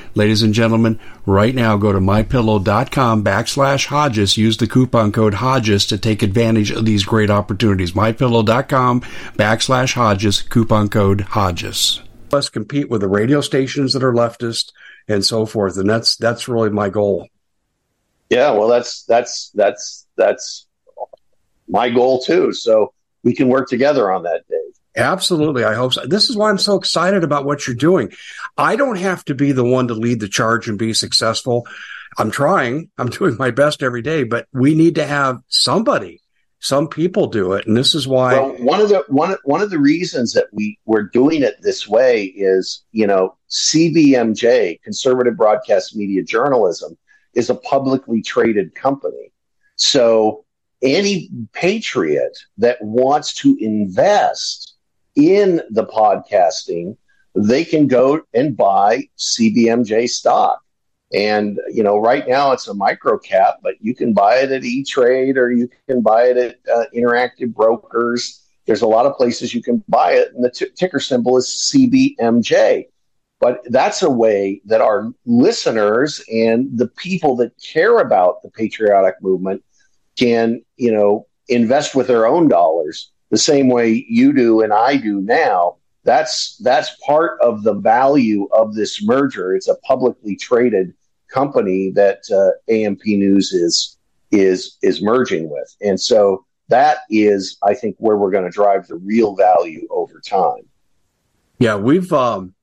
Ladies 0.13 0.43
and 0.43 0.53
gentlemen, 0.53 0.99
right 1.25 1.55
now 1.55 1.77
go 1.77 1.93
to 1.93 1.99
mypillow.com 1.99 3.23
backslash 3.23 3.85
Hodges. 3.85 4.35
Use 4.37 4.57
the 4.57 4.67
coupon 4.67 5.13
code 5.13 5.35
Hodges 5.35 5.85
to 5.85 5.97
take 5.97 6.21
advantage 6.21 6.69
of 6.69 6.85
these 6.85 7.05
great 7.05 7.29
opportunities. 7.29 7.93
Mypillow.com 7.93 9.01
backslash 9.37 9.93
Hodges, 9.93 10.41
coupon 10.41 10.89
code 10.89 11.21
Hodges. 11.21 12.01
Let's 12.31 12.49
compete 12.49 12.89
with 12.89 13.01
the 13.01 13.07
radio 13.07 13.39
stations 13.39 13.93
that 13.93 14.03
are 14.03 14.13
leftist 14.13 14.73
and 15.07 15.23
so 15.23 15.45
forth. 15.45 15.77
And 15.77 15.89
that's, 15.89 16.17
that's 16.17 16.47
really 16.47 16.69
my 16.69 16.89
goal. 16.89 17.27
Yeah, 18.29 18.51
well, 18.51 18.67
that's, 18.67 19.03
that's, 19.03 19.51
that's, 19.53 20.07
that's 20.17 20.67
my 21.69 21.89
goal 21.89 22.21
too. 22.21 22.51
So 22.51 22.93
we 23.23 23.33
can 23.33 23.47
work 23.47 23.69
together 23.69 24.11
on 24.11 24.23
that, 24.23 24.43
Dave. 24.49 24.60
Absolutely. 24.95 25.63
I 25.63 25.73
hope 25.73 25.93
so. 25.93 26.05
This 26.05 26.29
is 26.29 26.35
why 26.35 26.49
I'm 26.49 26.57
so 26.57 26.75
excited 26.75 27.23
about 27.23 27.45
what 27.45 27.65
you're 27.65 27.75
doing. 27.75 28.11
I 28.57 28.75
don't 28.75 28.97
have 28.97 29.23
to 29.25 29.35
be 29.35 29.51
the 29.51 29.63
one 29.63 29.87
to 29.87 29.93
lead 29.93 30.19
the 30.19 30.27
charge 30.27 30.67
and 30.67 30.77
be 30.77 30.93
successful. 30.93 31.65
I'm 32.17 32.31
trying. 32.31 32.89
I'm 32.97 33.09
doing 33.09 33.37
my 33.37 33.51
best 33.51 33.83
every 33.83 34.01
day, 34.01 34.23
but 34.23 34.47
we 34.53 34.75
need 34.75 34.95
to 34.95 35.05
have 35.05 35.41
somebody. 35.47 36.21
Some 36.59 36.89
people 36.89 37.25
do 37.25 37.53
it, 37.53 37.65
and 37.65 37.75
this 37.75 37.95
is 37.95 38.07
why. 38.07 38.33
Well, 38.33 38.51
one 38.59 38.81
of 38.81 38.89
the 38.89 39.03
one 39.07 39.35
one 39.45 39.61
of 39.61 39.71
the 39.71 39.79
reasons 39.79 40.33
that 40.33 40.45
we 40.51 40.77
we're 40.85 41.07
doing 41.07 41.41
it 41.41 41.55
this 41.61 41.87
way 41.87 42.25
is, 42.25 42.83
you 42.91 43.07
know, 43.07 43.35
CBMJ, 43.49 44.79
Conservative 44.83 45.35
Broadcast 45.35 45.95
Media 45.95 46.21
Journalism, 46.21 46.95
is 47.33 47.49
a 47.49 47.55
publicly 47.55 48.21
traded 48.21 48.75
company. 48.75 49.33
So 49.75 50.45
any 50.83 51.29
patriot 51.53 52.37
that 52.57 52.77
wants 52.81 53.33
to 53.35 53.57
invest 53.59 54.70
in 55.15 55.61
the 55.69 55.85
podcasting, 55.85 56.97
they 57.35 57.63
can 57.63 57.87
go 57.87 58.21
and 58.33 58.55
buy 58.55 59.09
CBMJ 59.17 60.09
stock. 60.09 60.61
And, 61.13 61.59
you 61.69 61.83
know, 61.83 61.97
right 61.97 62.27
now 62.27 62.51
it's 62.51 62.67
a 62.67 62.73
micro 62.73 63.17
cap, 63.17 63.59
but 63.61 63.75
you 63.81 63.93
can 63.93 64.13
buy 64.13 64.37
it 64.37 64.51
at 64.51 64.63
E 64.63 64.83
Trade 64.83 65.37
or 65.37 65.51
you 65.51 65.69
can 65.87 66.01
buy 66.01 66.23
it 66.25 66.37
at 66.37 66.59
uh, 66.73 66.85
Interactive 66.95 67.53
Brokers. 67.53 68.41
There's 68.65 68.81
a 68.81 68.87
lot 68.87 69.05
of 69.05 69.17
places 69.17 69.53
you 69.53 69.61
can 69.61 69.83
buy 69.89 70.13
it. 70.13 70.33
And 70.33 70.43
the 70.43 70.51
t- 70.51 70.69
ticker 70.75 70.99
symbol 70.99 71.37
is 71.37 71.71
CBMJ. 71.73 72.85
But 73.41 73.61
that's 73.65 74.03
a 74.03 74.09
way 74.09 74.61
that 74.65 74.81
our 74.81 75.11
listeners 75.25 76.23
and 76.31 76.69
the 76.77 76.87
people 76.87 77.35
that 77.37 77.51
care 77.61 77.97
about 77.97 78.41
the 78.43 78.51
patriotic 78.51 79.15
movement 79.21 79.63
can, 80.17 80.63
you 80.77 80.91
know, 80.91 81.27
invest 81.49 81.95
with 81.95 82.07
their 82.07 82.27
own 82.27 82.47
dollars 82.47 83.11
the 83.31 83.37
same 83.37 83.69
way 83.69 84.05
you 84.07 84.33
do 84.33 84.61
and 84.61 84.71
I 84.71 84.97
do 84.97 85.21
now. 85.21 85.77
That's 86.03 86.57
that's 86.57 86.95
part 87.05 87.39
of 87.41 87.63
the 87.63 87.73
value 87.73 88.47
of 88.53 88.75
this 88.75 89.03
merger. 89.03 89.55
It's 89.55 89.67
a 89.67 89.75
publicly 89.77 90.35
traded 90.35 90.93
company 91.31 91.91
that 91.91 92.23
uh, 92.31 92.71
AMP 92.71 93.05
News 93.05 93.51
is 93.51 93.97
is 94.31 94.77
is 94.81 95.01
merging 95.01 95.49
with, 95.49 95.75
and 95.81 95.99
so 95.99 96.45
that 96.69 96.99
is, 97.09 97.57
I 97.61 97.75
think, 97.75 97.97
where 97.99 98.17
we're 98.17 98.31
going 98.31 98.45
to 98.45 98.49
drive 98.49 98.87
the 98.87 98.95
real 98.95 99.35
value 99.35 99.87
over 99.91 100.19
time. 100.19 100.67
Yeah, 101.59 101.75
we've 101.75 102.11
um, 102.11 102.55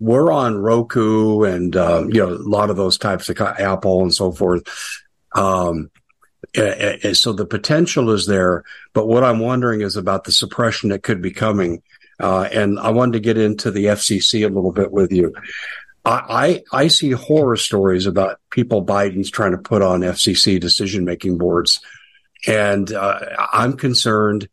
we're 0.00 0.32
on 0.32 0.56
Roku 0.56 1.42
and 1.42 1.76
uh, 1.76 2.04
you 2.06 2.20
know 2.20 2.28
a 2.30 2.48
lot 2.48 2.70
of 2.70 2.76
those 2.76 2.96
types 2.96 3.28
of 3.28 3.38
Apple 3.38 4.00
and 4.02 4.14
so 4.14 4.32
forth. 4.32 4.62
Um, 5.34 5.90
so 6.54 7.32
the 7.32 7.46
potential 7.46 8.10
is 8.10 8.26
there, 8.26 8.64
but 8.92 9.06
what 9.06 9.24
I'm 9.24 9.40
wondering 9.40 9.80
is 9.80 9.96
about 9.96 10.24
the 10.24 10.32
suppression 10.32 10.90
that 10.90 11.02
could 11.02 11.20
be 11.20 11.32
coming. 11.32 11.82
Uh, 12.20 12.48
and 12.52 12.78
I 12.78 12.90
wanted 12.90 13.14
to 13.14 13.20
get 13.20 13.38
into 13.38 13.70
the 13.70 13.86
FCC 13.86 14.44
a 14.44 14.48
little 14.48 14.72
bit 14.72 14.92
with 14.92 15.10
you. 15.10 15.34
I, 16.04 16.62
I, 16.72 16.84
I 16.84 16.88
see 16.88 17.10
horror 17.10 17.56
stories 17.56 18.06
about 18.06 18.38
people 18.50 18.84
Biden's 18.84 19.30
trying 19.30 19.52
to 19.52 19.58
put 19.58 19.82
on 19.82 20.00
FCC 20.00 20.60
decision 20.60 21.04
making 21.04 21.38
boards, 21.38 21.80
and 22.46 22.92
uh, 22.92 23.20
I'm 23.52 23.76
concerned 23.76 24.48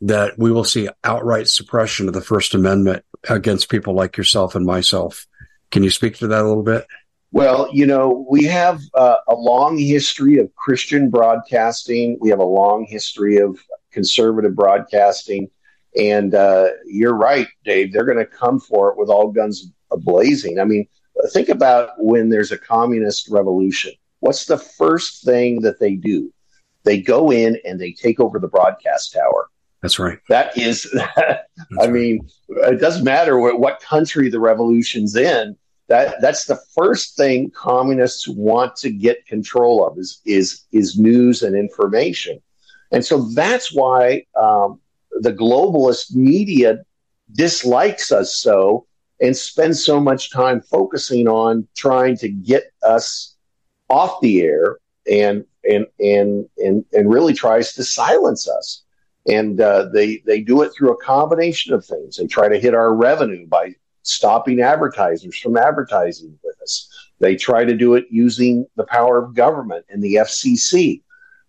that 0.00 0.38
we 0.38 0.50
will 0.50 0.64
see 0.64 0.88
outright 1.02 1.48
suppression 1.48 2.08
of 2.08 2.14
the 2.14 2.20
First 2.20 2.54
Amendment 2.54 3.04
against 3.28 3.68
people 3.68 3.94
like 3.94 4.16
yourself 4.16 4.54
and 4.54 4.66
myself. 4.66 5.26
Can 5.70 5.82
you 5.82 5.90
speak 5.90 6.18
to 6.18 6.26
that 6.28 6.42
a 6.42 6.48
little 6.48 6.62
bit? 6.62 6.86
Well, 7.34 7.68
you 7.72 7.84
know, 7.84 8.24
we 8.30 8.44
have 8.44 8.80
uh, 8.94 9.16
a 9.26 9.34
long 9.34 9.76
history 9.76 10.38
of 10.38 10.54
Christian 10.54 11.10
broadcasting. 11.10 12.16
We 12.20 12.30
have 12.30 12.38
a 12.38 12.44
long 12.44 12.86
history 12.88 13.38
of 13.38 13.58
conservative 13.90 14.54
broadcasting. 14.54 15.50
And 15.98 16.32
uh, 16.36 16.68
you're 16.86 17.16
right, 17.16 17.48
Dave. 17.64 17.92
They're 17.92 18.04
going 18.04 18.18
to 18.18 18.24
come 18.24 18.60
for 18.60 18.92
it 18.92 18.96
with 18.96 19.08
all 19.08 19.32
guns 19.32 19.72
blazing. 19.90 20.60
I 20.60 20.64
mean, 20.64 20.86
think 21.30 21.48
about 21.48 21.90
when 21.98 22.28
there's 22.28 22.52
a 22.52 22.56
communist 22.56 23.28
revolution. 23.28 23.90
What's 24.20 24.44
the 24.44 24.58
first 24.58 25.24
thing 25.24 25.60
that 25.62 25.80
they 25.80 25.96
do? 25.96 26.32
They 26.84 27.00
go 27.00 27.32
in 27.32 27.58
and 27.64 27.80
they 27.80 27.90
take 27.90 28.20
over 28.20 28.38
the 28.38 28.46
broadcast 28.46 29.12
tower. 29.12 29.48
That's 29.82 29.98
right. 29.98 30.20
That 30.28 30.56
is, 30.56 30.86
I 31.80 31.88
mean, 31.88 32.28
it 32.48 32.80
doesn't 32.80 33.02
matter 33.02 33.40
what, 33.40 33.58
what 33.58 33.80
country 33.80 34.30
the 34.30 34.38
revolution's 34.38 35.16
in. 35.16 35.56
That 35.88 36.20
that's 36.20 36.46
the 36.46 36.58
first 36.74 37.16
thing 37.16 37.50
communists 37.50 38.26
want 38.26 38.76
to 38.76 38.90
get 38.90 39.26
control 39.26 39.86
of 39.86 39.98
is 39.98 40.20
is 40.24 40.62
is 40.72 40.98
news 40.98 41.42
and 41.42 41.54
information, 41.54 42.40
and 42.90 43.04
so 43.04 43.28
that's 43.34 43.74
why 43.74 44.24
um, 44.34 44.80
the 45.20 45.32
globalist 45.32 46.14
media 46.14 46.78
dislikes 47.32 48.12
us 48.12 48.36
so 48.36 48.86
and 49.20 49.36
spends 49.36 49.84
so 49.84 50.00
much 50.00 50.30
time 50.30 50.60
focusing 50.60 51.28
on 51.28 51.68
trying 51.76 52.16
to 52.16 52.28
get 52.28 52.72
us 52.82 53.36
off 53.90 54.20
the 54.22 54.42
air 54.42 54.78
and 55.10 55.44
and 55.70 55.86
and 56.00 56.46
and 56.58 56.84
and 56.92 57.12
really 57.12 57.34
tries 57.34 57.74
to 57.74 57.84
silence 57.84 58.48
us 58.48 58.84
and 59.26 59.60
uh, 59.60 59.86
they 59.92 60.22
they 60.26 60.40
do 60.40 60.62
it 60.62 60.72
through 60.72 60.92
a 60.92 61.02
combination 61.02 61.72
of 61.72 61.84
things. 61.84 62.16
They 62.16 62.26
try 62.26 62.48
to 62.48 62.58
hit 62.58 62.74
our 62.74 62.94
revenue 62.94 63.46
by 63.46 63.74
stopping 64.04 64.60
advertisers 64.60 65.36
from 65.36 65.56
advertising 65.56 66.38
with 66.44 66.56
us. 66.62 66.88
They 67.18 67.36
try 67.36 67.64
to 67.64 67.74
do 67.74 67.94
it 67.94 68.06
using 68.10 68.66
the 68.76 68.84
power 68.84 69.22
of 69.22 69.34
government 69.34 69.86
and 69.88 70.02
the 70.02 70.16
FCC. 70.16 71.02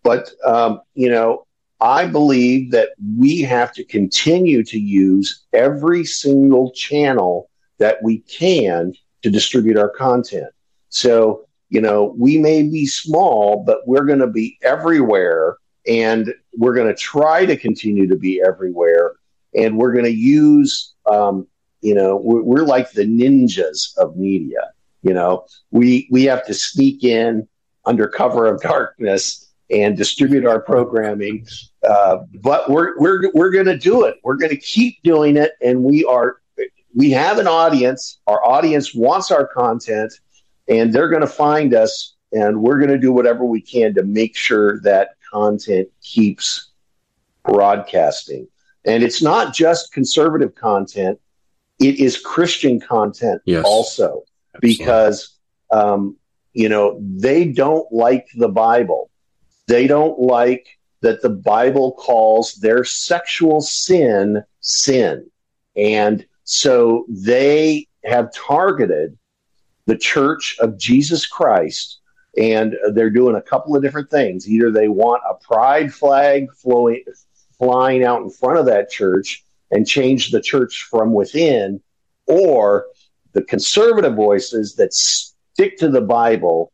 But 0.03 0.31
um, 0.45 0.81
you 0.93 1.09
know, 1.09 1.45
I 1.79 2.07
believe 2.07 2.71
that 2.71 2.89
we 3.17 3.41
have 3.41 3.73
to 3.73 3.83
continue 3.83 4.63
to 4.63 4.79
use 4.79 5.45
every 5.53 6.05
single 6.05 6.71
channel 6.71 7.49
that 7.77 8.01
we 8.01 8.19
can 8.19 8.93
to 9.21 9.29
distribute 9.29 9.77
our 9.77 9.89
content. 9.89 10.47
So 10.89 11.45
you 11.69 11.81
know, 11.81 12.15
we 12.17 12.37
may 12.37 12.63
be 12.63 12.85
small, 12.85 13.63
but 13.65 13.79
we're 13.87 14.05
going 14.05 14.19
to 14.19 14.27
be 14.27 14.57
everywhere 14.61 15.57
and 15.87 16.33
we're 16.57 16.75
going 16.75 16.87
to 16.87 16.95
try 16.95 17.45
to 17.45 17.57
continue 17.57 18.07
to 18.07 18.15
be 18.15 18.41
everywhere 18.41 19.15
and 19.55 19.77
we're 19.77 19.93
going 19.93 20.05
to 20.05 20.11
use 20.11 20.93
um, 21.05 21.47
you 21.85 21.95
know 21.95 22.17
we're, 22.17 22.43
we're, 22.43 22.65
like 22.65 22.91
the 22.91 23.03
ninjas 23.03 23.97
of 23.97 24.17
media 24.17 24.71
you 25.05 25.13
know. 25.13 25.45
We 25.71 26.07
we 26.11 26.23
have 26.23 26.45
to 26.47 26.53
sneak 26.53 27.03
in 27.03 27.47
under 27.85 28.07
cover 28.07 28.47
of 28.47 28.61
darkness 28.61 29.53
and 29.69 29.95
distribute 29.95 30.45
our 30.45 30.59
programming 30.59 31.45
uh, 31.87 32.17
but 32.41 32.69
we're 32.69 32.97
we're 32.99 33.31
we're 33.33 33.51
going 33.51 33.65
to 33.65 33.77
do 33.77 34.05
it. 34.05 34.15
We're 34.23 34.37
going 34.37 34.51
to 34.51 34.57
keep 34.57 35.01
doing 35.03 35.37
it 35.37 35.51
and 35.61 35.83
we 35.83 36.03
are 36.05 36.37
we 36.95 37.11
have 37.11 37.37
an 37.37 37.47
audience. 37.47 38.19
Our 38.25 38.43
audience 38.45 38.95
wants 38.95 39.31
our 39.31 39.45
content 39.45 40.13
and 40.67 40.91
they're 40.91 41.09
going 41.09 41.21
to 41.21 41.27
find 41.27 41.73
us 41.73 42.15
and 42.31 42.61
we're 42.61 42.79
going 42.79 42.89
to 42.89 42.97
do 42.97 43.11
whatever 43.11 43.45
we 43.45 43.61
can 43.61 43.93
to 43.95 44.03
make 44.03 44.35
sure 44.35 44.79
that 44.81 45.15
content 45.31 45.89
keeps 46.01 46.71
broadcasting. 47.43 48.47
And 48.85 49.03
it's 49.03 49.21
not 49.21 49.53
just 49.53 49.93
conservative 49.93 50.55
content, 50.55 51.19
it 51.79 51.99
is 51.99 52.17
Christian 52.17 52.79
content 52.79 53.41
yes. 53.45 53.65
also, 53.65 54.23
Absolutely. 54.55 54.77
because, 54.77 55.37
um, 55.71 56.15
you 56.53 56.69
know, 56.69 56.99
they 57.01 57.45
don't 57.45 57.91
like 57.91 58.27
the 58.35 58.47
Bible. 58.47 59.09
They 59.67 59.87
don't 59.87 60.19
like 60.19 60.67
that 61.01 61.21
the 61.21 61.29
Bible 61.29 61.93
calls 61.93 62.55
their 62.55 62.83
sexual 62.83 63.61
sin 63.61 64.43
sin. 64.61 65.29
And 65.75 66.25
so 66.43 67.05
they 67.09 67.87
have 68.05 68.33
targeted 68.33 69.17
the 69.85 69.97
church 69.97 70.57
of 70.59 70.77
Jesus 70.77 71.27
Christ 71.27 71.99
and 72.37 72.75
they're 72.93 73.09
doing 73.09 73.35
a 73.35 73.41
couple 73.41 73.75
of 73.75 73.83
different 73.83 74.09
things. 74.09 74.49
Either 74.49 74.71
they 74.71 74.87
want 74.87 75.21
a 75.29 75.35
pride 75.35 75.93
flag 75.93 76.51
flowing, 76.53 77.03
flying 77.57 78.03
out 78.03 78.21
in 78.21 78.29
front 78.29 78.59
of 78.59 78.65
that 78.65 78.89
church 78.89 79.44
and 79.71 79.87
change 79.87 80.31
the 80.31 80.41
church 80.41 80.87
from 80.89 81.13
within, 81.13 81.81
or 82.27 82.85
the 83.33 83.43
conservative 83.43 84.15
voices 84.15 84.75
that 84.75 84.93
stick 84.93 85.77
to 85.77 85.89
the 85.89 86.01
Bible, 86.01 86.71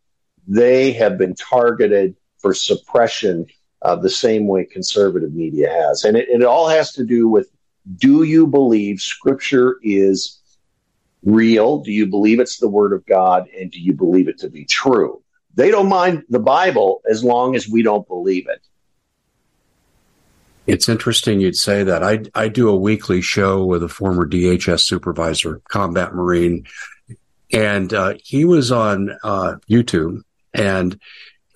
they 0.47 0.91
have 0.93 1.17
been 1.17 1.35
targeted 1.35 2.15
for 2.39 2.53
suppression 2.53 3.45
uh, 3.81 3.95
the 3.95 4.09
same 4.09 4.47
way 4.47 4.65
conservative 4.65 5.33
media 5.33 5.69
has. 5.69 6.03
And 6.03 6.15
it, 6.15 6.29
it 6.29 6.43
all 6.43 6.69
has 6.69 6.91
to 6.93 7.03
do 7.03 7.27
with 7.27 7.49
do 7.95 8.23
you 8.23 8.45
believe 8.45 9.01
Scripture 9.01 9.77
is 9.81 10.39
real? 11.23 11.79
Do 11.79 11.91
you 11.91 12.05
believe 12.05 12.39
it's 12.39 12.57
the 12.57 12.69
Word 12.69 12.93
of 12.93 13.05
God? 13.05 13.47
And 13.57 13.71
do 13.71 13.79
you 13.79 13.93
believe 13.93 14.27
it 14.27 14.37
to 14.39 14.49
be 14.49 14.65
true? 14.65 15.23
They 15.55 15.71
don't 15.71 15.89
mind 15.89 16.23
the 16.29 16.39
Bible 16.39 17.01
as 17.09 17.23
long 17.23 17.55
as 17.55 17.67
we 17.67 17.81
don't 17.81 18.07
believe 18.07 18.47
it. 18.47 18.61
It's 20.71 20.87
interesting 20.87 21.41
you'd 21.41 21.57
say 21.57 21.83
that. 21.83 22.01
I, 22.01 22.23
I 22.33 22.47
do 22.47 22.69
a 22.69 22.75
weekly 22.75 23.19
show 23.19 23.65
with 23.65 23.83
a 23.83 23.89
former 23.89 24.25
DHS 24.25 24.79
supervisor, 24.79 25.61
combat 25.67 26.15
Marine, 26.15 26.65
and 27.51 27.93
uh, 27.93 28.13
he 28.23 28.45
was 28.45 28.71
on 28.71 29.09
uh, 29.21 29.57
YouTube 29.69 30.21
and 30.53 30.97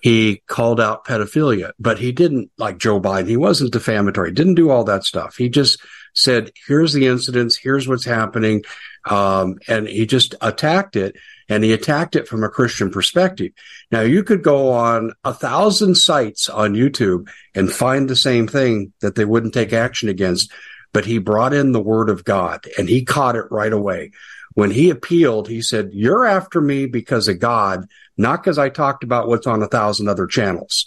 he 0.02 0.42
called 0.48 0.82
out 0.82 1.06
pedophilia, 1.06 1.72
but 1.78 1.98
he 1.98 2.12
didn't 2.12 2.50
like 2.58 2.76
Joe 2.76 3.00
Biden. 3.00 3.28
He 3.28 3.38
wasn't 3.38 3.72
defamatory. 3.72 4.32
Didn't 4.32 4.56
do 4.56 4.68
all 4.68 4.84
that 4.84 5.04
stuff. 5.04 5.36
He 5.36 5.48
just 5.48 5.80
said, 6.16 6.50
"Here's 6.66 6.92
the 6.92 7.06
incidents. 7.06 7.56
Here's 7.56 7.86
what's 7.86 8.04
happening," 8.04 8.64
um, 9.08 9.58
and 9.68 9.86
he 9.86 10.06
just 10.06 10.34
attacked 10.40 10.96
it 10.96 11.16
and 11.48 11.62
he 11.62 11.72
attacked 11.72 12.16
it 12.16 12.26
from 12.26 12.42
a 12.42 12.48
Christian 12.48 12.90
perspective. 12.90 13.52
Now 13.90 14.00
you 14.00 14.24
could 14.24 14.42
go 14.42 14.72
on 14.72 15.12
a 15.24 15.32
thousand 15.32 15.94
sites 15.96 16.48
on 16.48 16.74
YouTube 16.74 17.28
and 17.54 17.72
find 17.72 18.08
the 18.08 18.16
same 18.16 18.48
thing 18.48 18.92
that 19.00 19.14
they 19.14 19.24
wouldn't 19.24 19.54
take 19.54 19.72
action 19.72 20.08
against, 20.08 20.52
but 20.92 21.04
he 21.04 21.18
brought 21.18 21.54
in 21.54 21.72
the 21.72 21.80
word 21.80 22.10
of 22.10 22.24
God 22.24 22.66
and 22.78 22.88
he 22.88 23.04
caught 23.04 23.36
it 23.36 23.46
right 23.50 23.72
away. 23.72 24.10
When 24.54 24.70
he 24.70 24.90
appealed, 24.90 25.48
he 25.48 25.60
said, 25.60 25.90
you're 25.92 26.24
after 26.24 26.60
me 26.60 26.86
because 26.86 27.28
of 27.28 27.38
God, 27.38 27.86
not 28.16 28.42
because 28.42 28.58
I 28.58 28.70
talked 28.70 29.04
about 29.04 29.28
what's 29.28 29.46
on 29.46 29.62
a 29.62 29.68
thousand 29.68 30.08
other 30.08 30.26
channels. 30.26 30.86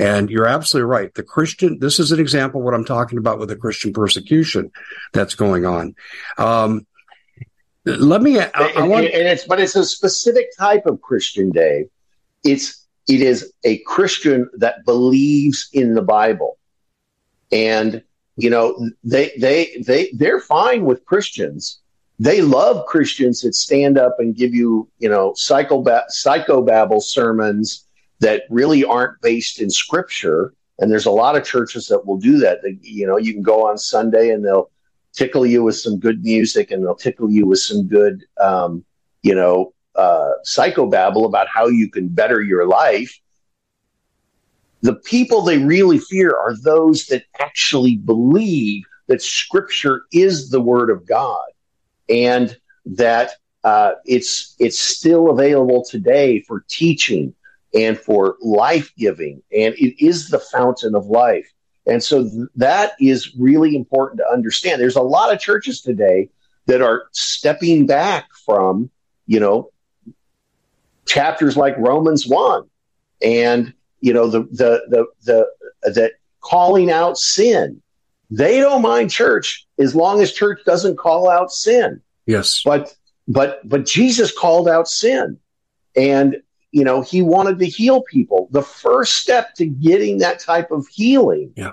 And 0.00 0.30
you're 0.30 0.46
absolutely 0.46 0.88
right. 0.88 1.14
The 1.14 1.22
Christian, 1.22 1.78
this 1.78 2.00
is 2.00 2.10
an 2.10 2.20
example 2.20 2.60
of 2.60 2.64
what 2.64 2.72
I'm 2.72 2.86
talking 2.86 3.18
about 3.18 3.38
with 3.38 3.50
the 3.50 3.56
Christian 3.56 3.92
persecution 3.92 4.72
that's 5.12 5.34
going 5.34 5.66
on. 5.66 5.94
Um, 6.38 6.86
let 7.84 8.22
me, 8.22 8.40
I, 8.40 8.50
I 8.54 8.88
want, 8.88 9.04
and, 9.04 9.14
and 9.14 9.28
it's, 9.28 9.44
but 9.44 9.60
it's 9.60 9.76
a 9.76 9.84
specific 9.84 10.56
type 10.56 10.86
of 10.86 11.02
Christian, 11.02 11.50
Dave. 11.50 11.90
It's, 12.44 12.86
it 13.08 13.20
is 13.20 13.52
a 13.62 13.76
Christian 13.80 14.48
that 14.56 14.86
believes 14.86 15.68
in 15.74 15.92
the 15.92 16.02
Bible. 16.02 16.56
And, 17.52 18.02
you 18.36 18.48
know, 18.48 18.90
they, 19.04 19.32
they, 19.38 19.82
they, 19.86 20.12
they're 20.14 20.40
fine 20.40 20.86
with 20.86 21.04
Christians. 21.04 21.78
They 22.18 22.40
love 22.40 22.86
Christians 22.86 23.42
that 23.42 23.54
stand 23.54 23.98
up 23.98 24.16
and 24.18 24.34
give 24.34 24.54
you, 24.54 24.88
you 24.98 25.10
know, 25.10 25.32
psychoba- 25.32 26.04
psychobabble 26.10 27.02
sermons 27.02 27.86
that 28.20 28.44
really 28.50 28.84
aren't 28.84 29.20
based 29.20 29.60
in 29.60 29.70
scripture. 29.70 30.54
And 30.78 30.90
there's 30.90 31.06
a 31.06 31.10
lot 31.10 31.36
of 31.36 31.44
churches 31.44 31.88
that 31.88 32.06
will 32.06 32.18
do 32.18 32.38
that. 32.38 32.62
They, 32.62 32.78
you 32.80 33.06
know, 33.06 33.16
you 33.16 33.32
can 33.32 33.42
go 33.42 33.66
on 33.66 33.76
Sunday 33.76 34.30
and 34.30 34.44
they'll 34.44 34.70
tickle 35.12 35.44
you 35.44 35.62
with 35.62 35.76
some 35.76 35.98
good 35.98 36.22
music 36.22 36.70
and 36.70 36.84
they'll 36.84 36.94
tickle 36.94 37.30
you 37.30 37.46
with 37.46 37.58
some 37.58 37.86
good, 37.86 38.24
um, 38.40 38.84
you 39.22 39.34
know, 39.34 39.72
uh, 39.96 40.32
psychobabble 40.46 41.26
about 41.26 41.48
how 41.48 41.66
you 41.66 41.90
can 41.90 42.08
better 42.08 42.40
your 42.40 42.66
life. 42.66 43.18
The 44.82 44.94
people 44.94 45.42
they 45.42 45.58
really 45.58 45.98
fear 45.98 46.30
are 46.30 46.54
those 46.62 47.06
that 47.06 47.24
actually 47.38 47.96
believe 47.96 48.84
that 49.08 49.20
scripture 49.20 50.04
is 50.12 50.50
the 50.50 50.60
word 50.60 50.88
of 50.88 51.06
God 51.06 51.44
and 52.08 52.56
that 52.86 53.32
uh, 53.64 53.92
it's 54.06 54.54
it's 54.58 54.78
still 54.78 55.30
available 55.30 55.84
today 55.84 56.40
for 56.42 56.64
teaching 56.68 57.34
and 57.74 57.98
for 57.98 58.36
life 58.40 58.92
giving, 58.96 59.42
and 59.56 59.74
it 59.74 60.04
is 60.04 60.28
the 60.28 60.38
fountain 60.38 60.94
of 60.94 61.06
life. 61.06 61.50
And 61.86 62.02
so 62.02 62.22
th- 62.22 62.48
that 62.56 62.92
is 63.00 63.34
really 63.36 63.74
important 63.74 64.18
to 64.18 64.32
understand. 64.32 64.80
There's 64.80 64.96
a 64.96 65.02
lot 65.02 65.32
of 65.32 65.40
churches 65.40 65.80
today 65.80 66.30
that 66.66 66.82
are 66.82 67.04
stepping 67.12 67.86
back 67.86 68.28
from, 68.44 68.90
you 69.26 69.40
know, 69.40 69.70
chapters 71.06 71.56
like 71.56 71.76
Romans 71.78 72.26
1 72.26 72.68
and, 73.22 73.72
you 74.00 74.12
know, 74.12 74.28
the, 74.28 74.40
the, 74.52 74.82
the, 74.88 75.06
the, 75.82 75.90
that 75.90 76.12
calling 76.40 76.90
out 76.90 77.16
sin. 77.16 77.82
They 78.30 78.60
don't 78.60 78.82
mind 78.82 79.10
church 79.10 79.66
as 79.78 79.94
long 79.94 80.20
as 80.20 80.32
church 80.32 80.60
doesn't 80.64 80.96
call 80.96 81.28
out 81.28 81.50
sin. 81.50 82.00
Yes. 82.26 82.62
But, 82.64 82.94
but, 83.26 83.68
but 83.68 83.86
Jesus 83.86 84.36
called 84.36 84.68
out 84.68 84.86
sin. 84.86 85.38
And 85.96 86.36
you 86.72 86.84
know, 86.84 87.00
he 87.00 87.22
wanted 87.22 87.58
to 87.58 87.66
heal 87.66 88.02
people. 88.02 88.48
The 88.52 88.62
first 88.62 89.16
step 89.16 89.54
to 89.54 89.66
getting 89.66 90.18
that 90.18 90.40
type 90.40 90.70
of 90.70 90.86
healing 90.88 91.52
yeah. 91.56 91.72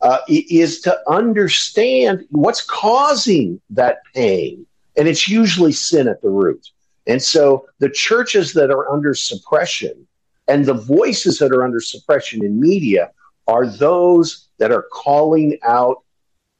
uh, 0.00 0.18
is 0.28 0.80
to 0.82 0.98
understand 1.08 2.26
what's 2.30 2.62
causing 2.62 3.60
that 3.70 3.98
pain. 4.14 4.66
And 4.96 5.08
it's 5.08 5.28
usually 5.28 5.72
sin 5.72 6.08
at 6.08 6.20
the 6.22 6.28
root. 6.28 6.68
And 7.06 7.22
so 7.22 7.66
the 7.78 7.88
churches 7.88 8.52
that 8.54 8.70
are 8.70 8.90
under 8.92 9.14
suppression 9.14 10.06
and 10.48 10.66
the 10.66 10.74
voices 10.74 11.38
that 11.38 11.52
are 11.52 11.64
under 11.64 11.80
suppression 11.80 12.44
in 12.44 12.60
media 12.60 13.10
are 13.46 13.66
those 13.66 14.48
that 14.58 14.70
are 14.70 14.86
calling 14.92 15.58
out 15.62 16.02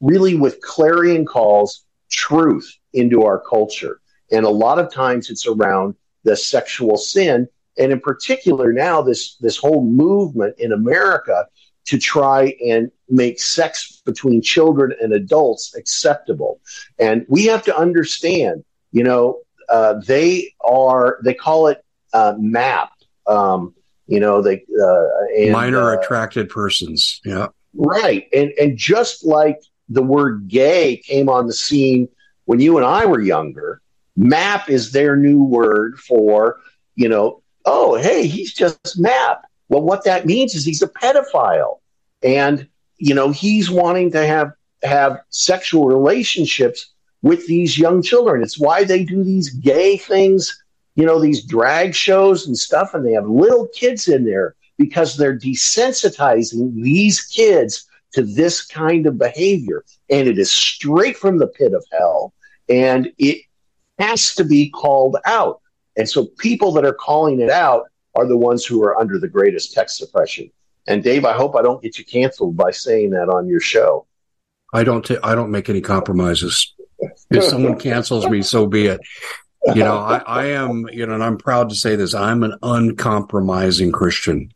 really 0.00 0.34
with 0.34 0.60
clarion 0.60 1.24
calls 1.24 1.84
truth 2.10 2.76
into 2.92 3.22
our 3.24 3.40
culture. 3.40 4.00
And 4.30 4.44
a 4.44 4.50
lot 4.50 4.78
of 4.78 4.92
times 4.92 5.30
it's 5.30 5.46
around 5.46 5.94
the 6.24 6.36
sexual 6.36 6.96
sin 6.96 7.48
and 7.78 7.92
in 7.92 8.00
particular 8.00 8.72
now 8.72 9.02
this 9.02 9.36
this 9.36 9.56
whole 9.56 9.84
movement 9.84 10.54
in 10.58 10.72
America 10.72 11.46
to 11.84 11.98
try 11.98 12.54
and 12.64 12.90
make 13.08 13.40
sex 13.40 14.02
between 14.04 14.40
children 14.40 14.94
and 15.00 15.12
adults 15.12 15.74
acceptable. 15.74 16.60
And 16.98 17.26
we 17.28 17.46
have 17.46 17.64
to 17.64 17.76
understand, 17.76 18.64
you 18.92 19.02
know, 19.02 19.40
uh, 19.68 19.94
they 20.06 20.54
are 20.60 21.18
they 21.24 21.34
call 21.34 21.68
it 21.68 21.84
uh, 22.12 22.34
MAP. 22.38 22.90
Um, 23.26 23.74
you 24.06 24.20
know, 24.20 24.42
they 24.42 24.64
uh, 24.82 25.06
and, 25.36 25.52
minor 25.52 25.94
uh, 25.94 26.00
attracted 26.00 26.48
persons. 26.50 27.20
Yeah, 27.24 27.48
right. 27.74 28.28
And 28.32 28.50
and 28.60 28.76
just 28.76 29.24
like 29.24 29.60
the 29.88 30.02
word 30.02 30.48
gay 30.48 30.98
came 30.98 31.28
on 31.28 31.46
the 31.46 31.52
scene 31.52 32.08
when 32.44 32.60
you 32.60 32.76
and 32.76 32.86
I 32.86 33.06
were 33.06 33.20
younger, 33.20 33.80
MAP 34.16 34.68
is 34.68 34.92
their 34.92 35.16
new 35.16 35.42
word 35.42 35.98
for 35.98 36.60
you 36.94 37.08
know 37.08 37.41
oh, 37.64 37.96
hey, 37.96 38.26
he's 38.26 38.52
just 38.52 38.98
Map. 38.98 39.42
Well, 39.68 39.82
what 39.82 40.04
that 40.04 40.26
means 40.26 40.54
is 40.54 40.64
he's 40.64 40.82
a 40.82 40.88
pedophile. 40.88 41.78
And, 42.22 42.68
you 42.98 43.14
know, 43.14 43.30
he's 43.30 43.70
wanting 43.70 44.10
to 44.12 44.26
have, 44.26 44.52
have 44.82 45.20
sexual 45.30 45.86
relationships 45.86 46.90
with 47.22 47.46
these 47.46 47.78
young 47.78 48.02
children. 48.02 48.42
It's 48.42 48.58
why 48.58 48.84
they 48.84 49.04
do 49.04 49.24
these 49.24 49.50
gay 49.50 49.96
things, 49.96 50.62
you 50.94 51.06
know, 51.06 51.20
these 51.20 51.44
drag 51.44 51.94
shows 51.94 52.46
and 52.46 52.58
stuff, 52.58 52.94
and 52.94 53.06
they 53.06 53.12
have 53.12 53.28
little 53.28 53.68
kids 53.68 54.08
in 54.08 54.24
there 54.24 54.54
because 54.76 55.16
they're 55.16 55.38
desensitizing 55.38 56.74
these 56.74 57.20
kids 57.22 57.86
to 58.12 58.22
this 58.22 58.62
kind 58.64 59.06
of 59.06 59.18
behavior. 59.18 59.84
And 60.10 60.28
it 60.28 60.38
is 60.38 60.50
straight 60.50 61.16
from 61.16 61.38
the 61.38 61.46
pit 61.46 61.72
of 61.72 61.84
hell. 61.92 62.34
And 62.68 63.10
it 63.18 63.42
has 63.98 64.34
to 64.34 64.44
be 64.44 64.68
called 64.70 65.16
out. 65.24 65.61
And 65.96 66.08
so 66.08 66.26
people 66.38 66.72
that 66.72 66.84
are 66.84 66.94
calling 66.94 67.40
it 67.40 67.50
out 67.50 67.84
are 68.14 68.26
the 68.26 68.36
ones 68.36 68.64
who 68.64 68.82
are 68.82 68.98
under 68.98 69.18
the 69.18 69.28
greatest 69.28 69.72
tech 69.72 69.88
suppression. 69.88 70.50
And 70.86 71.02
Dave, 71.02 71.24
I 71.24 71.32
hope 71.32 71.54
I 71.54 71.62
don't 71.62 71.82
get 71.82 71.98
you 71.98 72.04
canceled 72.04 72.56
by 72.56 72.70
saying 72.70 73.10
that 73.10 73.28
on 73.28 73.46
your 73.46 73.60
show. 73.60 74.06
I 74.72 74.84
don't. 74.84 75.04
T- 75.04 75.18
I 75.22 75.34
don't 75.34 75.50
make 75.50 75.68
any 75.68 75.80
compromises. 75.80 76.74
If 77.30 77.44
someone 77.44 77.78
cancels 77.78 78.28
me, 78.28 78.42
so 78.42 78.66
be 78.66 78.86
it. 78.86 79.00
You 79.66 79.84
know, 79.84 79.96
I, 79.96 80.18
I 80.18 80.44
am. 80.46 80.88
You 80.90 81.06
know, 81.06 81.14
and 81.14 81.22
I'm 81.22 81.36
proud 81.36 81.68
to 81.70 81.74
say 81.74 81.94
this. 81.94 82.14
I'm 82.14 82.42
an 82.42 82.56
uncompromising 82.62 83.92
Christian, 83.92 84.52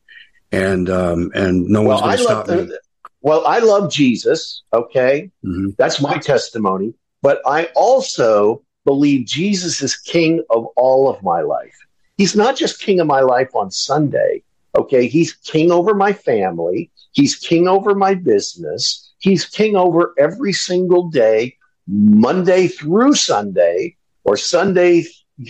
and 0.51 0.89
um, 0.89 1.31
and 1.35 1.69
no 1.69 1.83
well, 1.83 2.01
one's 2.01 2.03
going 2.03 2.17
to 2.17 2.23
stop 2.23 2.47
the, 2.47 2.65
me. 2.65 2.79
Well, 3.21 3.47
I 3.47 3.59
love 3.59 3.93
Jesus. 3.93 4.63
Okay, 4.73 5.31
mm-hmm. 5.45 5.71
that's 5.77 6.01
my 6.01 6.17
testimony. 6.19 6.95
But 7.23 7.43
I 7.47 7.71
also 7.75 8.63
believe 8.87 9.27
Jesus 9.27 9.83
is 9.83 9.97
king 9.97 10.43
of 10.49 10.65
all 10.77 11.11
of 11.11 11.23
my 11.23 11.43
life. 11.43 11.77
He's 12.17 12.35
not 12.35 12.57
just 12.57 12.81
king 12.81 13.01
of 13.01 13.07
my 13.07 13.21
life 13.21 13.55
on 13.55 13.71
Sunday. 13.71 14.43
Okay. 14.75 15.07
He's 15.09 15.35
king 15.35 15.71
over 15.71 15.95
my 15.95 16.15
family. 16.15 16.91
He's 17.13 17.37
king 17.37 17.69
over 17.69 17.95
my 17.95 18.15
business. 18.15 19.13
He's 19.19 19.45
king 19.45 19.77
over 19.77 20.15
every 20.19 20.53
single 20.53 21.09
day, 21.09 21.57
Monday 21.87 22.69
through 22.69 23.15
Sunday 23.15 23.97
or 24.25 24.37
Sunday 24.37 25.05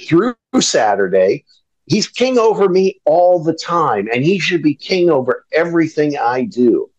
through 0.09 0.35
Saturday. 0.61 1.45
He's 1.87 2.09
king 2.09 2.39
over 2.39 2.69
me 2.69 3.01
all 3.05 3.43
the 3.43 3.55
time, 3.55 4.09
and 4.13 4.25
he 4.25 4.41
should 4.41 4.63
be 4.63 4.75
king 4.75 5.09
over 5.09 5.45
everything 5.53 6.19
I 6.19 6.45
do. 6.45 6.91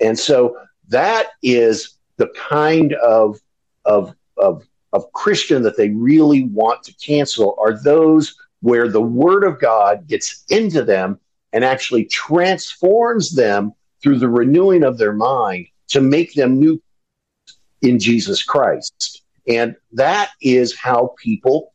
And 0.00 0.18
so 0.18 0.58
that 0.88 1.28
is 1.42 1.96
the 2.16 2.28
kind 2.36 2.94
of, 2.94 3.38
of, 3.84 4.14
of 4.36 4.66
of 4.94 5.12
Christian 5.12 5.62
that 5.62 5.76
they 5.76 5.90
really 5.90 6.44
want 6.44 6.82
to 6.84 6.94
cancel 6.94 7.56
are 7.58 7.82
those 7.82 8.34
where 8.62 8.88
the 8.88 9.02
word 9.02 9.44
of 9.44 9.60
God 9.60 10.06
gets 10.06 10.44
into 10.48 10.82
them 10.82 11.18
and 11.52 11.64
actually 11.64 12.06
transforms 12.06 13.32
them 13.32 13.72
through 14.02 14.18
the 14.18 14.28
renewing 14.28 14.84
of 14.84 14.96
their 14.96 15.12
mind 15.12 15.66
to 15.88 16.00
make 16.00 16.32
them 16.34 16.58
new 16.58 16.80
in 17.82 17.98
Jesus 17.98 18.42
Christ. 18.42 19.22
And 19.48 19.76
that 19.92 20.30
is 20.40 20.76
how 20.76 21.14
people 21.18 21.74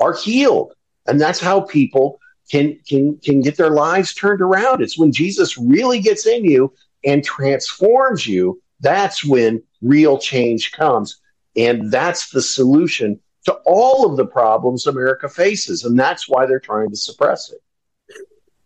are 0.00 0.14
healed. 0.14 0.72
And 1.06 1.20
that's 1.20 1.40
how 1.40 1.60
people 1.60 2.18
can 2.50 2.78
can 2.88 3.18
can 3.18 3.40
get 3.40 3.56
their 3.56 3.70
lives 3.70 4.14
turned 4.14 4.40
around. 4.40 4.82
It's 4.82 4.98
when 4.98 5.12
Jesus 5.12 5.58
really 5.58 6.00
gets 6.00 6.26
in 6.26 6.44
you 6.44 6.72
and 7.04 7.24
transforms 7.24 8.26
you, 8.26 8.62
that's 8.80 9.24
when 9.24 9.62
real 9.80 10.18
change 10.18 10.72
comes. 10.72 11.20
And 11.56 11.90
that's 11.90 12.30
the 12.30 12.42
solution 12.42 13.20
to 13.44 13.54
all 13.66 14.10
of 14.10 14.16
the 14.16 14.26
problems 14.26 14.86
America 14.86 15.28
faces. 15.28 15.84
And 15.84 15.98
that's 15.98 16.28
why 16.28 16.46
they're 16.46 16.60
trying 16.60 16.90
to 16.90 16.96
suppress 16.96 17.50
it. 17.50 17.60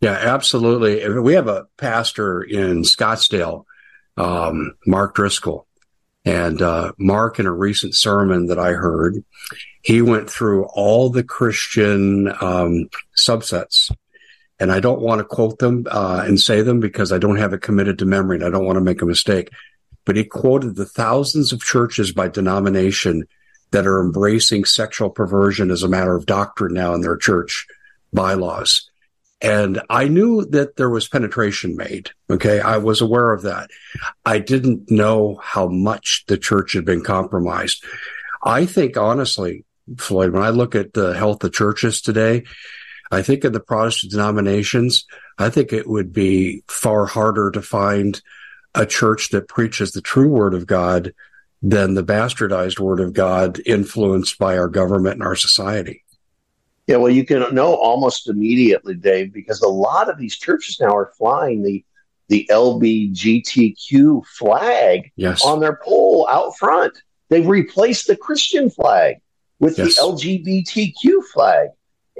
Yeah, 0.01 0.13
absolutely. 0.13 1.09
We 1.21 1.35
have 1.35 1.49
a 1.49 1.67
pastor 1.79 2.43
in 2.43 2.83
Scottsdale, 2.83 3.65
um, 4.17 4.77
Mark 4.87 5.15
Driscoll. 5.15 5.67
And 6.25 6.61
uh, 6.61 6.93
Mark, 6.99 7.39
in 7.39 7.47
a 7.47 7.53
recent 7.53 7.95
sermon 7.95 8.47
that 8.47 8.59
I 8.59 8.73
heard, 8.73 9.25
he 9.83 10.03
went 10.03 10.29
through 10.29 10.65
all 10.65 11.09
the 11.09 11.23
Christian 11.23 12.29
um, 12.41 12.91
subsets. 13.17 13.95
And 14.59 14.73
I 14.73 14.81
don't 14.81 15.01
want 15.01 15.21
to 15.21 15.25
quote 15.25 15.59
them 15.59 15.87
uh, 15.91 16.25
and 16.27 16.41
say 16.41 16.63
them 16.63 16.81
because 16.81 17.13
I 17.13 17.19
don't 17.19 17.37
have 17.37 17.53
it 17.53 17.63
committed 17.63 18.01
to 18.01 18.07
memory 18.07 18.37
and 18.37 18.45
I 18.45 18.51
don't 18.51 18.65
want 18.65 18.77
to 18.77 18.85
make 18.85 19.03
a 19.03 19.07
mistake 19.07 19.51
but 20.07 20.17
he 20.17 20.25
quoted 20.25 20.77
the 20.77 20.87
thousands 20.87 21.53
of 21.53 21.63
churches 21.63 22.13
by 22.13 22.29
denomination 22.29 23.27
that 23.73 23.87
are 23.87 24.01
embracing 24.01 24.65
sexual 24.65 25.11
perversion 25.11 25.71
as 25.71 25.83
a 25.83 25.89
matter 25.89 26.17
of 26.17 26.25
doctrine 26.25 26.73
now 26.73 26.95
in 26.95 27.03
their 27.03 27.17
church 27.17 27.67
bylaws. 28.13 28.89
And 29.43 29.83
I 29.91 30.09
knew 30.09 30.47
that 30.47 30.77
there 30.77 30.89
was 30.89 31.09
penetration 31.09 31.77
made. 31.77 32.11
Okay. 32.31 32.61
I 32.61 32.79
was 32.79 33.03
aware 33.03 33.33
of 33.33 33.43
that. 33.43 33.69
I 34.25 34.39
didn't 34.39 34.91
know 34.91 35.39
how 35.43 35.69
much 35.69 36.25
the 36.27 36.39
church 36.39 36.73
had 36.73 36.87
been 36.87 37.03
compromised. 37.03 37.85
I 38.43 38.65
think 38.65 38.97
honestly, 38.97 39.65
Floyd, 39.99 40.33
when 40.33 40.43
I 40.43 40.51
look 40.51 40.75
at 40.75 40.95
the 40.95 41.15
health 41.15 41.45
of 41.45 41.53
churches 41.53 42.01
today, 42.01 42.45
I 43.11 43.23
think 43.23 43.45
in 43.45 43.53
the 43.53 43.61
Protestant 43.61 44.13
denominations, 44.13 45.05
I 45.39 45.51
think 45.51 45.73
it 45.73 45.87
would 45.87 46.13
be 46.13 46.63
far 46.67 47.07
harder 47.07 47.51
to 47.51 47.63
find 47.63 48.21
a 48.77 48.87
church 48.87 49.31
that 49.31 49.49
preaches 49.49 49.93
the 49.93 50.01
true 50.01 50.29
word 50.29 50.55
of 50.55 50.67
God 50.67 51.15
than 51.63 51.95
the 51.95 52.05
bastardized 52.05 52.79
word 52.79 53.01
of 53.01 53.13
God 53.13 53.61
influenced 53.67 54.39
by 54.39 54.57
our 54.57 54.69
government 54.69 55.15
and 55.15 55.23
our 55.23 55.37
society. 55.37 56.05
Yeah, 56.87 56.97
well, 56.97 57.11
you 57.11 57.25
can 57.25 57.53
know 57.55 57.75
almost 57.75 58.29
immediately, 58.29 58.95
Dave, 58.95 59.33
because 59.33 59.61
a 59.61 59.69
lot 59.69 60.09
of 60.09 60.19
these 60.19 60.39
churches 60.39 60.79
now 60.81 60.95
are 60.95 61.13
flying 61.19 61.63
the 61.63 61.85
the 62.29 62.49
LBGTQ 62.51 64.27
flag 64.27 65.13
yes. 65.15 65.45
on 65.45 65.61
their 65.61 65.79
pole 65.85 66.27
out 66.29 66.57
front. 66.57 66.93
They've 67.29 67.47
replaced 67.47 68.09
the 68.09 68.17
Christian 68.17 68.69
flag 68.69 69.17
with 69.61 69.79
yes. 69.79 69.95
the 69.95 70.03
LGBTQ 70.03 71.23
flag. 71.33 71.69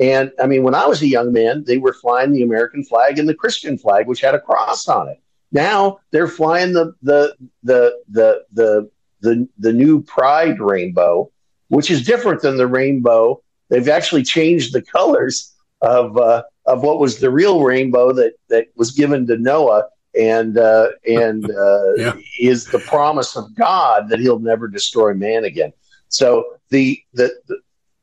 And 0.01 0.31
I 0.41 0.47
mean, 0.47 0.63
when 0.63 0.75
I 0.75 0.87
was 0.87 1.03
a 1.03 1.09
young 1.09 1.33
man, 1.33 1.65
they 1.67 1.79
were 1.79 1.93
flying 1.93 2.33
the 2.33 2.43
American 2.43 2.85
flag 2.85 3.19
and 3.19 3.29
the 3.29 3.35
Christian 3.35 3.79
flag, 3.79 4.07
which 4.07 4.21
had 4.21 4.35
a 4.35 4.41
cross 4.41 4.87
on 4.87 5.09
it. 5.09 5.21
Now 5.53 5.99
they're 6.11 6.29
flying 6.29 6.73
the 6.73 6.93
the 7.03 7.35
the 7.63 7.99
the 8.09 8.45
the 8.53 8.91
the, 9.21 9.49
the 9.59 9.73
new 9.73 10.03
Pride 10.03 10.61
rainbow, 10.61 11.31
which 11.69 11.91
is 11.91 12.05
different 12.05 12.43
than 12.43 12.57
the 12.57 12.67
rainbow. 12.67 13.43
They've 13.69 13.89
actually 13.89 14.23
changed 14.23 14.73
the 14.73 14.83
colors 14.83 15.53
of 15.81 16.17
uh, 16.17 16.43
of 16.67 16.83
what 16.83 16.99
was 16.99 17.19
the 17.19 17.31
real 17.31 17.63
rainbow 17.63 18.13
that 18.13 18.35
that 18.49 18.69
was 18.77 18.93
given 18.93 19.27
to 19.27 19.37
Noah 19.37 19.85
and 20.19 20.59
uh, 20.59 20.89
and 21.07 21.51
uh, 21.51 21.95
yeah. 21.97 22.17
is 22.41 22.67
the 22.67 22.79
promise 22.81 23.37
of 23.37 23.55
God 23.55 24.09
that 24.09 24.21
He'll 24.21 24.39
never 24.39 24.69
destroy 24.69 25.15
man 25.15 25.45
again. 25.45 25.73
So 26.09 26.45
the 26.71 27.01
the 27.15 27.35
the, 27.49 27.59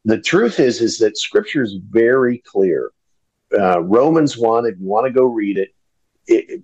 the 0.05 0.21
truth 0.21 0.59
is 0.59 0.81
is 0.81 0.97
that 0.99 1.17
Scripture 1.17 1.63
is 1.63 1.77
very 1.89 2.39
clear. 2.39 2.91
Uh, 3.57 3.81
Romans 3.81 4.37
one, 4.37 4.65
if 4.65 4.79
you 4.79 4.87
want 4.87 5.05
to 5.05 5.11
go 5.11 5.25
read 5.25 5.59
it, 5.59 5.69
it, 6.25 6.63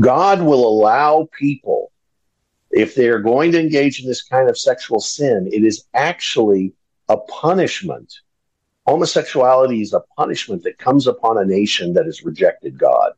God 0.00 0.42
will 0.42 0.66
allow 0.66 1.28
people 1.38 1.92
if 2.70 2.94
they 2.94 3.08
are 3.08 3.20
going 3.20 3.52
to 3.52 3.60
engage 3.60 4.00
in 4.00 4.08
this 4.08 4.22
kind 4.22 4.48
of 4.48 4.58
sexual 4.58 5.00
sin. 5.00 5.48
It 5.52 5.64
is 5.64 5.84
actually 5.94 6.72
a 7.08 7.16
punishment. 7.18 8.12
Homosexuality 8.86 9.82
is 9.82 9.92
a 9.92 10.02
punishment 10.16 10.62
that 10.64 10.78
comes 10.78 11.06
upon 11.06 11.38
a 11.38 11.44
nation 11.44 11.92
that 11.94 12.06
has 12.06 12.24
rejected 12.24 12.78
God. 12.78 13.12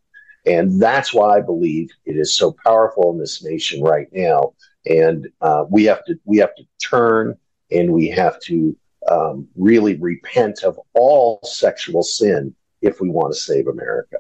And 0.47 0.81
that's 0.81 1.15
why 1.15 1.39
I 1.39 1.41
believe 1.41 1.91
it 2.05 2.17
is 2.17 2.37
so 2.37 2.55
powerful 2.65 3.13
in 3.13 3.19
this 3.19 3.43
nation 3.43 3.83
right 3.83 4.09
now. 4.13 4.53
And 4.85 5.29
uh, 5.41 5.65
we 5.71 5.85
have 5.85 6.05
to 6.05 6.19
we 6.25 6.37
have 6.39 6.55
to 6.57 6.65
turn 6.83 7.39
and 7.71 7.93
we 7.93 8.09
have 8.09 8.39
to 8.41 8.77
um, 9.11 9.49
really 9.57 9.97
repent 9.97 10.63
of 10.63 10.79
all 10.93 11.41
sexual 11.45 12.03
sin 12.03 12.55
if 12.83 13.01
we 13.01 13.09
want 13.09 13.33
to 13.33 13.41
save 13.41 13.69
America. 13.69 14.17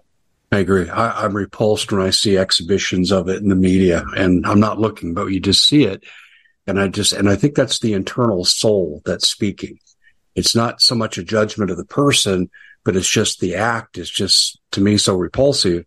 I 0.55 0.61
agree. 0.61 0.89
I, 0.89 1.25
am 1.25 1.35
repulsed 1.35 1.91
when 1.91 2.01
I 2.01 2.11
see 2.11 2.39
exhibitions 2.39 3.11
of 3.11 3.29
it 3.29 3.43
in 3.43 3.49
the 3.49 3.57
media, 3.57 4.05
and 4.17 4.47
I'm 4.47 4.61
not 4.61 4.79
looking, 4.79 5.13
but 5.13 5.27
you 5.27 5.41
just 5.41 5.67
see 5.67 5.85
it, 5.85 6.05
and 6.67 6.81
I 6.81 6.87
just 6.87 7.13
and 7.13 7.29
I 7.29 7.35
think 7.35 7.57
that's 7.57 7.81
the 7.81 7.93
internal 7.93 8.45
soul 8.45 9.03
that's 9.05 9.29
speaking. 9.29 9.81
It's 10.37 10.55
not 10.55 10.81
so 10.81 10.95
much 10.95 11.19
a 11.19 11.25
judgment 11.25 11.73
of 11.73 11.77
the 11.77 11.85
person, 11.85 12.51
but 12.85 12.95
it's 12.95 13.09
just 13.09 13.41
the 13.41 13.57
act 13.57 13.99
is 13.99 14.09
just 14.09 14.61
to 14.73 14.81
me 14.81 14.97
so 14.97 15.17
repulsive. 15.17 15.87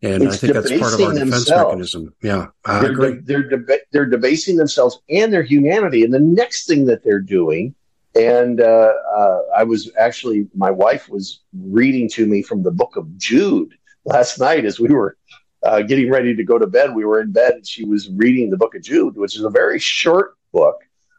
And 0.00 0.28
I 0.28 0.36
think 0.36 0.52
that's 0.52 0.70
part 0.70 0.94
of 0.94 1.00
our 1.00 1.12
defense 1.12 1.30
themselves. 1.30 1.64
mechanism. 1.64 2.14
Yeah, 2.22 2.46
I 2.64 2.82
they're, 2.82 2.90
agree. 2.92 3.18
They're, 3.22 3.48
they're, 3.48 3.80
they're 3.90 4.06
debasing 4.06 4.56
themselves 4.56 5.00
and 5.08 5.32
their 5.32 5.42
humanity. 5.42 6.04
And 6.04 6.12
the 6.12 6.20
next 6.20 6.66
thing 6.66 6.86
that 6.86 7.02
they're 7.02 7.20
doing, 7.20 7.74
and 8.14 8.60
uh, 8.60 8.92
uh, 9.16 9.38
I 9.56 9.64
was 9.64 9.90
actually, 9.98 10.46
my 10.54 10.70
wife 10.70 11.08
was 11.08 11.40
reading 11.52 12.08
to 12.10 12.26
me 12.26 12.42
from 12.42 12.62
the 12.62 12.70
book 12.70 12.96
of 12.96 13.16
Jude 13.16 13.74
last 14.04 14.38
night 14.38 14.64
as 14.64 14.78
we 14.78 14.88
were 14.88 15.16
uh, 15.64 15.82
getting 15.82 16.10
ready 16.10 16.34
to 16.36 16.44
go 16.44 16.58
to 16.58 16.66
bed. 16.66 16.94
We 16.94 17.04
were 17.04 17.20
in 17.20 17.32
bed 17.32 17.54
and 17.54 17.66
she 17.66 17.84
was 17.84 18.10
reading 18.10 18.50
the 18.50 18.56
book 18.56 18.74
of 18.74 18.82
Jude, 18.82 19.16
which 19.16 19.36
is 19.36 19.44
a 19.44 19.50
very 19.50 19.78
short 19.78 20.36
book. 20.52 20.76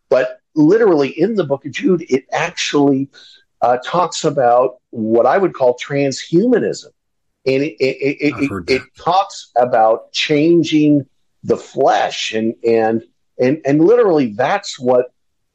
But 0.09 0.39
literally 0.53 1.09
in 1.09 1.35
the 1.35 1.43
book 1.43 1.65
of 1.65 1.71
Jude, 1.71 2.05
it 2.09 2.25
actually 2.31 3.09
uh, 3.61 3.77
talks 3.83 4.23
about 4.23 4.77
what 4.91 5.25
I 5.25 5.37
would 5.37 5.53
call 5.53 5.77
transhumanism. 5.77 6.91
And 7.47 7.63
it, 7.63 7.75
it, 7.79 8.17
it, 8.21 8.43
it, 8.43 8.69
it 8.69 8.81
talks 8.97 9.51
about 9.55 10.11
changing 10.11 11.05
the 11.43 11.57
flesh 11.57 12.33
and, 12.33 12.55
and, 12.67 13.03
and, 13.39 13.61
and 13.65 13.83
literally 13.83 14.33
that's 14.33 14.79
what 14.79 15.11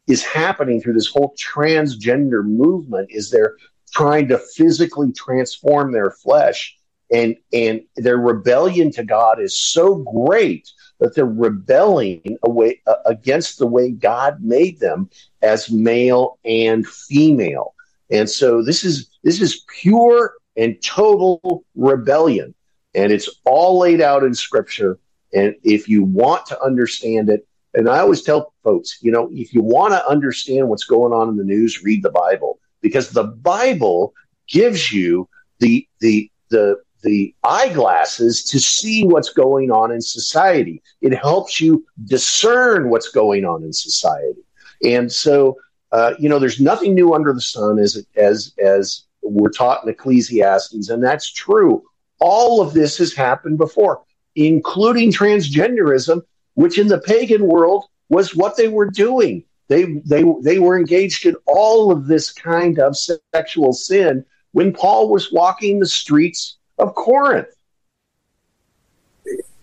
is 0.07 0.25
happening 0.25 0.81
through 0.81 0.93
this 0.93 1.09
whole 1.09 1.35
transgender 1.37 2.45
movement 2.45 3.09
is 3.11 3.31
they're 3.31 3.57
trying 3.93 4.29
to 4.29 4.39
physically 4.39 5.13
transform 5.13 5.93
their 5.93 6.11
flesh 6.11 6.77
and 7.13 7.37
and 7.53 7.83
their 7.97 8.17
rebellion 8.17 8.91
to 8.93 9.05
God 9.05 9.41
is 9.41 9.61
so 9.61 9.97
great 9.97 10.71
that 11.01 11.15
they're 11.15 11.25
rebelling 11.25 12.39
away 12.43 12.81
uh, 12.87 12.95
against 13.07 13.59
the 13.59 13.67
way 13.67 13.91
God 13.91 14.43
made 14.43 14.81
them 14.81 15.11
as 15.43 15.71
male 15.71 16.39
and 16.45 16.87
female. 16.87 17.75
And 18.11 18.29
so 18.29 18.63
this 18.63 18.85
is 18.85 19.11
this 19.23 19.41
is 19.41 19.65
pure 19.81 20.35
and 20.57 20.81
total 20.83 21.65
rebellion. 21.75 22.55
And 22.95 23.13
it's 23.13 23.29
all 23.45 23.79
laid 23.79 24.01
out 24.01 24.25
in 24.25 24.35
scripture. 24.35 24.99
And 25.33 25.55
if 25.63 25.89
you 25.89 26.03
want 26.03 26.47
to 26.47 26.61
understand 26.61 27.31
it, 27.31 27.47
and 27.73 27.89
I 27.89 28.01
always 28.01 28.23
tell 28.23 28.53
folks, 28.65 28.99
you 29.01 29.13
know, 29.13 29.31
if 29.33 29.55
you 29.55 29.63
want 29.63 29.93
to 29.93 30.07
understand 30.09 30.69
what's 30.69 30.85
going 30.85 31.13
on 31.13 31.29
in 31.29 31.37
the 31.37 31.45
news, 31.45 31.85
read 31.85 32.03
the 32.03 32.11
Bible 32.11 32.59
because 32.81 33.11
the 33.11 33.25
Bible 33.25 34.13
gives 34.49 34.93
you 34.93 35.29
the 35.61 35.87
the 36.01 36.31
the 36.51 36.77
the 37.03 37.35
eyeglasses 37.45 38.45
to 38.45 38.59
see 38.59 39.05
what's 39.05 39.31
going 39.31 39.71
on 39.71 39.91
in 39.93 40.01
society. 40.01 40.83
It 41.01 41.15
helps 41.15 41.61
you 41.61 41.87
discern 42.05 42.91
what's 42.91 43.09
going 43.09 43.45
on 43.45 43.63
in 43.63 43.73
society. 43.73 44.43
And 44.85 45.11
so, 45.11 45.57
uh, 45.93 46.15
you 46.19 46.29
know, 46.29 46.39
there's 46.39 46.61
nothing 46.61 46.95
new 46.95 47.15
under 47.15 47.33
the 47.33 47.41
sun 47.41 47.79
as 47.79 48.05
as 48.17 48.53
as 48.63 49.05
we're 49.23 49.51
taught 49.51 49.85
in 49.85 49.91
Ecclesiastes, 49.91 50.89
and 50.89 51.03
that's 51.03 51.31
true. 51.31 51.83
All 52.21 52.61
of 52.61 52.73
this 52.73 52.99
has 52.99 53.13
happened 53.15 53.59
before, 53.59 54.03
including 54.35 55.13
transgenderism, 55.13 56.23
which 56.55 56.79
in 56.79 56.89
the 56.89 57.01
pagan 57.01 57.47
world 57.47 57.87
was 58.09 58.35
what 58.35 58.57
they 58.57 58.69
were 58.69 58.91
doing. 58.91 59.45
They 59.69 59.85
they 60.05 60.25
they 60.43 60.59
were 60.59 60.79
engaged 60.79 61.27
in 61.27 61.37
all 61.47 61.93
of 61.93 62.07
this 62.07 62.33
kind 62.33 62.79
of 62.79 62.97
sexual 62.97 63.73
sin 63.73 64.25
when 64.53 64.73
Paul 64.73 65.11
was 65.11 65.33
walking 65.33 65.79
the 65.79 65.87
streets 65.87 66.59
of 66.81 66.95
Corinth. 66.95 67.49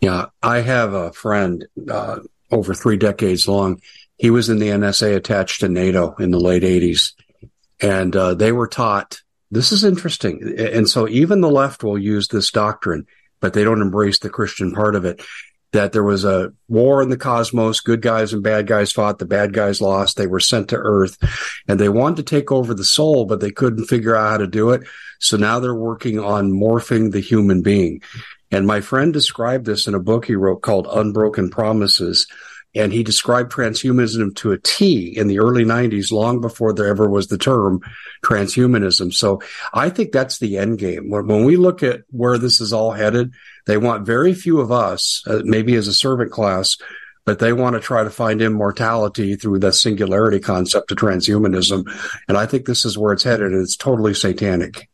Yeah, 0.02 0.28
I 0.44 0.62
have 0.62 0.94
a 0.94 1.12
friend 1.12 1.66
uh, 1.90 2.20
over 2.52 2.74
three 2.74 2.98
decades 2.98 3.48
long. 3.48 3.82
He 4.18 4.30
was 4.30 4.50
in 4.50 4.60
the 4.60 4.70
NSA 4.70 5.16
attached 5.16 5.62
to 5.62 5.70
NATO 5.70 6.16
in 6.16 6.32
the 6.32 6.40
late 6.40 6.64
80s. 6.64 7.14
And 7.82 8.16
uh, 8.16 8.34
they 8.34 8.52
were 8.52 8.68
taught 8.68 9.22
this 9.50 9.72
is 9.72 9.84
interesting. 9.84 10.56
And 10.58 10.90
so 10.90 11.08
even 11.08 11.42
the 11.42 11.50
left 11.50 11.84
will 11.84 11.98
use 11.98 12.28
this 12.28 12.52
doctrine, 12.52 13.08
but 13.40 13.54
they 13.54 13.64
don't 13.64 13.82
embrace 13.82 14.20
the 14.20 14.30
Christian 14.30 14.74
part 14.74 14.96
of 14.96 15.06
it 15.06 15.22
that 15.74 15.92
there 15.92 16.04
was 16.04 16.24
a 16.24 16.54
war 16.68 17.02
in 17.02 17.10
the 17.10 17.18
cosmos. 17.18 17.82
Good 17.82 18.02
guys 18.02 18.34
and 18.34 18.42
bad 18.42 18.68
guys 18.68 18.92
fought. 18.92 19.20
The 19.20 19.26
bad 19.26 19.54
guys 19.54 19.82
lost. 19.82 20.18
They 20.18 20.28
were 20.28 20.40
sent 20.40 20.70
to 20.70 20.78
Earth 20.78 21.18
and 21.68 21.80
they 21.80 21.90
wanted 21.90 22.18
to 22.18 22.24
take 22.24 22.52
over 22.52 22.74
the 22.74 22.84
soul, 22.84 23.26
but 23.26 23.42
they 23.42 23.52
couldn't 23.52 23.86
figure 23.86 24.16
out 24.16 24.32
how 24.32 24.38
to 24.38 24.48
do 24.48 24.70
it. 24.72 24.82
So 25.20 25.36
now 25.36 25.60
they're 25.60 25.76
working 25.76 26.20
on 26.20 26.52
morphing 26.52 27.12
the 27.12 27.20
human 27.20 27.62
being. 27.62 28.02
And 28.50 28.66
my 28.66 28.80
friend 28.82 29.12
described 29.12 29.66
this 29.66 29.88
in 29.88 29.94
a 29.94 30.00
book 30.00 30.26
he 30.26 30.36
wrote 30.36 30.62
called 30.62 30.88
Unbroken 30.90 31.50
Promises. 31.50 32.28
And 32.76 32.94
he 32.94 33.02
described 33.02 33.52
transhumanism 33.52 34.36
to 34.38 34.52
a 34.52 34.60
T 34.60 35.18
in 35.18 35.28
the 35.28 35.40
early 35.40 35.64
90s, 35.64 36.12
long 36.12 36.42
before 36.42 36.74
there 36.74 36.88
ever 36.88 37.10
was 37.10 37.28
the 37.28 37.38
term 37.38 37.80
transhumanism. 38.24 39.14
So 39.14 39.42
I 39.74 39.90
think 39.90 40.12
that's 40.12 40.40
the 40.40 40.58
end 40.58 40.78
game. 40.78 41.10
When, 41.10 41.46
we 41.46 41.56
look 41.56 41.82
at 41.82 42.02
where 42.12 42.38
this 42.38 42.62
is 42.62 42.74
all 42.74 42.92
headed, 42.92 43.34
they 43.66 43.78
want 43.78 44.06
very 44.06 44.34
few 44.34 44.60
of 44.60 44.72
us, 44.72 45.24
uh, 45.28 45.42
maybe 45.44 45.76
as 45.76 45.88
a 45.88 45.94
servant 45.94 46.32
class, 46.32 46.78
but 47.26 47.40
they 47.40 47.52
want 47.52 47.74
to 47.76 47.80
try 47.80 48.04
to 48.04 48.10
find 48.10 48.42
immortality 48.42 49.36
through 49.36 49.60
the 49.60 49.74
singularity 49.74 50.40
concept 50.40 50.92
of 50.92 50.98
transhumanism. 50.98 51.86
And 52.28 52.38
I 52.38 52.46
think 52.46 52.66
this 52.66 52.86
is 52.86 52.98
where 52.98 53.12
it's 53.12 53.24
headed. 53.24 53.52
And 53.52 53.62
It's 53.62 53.76
totally 53.76 54.14
satanic. 54.14 54.90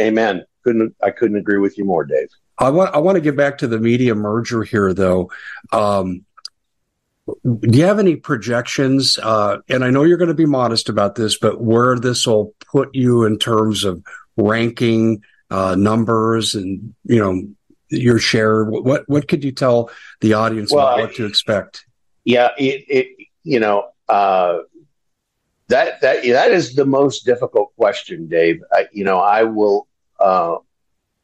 Amen. 0.00 0.44
Couldn't 0.64 0.94
I 1.02 1.10
couldn't 1.10 1.36
agree 1.36 1.58
with 1.58 1.76
you 1.78 1.84
more, 1.84 2.04
Dave. 2.04 2.28
I 2.58 2.70
want 2.70 2.94
I 2.94 2.98
want 2.98 3.16
to 3.16 3.20
get 3.20 3.36
back 3.36 3.58
to 3.58 3.66
the 3.66 3.78
media 3.78 4.14
merger 4.14 4.62
here, 4.62 4.92
though. 4.92 5.30
Um, 5.72 6.24
do 7.44 7.78
you 7.78 7.84
have 7.84 7.98
any 7.98 8.16
projections? 8.16 9.18
Uh, 9.18 9.58
and 9.68 9.84
I 9.84 9.90
know 9.90 10.02
you're 10.02 10.18
going 10.18 10.28
to 10.28 10.34
be 10.34 10.46
modest 10.46 10.88
about 10.88 11.14
this, 11.14 11.38
but 11.38 11.60
where 11.60 11.98
this 11.98 12.26
will 12.26 12.54
put 12.72 12.94
you 12.94 13.24
in 13.24 13.38
terms 13.38 13.84
of 13.84 14.02
ranking 14.36 15.22
uh, 15.50 15.74
numbers 15.74 16.54
and 16.54 16.94
you 17.04 17.18
know 17.18 17.42
your 17.88 18.18
share? 18.18 18.64
What 18.64 19.08
what 19.08 19.28
could 19.28 19.44
you 19.44 19.52
tell 19.52 19.90
the 20.20 20.34
audience 20.34 20.72
well, 20.72 20.86
about 20.86 21.00
what 21.00 21.14
to 21.16 21.26
expect? 21.26 21.84
Yeah, 22.24 22.50
it, 22.58 22.84
it 22.88 23.28
you 23.42 23.60
know 23.60 23.88
uh, 24.08 24.58
that 25.68 26.00
that 26.00 26.24
that 26.24 26.50
is 26.50 26.74
the 26.74 26.86
most 26.86 27.24
difficult 27.24 27.74
question, 27.76 28.28
Dave. 28.28 28.62
I, 28.72 28.88
you 28.92 29.04
know, 29.04 29.18
I 29.18 29.44
will. 29.44 29.86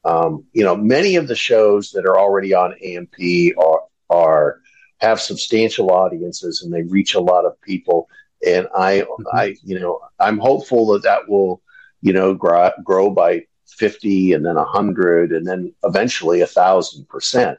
Um, 0.04 0.44
you 0.52 0.64
know, 0.64 0.76
many 0.76 1.16
of 1.16 1.28
the 1.28 1.34
shows 1.34 1.90
that 1.92 2.06
are 2.06 2.18
already 2.18 2.54
on 2.54 2.74
AMP 2.82 3.14
are 3.58 3.82
are 4.10 4.60
have 4.98 5.20
substantial 5.20 5.90
audiences 5.90 6.62
and 6.62 6.72
they 6.72 6.82
reach 6.82 7.14
a 7.14 7.20
lot 7.20 7.44
of 7.44 7.60
people. 7.60 8.08
And 8.44 8.66
I, 8.76 9.00
mm-hmm. 9.00 9.22
I, 9.32 9.56
you 9.62 9.78
know, 9.78 10.00
I'm 10.18 10.38
hopeful 10.38 10.86
that 10.92 11.04
that 11.04 11.28
will, 11.28 11.62
you 12.00 12.12
know, 12.12 12.34
grow, 12.34 12.70
grow 12.82 13.10
by 13.10 13.46
50 13.66 14.32
and 14.32 14.44
then 14.44 14.56
100 14.56 15.32
and 15.32 15.46
then 15.46 15.72
eventually 15.84 16.40
a 16.40 16.46
thousand 16.46 17.08
percent 17.08 17.58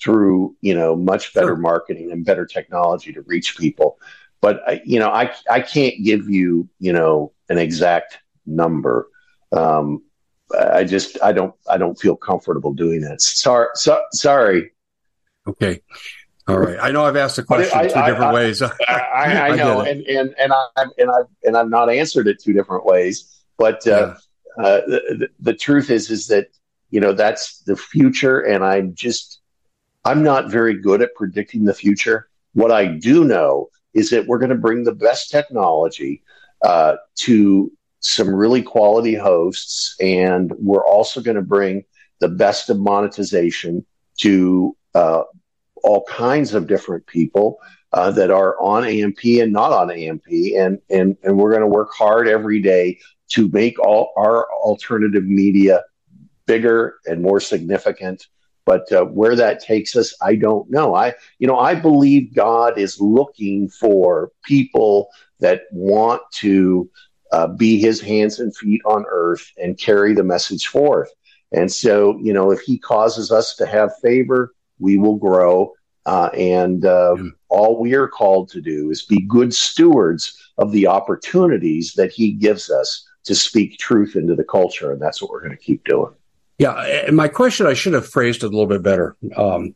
through 0.00 0.56
you 0.60 0.74
know 0.74 0.94
much 0.94 1.34
better 1.34 1.56
marketing 1.56 2.12
and 2.12 2.24
better 2.24 2.46
technology 2.46 3.12
to 3.12 3.22
reach 3.22 3.58
people 3.58 3.98
but 4.40 4.60
I, 4.66 4.80
you 4.84 5.00
know 5.00 5.08
i 5.10 5.34
i 5.50 5.60
can't 5.60 6.04
give 6.04 6.30
you 6.30 6.68
you 6.78 6.92
know 6.92 7.32
an 7.48 7.58
exact 7.58 8.18
number 8.46 9.08
um, 9.50 10.02
i 10.72 10.84
just 10.84 11.18
i 11.22 11.32
don't 11.32 11.54
i 11.68 11.76
don't 11.76 11.98
feel 11.98 12.16
comfortable 12.16 12.72
doing 12.72 13.00
that 13.00 13.20
sorry 13.20 13.68
so, 13.74 14.00
sorry 14.12 14.72
okay 15.46 15.80
all 16.48 16.58
right 16.58 16.78
I 16.80 16.90
know 16.90 17.04
I've 17.04 17.16
asked 17.16 17.36
the 17.36 17.42
question 17.42 17.78
I, 17.78 17.88
two 17.88 17.98
I, 17.98 18.10
different 18.10 18.32
ways. 18.32 18.62
I, 18.88 19.50
I 19.50 19.56
know, 19.56 19.80
and 19.80 20.00
and 20.06 20.34
and 20.38 20.50
I 20.50 20.84
and 20.96 21.10
I 21.10 21.20
and 21.44 21.56
I've 21.58 21.68
not 21.68 21.90
answered 21.90 22.26
it 22.26 22.42
two 22.42 22.54
different 22.54 22.86
ways. 22.86 23.38
But 23.58 23.86
uh, 23.86 24.14
yeah. 24.56 24.64
uh, 24.64 24.80
the, 24.86 25.28
the 25.40 25.52
truth 25.52 25.90
is, 25.90 26.10
is 26.10 26.28
that 26.28 26.48
you 26.88 27.00
know 27.00 27.12
that's 27.12 27.58
the 27.64 27.76
future, 27.76 28.40
and 28.40 28.64
I'm 28.64 28.94
just 28.94 29.40
I'm 30.06 30.22
not 30.22 30.50
very 30.50 30.80
good 30.80 31.02
at 31.02 31.14
predicting 31.14 31.64
the 31.64 31.74
future. 31.74 32.30
What 32.54 32.72
I 32.72 32.86
do 32.86 33.24
know 33.24 33.68
is 33.92 34.08
that 34.10 34.26
we're 34.26 34.38
going 34.38 34.50
to 34.50 34.56
bring 34.56 34.84
the 34.84 34.94
best 34.94 35.30
technology 35.30 36.22
uh, 36.62 36.96
to 37.16 37.70
some 38.00 38.34
really 38.34 38.62
quality 38.62 39.14
hosts, 39.14 39.96
and 40.00 40.52
we're 40.58 40.86
also 40.86 41.20
going 41.20 41.36
to 41.36 41.42
bring 41.42 41.84
the 42.20 42.28
best 42.28 42.70
of 42.70 42.78
monetization 42.78 43.84
to 44.18 44.76
uh, 44.94 45.22
all 45.82 46.04
kinds 46.04 46.54
of 46.54 46.66
different 46.66 47.06
people 47.06 47.58
uh, 47.92 48.10
that 48.10 48.30
are 48.30 48.60
on 48.60 48.84
AMP 48.84 49.24
and 49.24 49.52
not 49.52 49.72
on 49.72 49.90
AMP, 49.90 50.26
and 50.56 50.78
and 50.90 51.16
and 51.22 51.38
we're 51.38 51.50
going 51.50 51.62
to 51.62 51.66
work 51.66 51.90
hard 51.96 52.28
every 52.28 52.60
day 52.60 52.98
to 53.30 53.48
make 53.50 53.78
all 53.78 54.12
our 54.16 54.46
alternative 54.52 55.24
media 55.24 55.82
bigger 56.46 56.96
and 57.06 57.22
more 57.22 57.40
significant. 57.40 58.26
But 58.64 58.90
uh, 58.92 59.04
where 59.04 59.34
that 59.36 59.60
takes 59.60 59.96
us, 59.96 60.14
I 60.20 60.34
don't 60.34 60.70
know. 60.70 60.94
I 60.94 61.14
you 61.38 61.46
know 61.46 61.58
I 61.58 61.74
believe 61.74 62.34
God 62.34 62.78
is 62.78 63.00
looking 63.00 63.68
for 63.68 64.30
people 64.44 65.08
that 65.40 65.62
want 65.70 66.20
to 66.32 66.90
uh, 67.32 67.46
be 67.48 67.78
His 67.78 68.00
hands 68.00 68.40
and 68.40 68.54
feet 68.56 68.82
on 68.84 69.04
earth 69.10 69.50
and 69.56 69.78
carry 69.78 70.14
the 70.14 70.24
message 70.24 70.66
forth. 70.66 71.10
And 71.52 71.72
so, 71.72 72.18
you 72.22 72.32
know, 72.32 72.50
if 72.50 72.60
He 72.60 72.78
causes 72.78 73.32
us 73.32 73.56
to 73.56 73.66
have 73.66 73.90
favor, 74.02 74.52
we 74.78 74.96
will 74.96 75.16
grow. 75.16 75.72
Uh, 76.06 76.30
and 76.34 76.86
uh, 76.86 77.16
all 77.50 77.78
we 77.78 77.94
are 77.94 78.08
called 78.08 78.48
to 78.50 78.62
do 78.62 78.90
is 78.90 79.02
be 79.02 79.20
good 79.26 79.52
stewards 79.52 80.38
of 80.56 80.72
the 80.72 80.86
opportunities 80.86 81.92
that 81.94 82.10
he 82.10 82.32
gives 82.32 82.70
us 82.70 83.06
to 83.24 83.34
speak 83.34 83.78
truth 83.78 84.16
into 84.16 84.34
the 84.34 84.44
culture. 84.44 84.90
And 84.90 85.02
that's 85.02 85.20
what 85.20 85.30
we're 85.30 85.42
going 85.42 85.56
to 85.56 85.62
keep 85.62 85.84
doing. 85.84 86.14
Yeah. 86.58 86.72
And 87.06 87.14
my 87.16 87.28
question, 87.28 87.66
I 87.66 87.74
should 87.74 87.92
have 87.92 88.08
phrased 88.08 88.42
it 88.42 88.46
a 88.46 88.48
little 88.48 88.66
bit 88.66 88.82
better. 88.82 89.16
Um, 89.36 89.74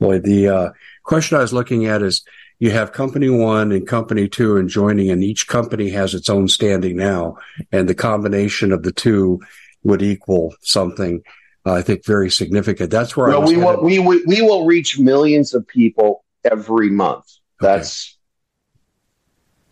boy, 0.00 0.20
the 0.20 0.48
uh, 0.48 0.72
question 1.02 1.36
I 1.36 1.42
was 1.42 1.52
looking 1.52 1.84
at 1.84 2.02
is 2.02 2.24
you 2.58 2.70
have 2.70 2.92
company 2.92 3.28
one 3.28 3.72
and 3.72 3.86
company 3.86 4.28
two 4.28 4.56
and 4.56 4.68
joining, 4.68 5.10
and 5.10 5.22
each 5.22 5.48
company 5.48 5.90
has 5.90 6.14
its 6.14 6.30
own 6.30 6.48
standing 6.48 6.96
now. 6.96 7.38
And 7.72 7.88
the 7.88 7.94
combination 7.94 8.72
of 8.72 8.82
the 8.82 8.92
two 8.92 9.40
would 9.82 10.02
equal 10.02 10.54
something. 10.62 11.22
I 11.66 11.82
think 11.82 12.04
very 12.04 12.30
significant. 12.30 12.90
That's 12.90 13.16
where 13.16 13.28
well, 13.28 13.46
we 13.46 13.56
will 13.56 13.82
we, 13.82 13.98
we 13.98 14.22
we 14.26 14.42
will 14.42 14.66
reach 14.66 14.98
millions 14.98 15.54
of 15.54 15.66
people 15.66 16.24
every 16.44 16.90
month. 16.90 17.24
That's 17.60 18.18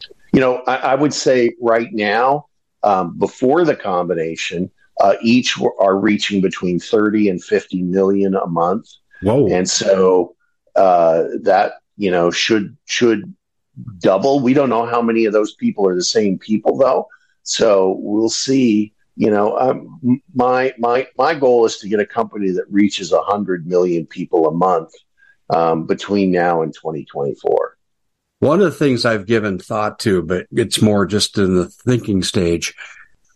okay. 0.03 0.15
you 0.33 0.41
know 0.41 0.63
I, 0.67 0.77
I, 0.77 0.95
would 0.95 1.13
say 1.13 1.55
right 1.61 1.89
now 1.93 2.47
um, 2.83 3.19
before 3.19 3.65
the 3.65 3.77
combination, 3.77 4.71
uh, 5.01 5.17
each 5.21 5.61
are 5.79 5.99
reaching 5.99 6.41
between 6.41 6.81
thirty 6.81 7.29
and 7.29 7.45
fifty 7.45 7.83
million 7.83 8.35
a 8.35 8.47
month. 8.47 8.89
Whoa! 9.21 9.49
And 9.49 9.69
so 9.69 10.35
uh, 10.75 11.25
that 11.43 11.75
you 11.97 12.11
know 12.11 12.31
should 12.31 12.77
should 12.85 13.35
double. 13.99 14.41
We 14.41 14.55
don't 14.55 14.71
know 14.71 14.87
how 14.87 15.03
many 15.03 15.25
of 15.25 15.33
those 15.33 15.55
people 15.55 15.89
are 15.89 15.95
the 15.95 16.05
same 16.05 16.39
people 16.39 16.77
though, 16.77 17.09
so 17.43 17.97
we'll 18.01 18.29
see 18.29 18.93
you 19.17 19.31
know, 19.31 19.59
um, 19.59 20.23
my 20.35 20.73
my 20.79 21.07
my 21.19 21.35
goal 21.35 21.67
is 21.67 21.79
to 21.79 21.89
get 21.89 22.01
a 22.01 22.07
company 22.07 22.51
that 22.53 22.65
reaches 22.71 23.13
hundred 23.15 23.67
million 23.67 24.07
people 24.07 24.49
a 24.49 24.53
month 24.53 24.93
um, 25.51 25.87
between 25.87 26.33
now 26.33 26.63
and 26.63 26.73
2024. 26.75 27.77
One 28.41 28.61
of 28.61 28.65
the 28.65 28.79
things 28.79 29.05
I've 29.05 29.27
given 29.27 29.59
thought 29.59 29.99
to, 30.01 30.23
but 30.23 30.47
it's 30.51 30.81
more 30.81 31.07
just 31.07 31.39
in 31.39 31.55
the 31.55 31.69
thinking 31.69 32.23
stage, 32.23 32.75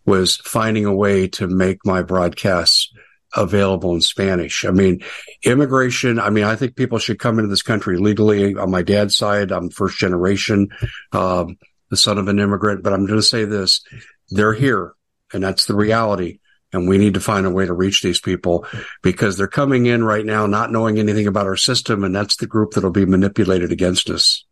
was 0.05 0.37
finding 0.37 0.85
a 0.85 0.93
way 0.93 1.27
to 1.29 1.47
make 1.47 1.85
my 1.85 2.01
broadcasts 2.01 2.91
available 3.37 3.93
in 3.93 4.01
Spanish. 4.01 4.65
I 4.65 4.71
mean, 4.71 5.03
immigration. 5.43 6.19
I 6.19 6.29
mean, 6.29 6.43
I 6.43 6.55
think 6.55 6.75
people 6.75 6.97
should 6.97 7.19
come 7.19 7.39
into 7.39 7.49
this 7.49 7.61
country 7.61 7.97
legally. 7.97 8.55
On 8.55 8.71
my 8.71 8.81
dad's 8.81 9.15
side, 9.15 9.51
I'm 9.51 9.69
first 9.69 9.97
generation, 9.97 10.69
um, 11.13 11.57
the 11.89 11.97
son 11.97 12.17
of 12.17 12.27
an 12.27 12.39
immigrant. 12.39 12.83
But 12.83 12.93
I'm 12.93 13.05
going 13.05 13.19
to 13.19 13.23
say 13.23 13.45
this: 13.45 13.81
they're 14.29 14.53
here 14.53 14.93
and 15.33 15.43
that's 15.43 15.65
the 15.65 15.75
reality. 15.75 16.39
And 16.73 16.87
we 16.87 16.97
need 16.97 17.13
to 17.13 17.21
find 17.21 17.45
a 17.45 17.51
way 17.51 17.65
to 17.65 17.73
reach 17.73 18.01
these 18.01 18.19
people 18.19 18.65
because 19.01 19.37
they're 19.37 19.47
coming 19.47 19.85
in 19.85 20.03
right 20.03 20.25
now 20.25 20.47
not 20.47 20.71
knowing 20.71 20.99
anything 20.99 21.27
about 21.27 21.45
our 21.45 21.55
system. 21.55 22.03
And 22.03 22.13
that's 22.13 22.35
the 22.35 22.47
group 22.47 22.71
that'll 22.71 22.91
be 22.91 23.05
manipulated 23.05 23.71
against 23.71 24.09
us 24.09 24.43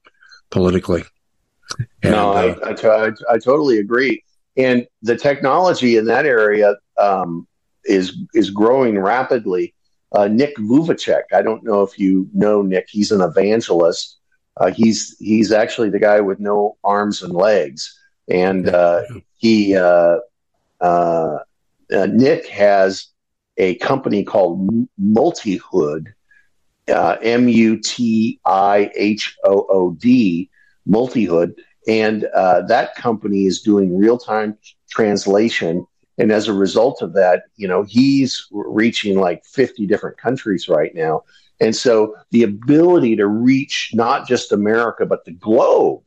politically. 0.49 1.03
And, 2.01 2.13
no, 2.13 2.31
I, 2.31 2.49
uh, 2.51 2.59
I, 2.63 2.73
t- 2.73 2.87
I, 2.87 3.07
I 3.29 3.37
totally 3.37 3.79
agree. 3.79 4.23
And 4.55 4.87
the 5.01 5.17
technology 5.17 5.97
in 5.97 6.05
that 6.05 6.25
area 6.25 6.75
um, 6.97 7.47
is 7.85 8.17
is 8.33 8.49
growing 8.49 8.99
rapidly. 8.99 9.73
Uh, 10.11 10.27
Nick 10.27 10.55
Vujicic, 10.57 11.23
I 11.33 11.41
don't 11.41 11.63
know 11.63 11.81
if 11.81 11.99
you 11.99 12.29
know 12.33 12.61
Nick. 12.61 12.87
He's 12.89 13.11
an 13.11 13.21
evangelist. 13.21 14.17
Uh, 14.57 14.71
he's 14.71 15.15
he's 15.19 15.51
actually 15.51 15.89
the 15.89 15.99
guy 15.99 16.21
with 16.21 16.39
no 16.39 16.77
arms 16.83 17.21
and 17.21 17.33
legs, 17.33 17.97
and 18.29 18.69
uh, 18.69 19.01
he 19.37 19.75
uh, 19.75 20.17
uh, 20.81 21.37
uh, 21.93 22.05
Nick 22.07 22.47
has 22.47 23.07
a 23.57 23.75
company 23.75 24.23
called 24.23 24.69
Mutihood, 24.97 26.13
uh, 26.89 27.17
M 27.21 27.47
U 27.47 27.77
T 27.79 28.39
I 28.45 28.91
H 28.95 29.35
O 29.43 29.65
O 29.69 29.91
D, 29.91 30.49
Mutihood. 30.85 31.55
And 31.87 32.25
uh, 32.35 32.61
that 32.63 32.95
company 32.95 33.45
is 33.45 33.61
doing 33.61 33.95
real 33.97 34.17
time 34.17 34.57
translation. 34.89 35.85
And 36.17 36.31
as 36.31 36.47
a 36.47 36.53
result 36.53 37.01
of 37.01 37.13
that, 37.13 37.43
you 37.55 37.67
know, 37.67 37.83
he's 37.83 38.47
reaching 38.51 39.19
like 39.19 39.45
50 39.45 39.85
different 39.85 40.17
countries 40.17 40.69
right 40.69 40.93
now. 40.95 41.23
And 41.59 41.75
so 41.75 42.15
the 42.31 42.43
ability 42.43 43.15
to 43.17 43.27
reach 43.27 43.91
not 43.93 44.27
just 44.27 44.51
America, 44.51 45.05
but 45.05 45.25
the 45.25 45.31
globe 45.31 46.03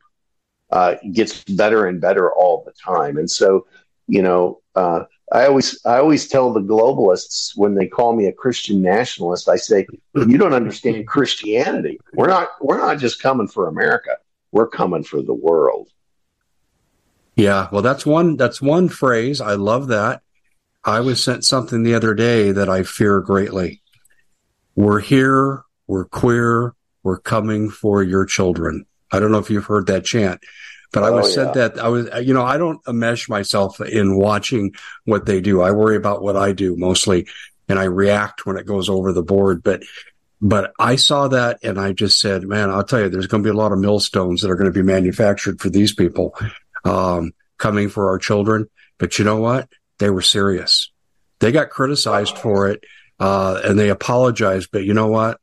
uh, 0.71 0.95
gets 1.11 1.43
better 1.43 1.87
and 1.87 1.99
better 1.99 2.31
all 2.31 2.63
the 2.65 2.73
time. 2.73 3.17
And 3.17 3.29
so 3.29 3.65
you 4.09 4.23
know, 4.23 4.59
uh, 4.75 5.03
I 5.31 5.45
always 5.45 5.79
I 5.85 5.99
always 5.99 6.27
tell 6.27 6.51
the 6.51 6.59
globalists 6.59 7.51
when 7.55 7.75
they 7.75 7.87
call 7.87 8.15
me 8.15 8.25
a 8.25 8.33
Christian 8.33 8.81
nationalist, 8.81 9.47
I 9.47 9.55
say 9.55 9.87
you 10.15 10.37
don't 10.37 10.53
understand 10.53 11.07
Christianity. 11.07 11.99
We're 12.13 12.27
not 12.27 12.49
we're 12.59 12.79
not 12.79 12.97
just 12.97 13.21
coming 13.21 13.47
for 13.47 13.67
America. 13.67 14.17
We're 14.51 14.67
coming 14.67 15.03
for 15.03 15.21
the 15.21 15.33
world. 15.33 15.89
Yeah, 17.39 17.69
well, 17.71 17.81
that's 17.81 18.05
one 18.05 18.35
that's 18.35 18.61
one 18.61 18.89
phrase. 18.89 19.39
I 19.39 19.53
love 19.53 19.87
that. 19.87 20.21
I 20.83 20.99
was 20.99 21.23
sent 21.23 21.45
something 21.45 21.83
the 21.83 21.95
other 21.95 22.13
day 22.13 22.51
that 22.51 22.69
I 22.69 22.83
fear 22.83 23.21
greatly. 23.21 23.81
We're 24.75 24.99
here. 24.99 25.63
We're 25.87 26.05
queer. 26.05 26.73
We're 27.03 27.19
coming 27.19 27.69
for 27.69 28.03
your 28.03 28.25
children. 28.25 28.85
I 29.11 29.19
don't 29.19 29.31
know 29.31 29.39
if 29.39 29.49
you've 29.49 29.65
heard 29.65 29.87
that 29.87 30.05
chant. 30.05 30.41
But 30.91 31.03
I 31.03 31.11
was 31.11 31.27
oh, 31.27 31.29
said 31.29 31.53
that 31.53 31.79
I 31.79 31.87
was, 31.87 32.09
you 32.25 32.33
know, 32.33 32.43
I 32.43 32.57
don't 32.57 32.81
mesh 32.87 33.29
myself 33.29 33.79
in 33.79 34.17
watching 34.17 34.73
what 35.05 35.25
they 35.25 35.39
do. 35.39 35.61
I 35.61 35.71
worry 35.71 35.95
about 35.95 36.21
what 36.21 36.35
I 36.35 36.51
do 36.51 36.75
mostly 36.75 37.27
and 37.67 37.77
I 37.77 37.83
react 37.83 38.45
when 38.45 38.57
it 38.57 38.65
goes 38.65 38.89
over 38.89 39.13
the 39.13 39.21
board. 39.21 39.61
But, 39.61 39.83
but 40.41 40.73
I 40.79 40.95
saw 40.95 41.27
that 41.27 41.59
and 41.61 41.79
I 41.79 41.93
just 41.93 42.19
said, 42.19 42.43
man, 42.43 42.71
I'll 42.71 42.83
tell 42.83 43.01
you, 43.01 43.09
there's 43.09 43.27
going 43.27 43.43
to 43.43 43.47
be 43.47 43.53
a 43.53 43.57
lot 43.57 43.71
of 43.71 43.77
millstones 43.77 44.41
that 44.41 44.49
are 44.49 44.55
going 44.55 44.71
to 44.71 44.77
be 44.77 44.81
manufactured 44.81 45.61
for 45.61 45.69
these 45.69 45.93
people, 45.93 46.35
um, 46.83 47.31
coming 47.57 47.89
for 47.89 48.09
our 48.09 48.17
children. 48.17 48.69
But 48.97 49.19
you 49.19 49.25
know 49.25 49.37
what? 49.37 49.69
They 49.99 50.09
were 50.09 50.21
serious. 50.21 50.91
They 51.39 51.51
got 51.51 51.69
criticized 51.69 52.37
for 52.37 52.67
it, 52.69 52.83
uh, 53.19 53.61
and 53.63 53.77
they 53.79 53.89
apologized. 53.89 54.69
But 54.71 54.83
you 54.83 54.93
know 54.93 55.07
what? 55.07 55.39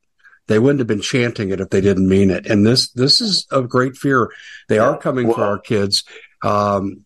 They 0.49 0.59
wouldn't 0.59 0.79
have 0.79 0.87
been 0.87 1.01
chanting 1.01 1.51
it 1.51 1.61
if 1.61 1.71
they 1.71 1.81
didn't 1.81 2.09
mean 2.09 2.31
it. 2.31 2.47
And 2.47 2.65
this 2.65 2.91
this 2.93 3.21
is 3.21 3.47
a 3.51 3.63
great 3.63 3.97
fear. 3.97 4.31
They 4.69 4.79
are 4.79 4.97
coming 4.97 5.27
well, 5.27 5.37
for 5.37 5.45
our 5.45 5.59
kids. 5.59 6.05
Um, 6.43 7.05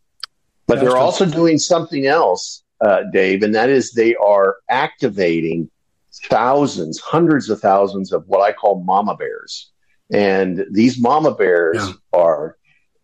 but 0.67 0.81
they're 0.81 0.97
also 0.97 1.27
doing 1.27 1.59
something 1.59 2.07
else, 2.07 2.63
uh, 2.81 3.03
Dave, 3.13 3.43
and 3.43 3.55
that 3.55 3.71
is 3.71 3.93
they 3.93 4.15
are 4.15 4.59
activating 4.69 5.71
thousands, 6.25 7.01
hundreds 7.01 7.49
of 7.51 7.61
thousands 7.61 8.13
of 8.13 8.25
what 8.27 8.41
I 8.41 8.53
call 8.53 8.83
mama 8.83 9.17
bears. 9.17 9.71
And 10.13 10.65
these 10.71 11.01
mama 11.01 11.35
bears 11.35 11.89
yeah. 11.89 11.93
are, 12.13 12.57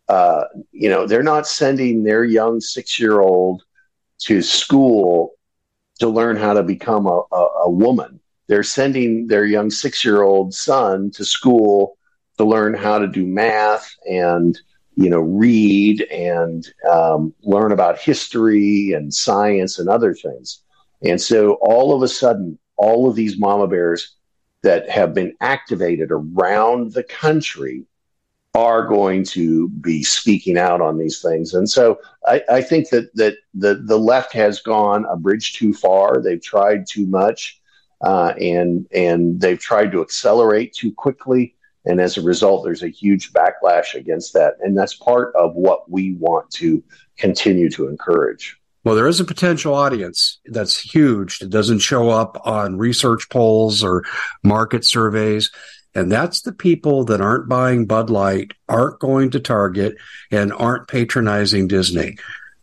uh, 0.08 0.44
you 0.72 0.88
know, 0.88 1.06
they're 1.06 1.22
not 1.22 1.46
sending 1.46 2.04
their 2.04 2.24
young 2.24 2.60
six 2.60 2.98
year 2.98 3.20
old 3.20 3.62
to 4.20 4.42
school 4.42 5.32
to 5.98 6.08
learn 6.08 6.36
how 6.36 6.52
to 6.52 6.62
become 6.62 7.06
a, 7.06 7.22
a, 7.32 7.46
a 7.64 7.70
woman. 7.70 8.20
They're 8.48 8.62
sending 8.62 9.26
their 9.26 9.44
young 9.44 9.70
six 9.70 10.04
year 10.04 10.22
old 10.22 10.54
son 10.54 11.10
to 11.12 11.24
school 11.24 11.96
to 12.38 12.44
learn 12.44 12.74
how 12.74 12.98
to 12.98 13.08
do 13.08 13.26
math 13.26 13.94
and 14.08 14.58
you 14.96 15.10
know 15.10 15.20
read 15.20 16.02
and 16.02 16.66
um, 16.90 17.34
learn 17.42 17.72
about 17.72 17.98
history 17.98 18.92
and 18.92 19.12
science 19.12 19.78
and 19.78 19.88
other 19.88 20.14
things 20.14 20.62
and 21.02 21.20
so 21.20 21.54
all 21.60 21.94
of 21.94 22.02
a 22.02 22.08
sudden 22.08 22.58
all 22.76 23.08
of 23.08 23.14
these 23.14 23.38
mama 23.38 23.66
bears 23.66 24.16
that 24.62 24.88
have 24.88 25.14
been 25.14 25.34
activated 25.40 26.08
around 26.10 26.92
the 26.92 27.02
country 27.02 27.84
are 28.56 28.86
going 28.86 29.22
to 29.22 29.68
be 29.68 30.02
speaking 30.02 30.56
out 30.56 30.80
on 30.80 30.96
these 30.96 31.20
things. 31.20 31.52
And 31.52 31.68
so 31.68 32.00
I, 32.26 32.42
I, 32.50 32.62
think 32.62 32.88
that, 32.88 33.14
that 33.14 33.36
the, 33.52 33.74
the 33.74 33.98
left 33.98 34.32
has 34.32 34.60
gone 34.60 35.04
a 35.10 35.16
bridge 35.16 35.52
too 35.52 35.74
far. 35.74 36.22
They've 36.22 36.42
tried 36.42 36.86
too 36.88 37.06
much 37.06 37.60
uh, 38.00 38.32
and, 38.40 38.86
and 38.92 39.38
they've 39.40 39.58
tried 39.58 39.92
to 39.92 40.00
accelerate 40.00 40.72
too 40.72 40.92
quickly. 40.92 41.54
And 41.84 42.00
as 42.00 42.16
a 42.16 42.22
result, 42.22 42.64
there's 42.64 42.82
a 42.82 42.88
huge 42.88 43.32
backlash 43.32 43.94
against 43.94 44.32
that. 44.32 44.54
And 44.60 44.76
that's 44.76 44.94
part 44.94 45.34
of 45.36 45.54
what 45.54 45.90
we 45.90 46.14
want 46.14 46.50
to 46.52 46.82
continue 47.18 47.70
to 47.70 47.88
encourage. 47.88 48.58
Well, 48.84 48.94
there 48.94 49.08
is 49.08 49.18
a 49.20 49.24
potential 49.24 49.74
audience 49.74 50.38
that's 50.46 50.78
huge 50.78 51.40
that 51.40 51.50
doesn't 51.50 51.80
show 51.80 52.08
up 52.08 52.40
on 52.46 52.78
research 52.78 53.28
polls 53.28 53.82
or 53.82 54.04
market 54.44 54.84
surveys. 54.84 55.50
And 55.96 56.12
that's 56.12 56.42
the 56.42 56.52
people 56.52 57.04
that 57.04 57.22
aren't 57.22 57.48
buying 57.48 57.86
Bud 57.86 58.10
Light, 58.10 58.52
aren't 58.68 58.98
going 58.98 59.30
to 59.30 59.40
Target, 59.40 59.96
and 60.30 60.52
aren't 60.52 60.88
patronizing 60.88 61.68
Disney. 61.68 62.18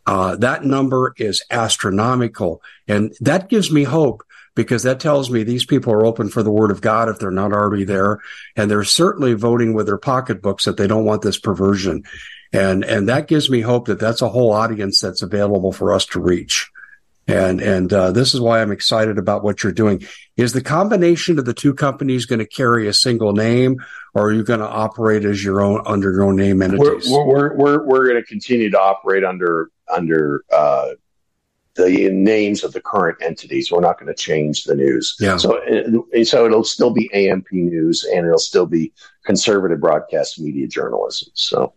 Uh, 0.06 0.36
that 0.36 0.64
number 0.64 1.14
is 1.18 1.42
astronomical. 1.50 2.62
And 2.86 3.12
that 3.20 3.48
gives 3.48 3.72
me 3.72 3.82
hope 3.82 4.22
because 4.54 4.84
that 4.84 5.00
tells 5.00 5.30
me 5.30 5.42
these 5.42 5.64
people 5.64 5.92
are 5.92 6.06
open 6.06 6.28
for 6.28 6.44
the 6.44 6.52
word 6.52 6.70
of 6.70 6.80
God 6.80 7.08
if 7.08 7.18
they're 7.18 7.32
not 7.32 7.52
already 7.52 7.82
there. 7.82 8.20
And 8.54 8.70
they're 8.70 8.84
certainly 8.84 9.34
voting 9.34 9.74
with 9.74 9.86
their 9.86 9.98
pocketbooks 9.98 10.64
that 10.66 10.76
they 10.76 10.86
don't 10.86 11.04
want 11.04 11.22
this 11.22 11.38
perversion. 11.38 12.04
And, 12.52 12.84
and 12.84 13.08
that 13.08 13.26
gives 13.26 13.50
me 13.50 13.62
hope 13.62 13.86
that 13.86 13.98
that's 13.98 14.22
a 14.22 14.28
whole 14.28 14.52
audience 14.52 15.00
that's 15.00 15.22
available 15.22 15.72
for 15.72 15.92
us 15.92 16.06
to 16.06 16.20
reach. 16.20 16.70
And, 17.26 17.60
and, 17.60 17.92
uh, 17.92 18.12
this 18.12 18.34
is 18.34 18.40
why 18.40 18.60
I'm 18.60 18.70
excited 18.70 19.18
about 19.18 19.42
what 19.42 19.62
you're 19.62 19.72
doing. 19.72 20.02
Is 20.36 20.52
the 20.52 20.62
combination 20.62 21.38
of 21.38 21.46
the 21.46 21.54
two 21.54 21.72
companies 21.72 22.26
going 22.26 22.40
to 22.40 22.46
carry 22.46 22.86
a 22.86 22.92
single 22.92 23.32
name 23.32 23.76
or 24.14 24.28
are 24.28 24.32
you 24.32 24.44
going 24.44 24.60
to 24.60 24.68
operate 24.68 25.24
as 25.24 25.42
your 25.42 25.62
own, 25.62 25.82
under 25.86 26.12
your 26.12 26.24
own 26.24 26.36
name 26.36 26.60
entities? 26.60 27.08
We're, 27.10 27.24
we're, 27.24 27.56
we're, 27.56 27.86
we're 27.86 28.04
going 28.08 28.20
to 28.20 28.26
continue 28.26 28.70
to 28.70 28.80
operate 28.80 29.24
under, 29.24 29.70
under, 29.88 30.44
uh, 30.52 30.90
the 31.74 32.08
names 32.10 32.62
of 32.62 32.72
the 32.72 32.80
current 32.80 33.18
entities. 33.20 33.70
We're 33.70 33.80
not 33.80 33.98
going 33.98 34.14
to 34.14 34.20
change 34.20 34.64
the 34.64 34.74
news. 34.74 35.16
Yeah. 35.18 35.36
So, 35.36 35.60
so 36.22 36.46
it'll 36.46 36.64
still 36.64 36.90
be 36.90 37.12
AMP 37.12 37.46
News 37.52 38.04
and 38.04 38.24
it'll 38.24 38.38
still 38.38 38.66
be 38.66 38.92
conservative 39.24 39.80
broadcast 39.80 40.40
media 40.40 40.68
journalism. 40.68 41.30
So, 41.34 41.74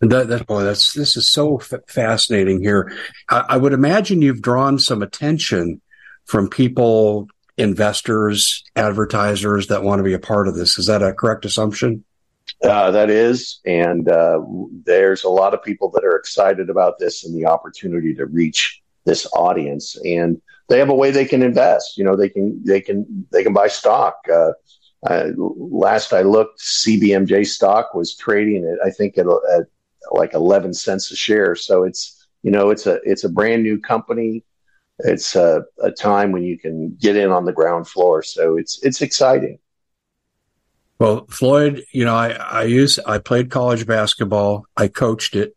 that, 0.00 0.28
that 0.28 0.46
boy, 0.46 0.62
that's 0.62 0.92
this 0.92 1.16
is 1.16 1.28
so 1.28 1.58
f- 1.58 1.72
fascinating 1.88 2.60
here. 2.60 2.92
I, 3.28 3.44
I, 3.50 3.56
would 3.56 3.72
imagine 3.72 4.22
you've 4.22 4.42
drawn 4.42 4.78
some 4.78 5.02
attention 5.02 5.80
from 6.24 6.48
people, 6.48 7.28
investors, 7.56 8.62
advertisers 8.76 9.66
that 9.68 9.82
want 9.82 9.98
to 9.98 10.04
be 10.04 10.14
a 10.14 10.18
part 10.18 10.46
of 10.46 10.54
this. 10.54 10.78
Is 10.78 10.86
that 10.86 11.02
a 11.02 11.12
correct 11.12 11.44
assumption? 11.44 12.04
Uh, 12.62 12.90
that 12.90 13.10
is, 13.10 13.60
and 13.66 14.08
uh, 14.08 14.40
there's 14.84 15.24
a 15.24 15.28
lot 15.28 15.52
of 15.54 15.62
people 15.62 15.90
that 15.90 16.04
are 16.04 16.16
excited 16.16 16.70
about 16.70 16.98
this 16.98 17.24
and 17.24 17.36
the 17.36 17.46
opportunity 17.46 18.14
to 18.14 18.26
reach 18.26 18.80
this 19.04 19.26
audience, 19.32 19.96
and 20.04 20.40
they 20.68 20.78
have 20.78 20.90
a 20.90 20.94
way 20.94 21.10
they 21.10 21.24
can 21.24 21.42
invest. 21.42 21.98
You 21.98 22.04
know, 22.04 22.16
they 22.16 22.28
can 22.28 22.62
they 22.64 22.80
can 22.80 23.26
they 23.32 23.42
can 23.42 23.52
buy 23.52 23.68
stock. 23.68 24.16
Uh 24.32 24.52
last 25.36 26.12
I 26.12 26.22
looked, 26.22 26.60
CBMJ 26.60 27.46
stock 27.46 27.94
was 27.94 28.16
trading 28.16 28.64
at 28.64 28.84
I 28.86 28.90
think 28.90 29.18
at, 29.18 29.26
at 29.26 29.66
like 30.12 30.34
11 30.34 30.74
cents 30.74 31.10
a 31.10 31.16
share. 31.16 31.54
So 31.54 31.84
it's, 31.84 32.26
you 32.42 32.50
know, 32.50 32.70
it's 32.70 32.86
a, 32.86 33.00
it's 33.04 33.24
a 33.24 33.28
brand 33.28 33.62
new 33.62 33.80
company. 33.80 34.44
It's 35.00 35.36
a, 35.36 35.64
a 35.82 35.90
time 35.90 36.32
when 36.32 36.42
you 36.42 36.58
can 36.58 36.96
get 37.00 37.16
in 37.16 37.30
on 37.30 37.44
the 37.44 37.52
ground 37.52 37.88
floor. 37.88 38.22
So 38.22 38.56
it's, 38.56 38.82
it's 38.82 39.02
exciting. 39.02 39.58
Well, 40.98 41.26
Floyd, 41.28 41.84
you 41.92 42.04
know, 42.04 42.14
I, 42.14 42.30
I 42.30 42.62
used, 42.64 42.98
I 43.06 43.18
played 43.18 43.50
college 43.50 43.86
basketball. 43.86 44.66
I 44.76 44.88
coached 44.88 45.36
it 45.36 45.56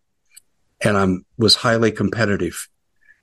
and 0.82 0.98
I'm, 0.98 1.26
was 1.38 1.56
highly 1.56 1.92
competitive. 1.92 2.68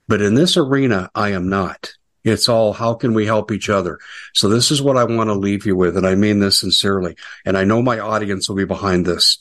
But 0.07 0.21
in 0.21 0.33
this 0.33 0.57
arena, 0.57 1.09
I 1.15 1.29
am 1.29 1.49
not. 1.49 1.93
It's 2.23 2.49
all 2.49 2.73
how 2.73 2.95
can 2.95 3.13
we 3.13 3.25
help 3.25 3.51
each 3.51 3.69
other? 3.69 3.99
So 4.33 4.49
this 4.49 4.71
is 4.71 4.81
what 4.81 4.97
I 4.97 5.05
want 5.05 5.29
to 5.29 5.35
leave 5.35 5.65
you 5.65 5.75
with. 5.75 5.95
And 5.95 6.05
I 6.05 6.15
mean 6.15 6.39
this 6.39 6.59
sincerely. 6.59 7.15
And 7.45 7.57
I 7.57 7.63
know 7.63 7.81
my 7.81 7.99
audience 7.99 8.49
will 8.49 8.57
be 8.57 8.65
behind 8.65 9.05
this 9.05 9.37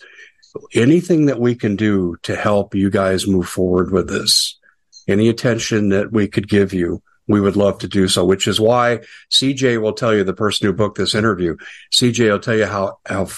anything 0.74 1.26
that 1.26 1.40
we 1.40 1.54
can 1.54 1.76
do 1.76 2.16
to 2.22 2.36
help 2.36 2.74
you 2.74 2.90
guys 2.90 3.26
move 3.26 3.48
forward 3.48 3.90
with 3.90 4.08
this, 4.08 4.58
any 5.06 5.28
attention 5.28 5.90
that 5.90 6.12
we 6.12 6.28
could 6.28 6.48
give 6.48 6.72
you, 6.72 7.02
we 7.26 7.40
would 7.40 7.56
love 7.56 7.78
to 7.78 7.88
do 7.88 8.08
so, 8.08 8.24
which 8.24 8.46
is 8.46 8.60
why 8.60 9.00
CJ 9.30 9.80
will 9.80 9.92
tell 9.92 10.14
you, 10.14 10.24
the 10.24 10.32
person 10.32 10.66
who 10.66 10.72
booked 10.72 10.98
this 10.98 11.14
interview, 11.14 11.56
CJ 11.92 12.30
will 12.30 12.40
tell 12.40 12.56
you 12.56 12.66
how, 12.66 12.98
how 13.06 13.28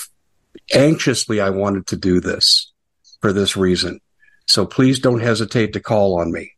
anxiously 0.73 1.41
I 1.41 1.51
wanted 1.51 1.87
to 1.89 1.97
do 1.97 2.21
this 2.21 2.73
for 3.21 3.33
this 3.33 3.57
reason. 3.57 4.01
So 4.47 4.65
please 4.65 5.01
don't 5.01 5.21
hesitate 5.21 5.73
to 5.73 5.81
call 5.81 6.21
on 6.21 6.33
me. 6.33 6.53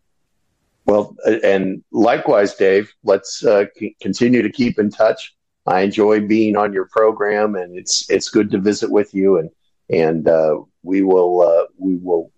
Well, 0.85 1.17
and 1.25 1.83
likewise, 1.91 2.55
Dave, 2.55 2.93
let's 3.05 3.45
uh, 3.45 3.67
c- 3.79 3.97
continue 4.01 4.43
to 4.43 4.51
keep 4.51 4.79
in 4.79 4.91
touch. 4.91 5.35
I 5.67 5.83
enjoy 5.83 6.27
being 6.27 6.57
on 6.57 6.73
your 6.73 6.87
program 6.87 7.55
and 7.55 7.79
it's, 7.79 8.09
it's 8.11 8.29
good 8.29 8.51
to 8.51 8.59
visit 8.59 8.91
with 8.91 9.15
you 9.15 9.39
and 9.39 9.51
and 9.93 10.27
uh, 10.27 10.57
we 10.83 11.03
will 11.03 11.43
uh, 11.43 11.67
we 11.79 11.97
will 11.97 12.33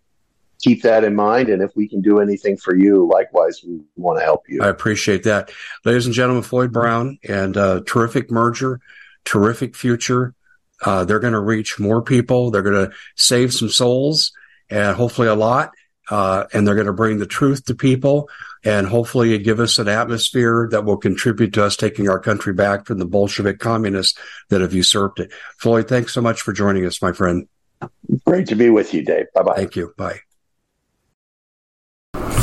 keep 0.61 0.83
that 0.83 1.05
in 1.05 1.15
mind. 1.15 1.49
And 1.49 1.63
if 1.63 1.71
we 1.77 1.89
can 1.89 2.03
do 2.03 2.21
anything 2.21 2.57
for 2.57 2.75
you, 2.75 3.09
likewise, 3.09 3.63
we 3.67 3.81
want 3.97 4.19
to 4.19 4.25
help 4.25 4.43
you. 4.49 4.61
I 4.63 4.69
appreciate 4.69 5.23
that, 5.25 5.51
ladies 5.85 6.07
and 6.07 6.15
gentlemen. 6.15 6.43
Floyd 6.43 6.73
Brown 6.73 7.19
and 7.27 7.57
uh, 7.57 7.81
terrific 7.87 8.31
merger, 8.31 8.81
terrific 9.25 9.77
future. 9.77 10.35
Uh, 10.85 11.05
they're 11.05 11.21
going 11.21 11.33
to 11.33 11.41
reach 11.41 11.79
more 11.79 12.03
people. 12.03 12.51
They're 12.51 12.63
going 12.63 12.91
to 12.91 12.95
save 13.15 13.55
some 13.55 13.69
souls 13.69 14.33
and 14.69 14.97
hopefully 14.97 15.29
a 15.29 15.35
lot. 15.35 15.73
Uh, 16.11 16.45
and 16.53 16.67
they're 16.67 16.75
going 16.75 16.87
to 16.87 16.93
bring 16.93 17.19
the 17.19 17.27
truth 17.27 17.65
to 17.65 17.75
people 17.75 18.29
and 18.65 18.87
hopefully 18.87 19.35
it 19.35 19.39
give 19.41 19.61
us 19.61 19.79
an 19.79 19.89
atmosphere 19.89 20.69
that 20.71 20.85
will 20.85 20.97
contribute 20.97 21.53
to 21.55 21.65
us 21.65 21.77
taking 21.77 22.09
our 22.09 22.19
country 22.19 22.53
back 22.53 22.87
from 22.87 22.99
the 22.99 23.07
Bolshevik 23.07 23.59
communists 23.59 24.19
that 24.49 24.61
have 24.61 24.73
usurped 24.73 25.21
it. 25.21 25.33
Floyd, 25.59 25.89
thanks 25.89 26.12
so 26.12 26.21
much 26.21 26.43
for 26.43 26.53
joining 26.53 26.87
us, 26.87 27.03
my 27.03 27.12
friend. 27.12 27.47
Great 28.25 28.49
to 28.49 28.55
be 28.55 28.71
with 28.71 28.95
you, 28.95 29.05
Dave. 29.05 29.27
Bye 29.35 29.43
bye. 29.43 29.57
Thank 29.57 29.77
you. 29.77 29.93
Bye. 29.97 30.21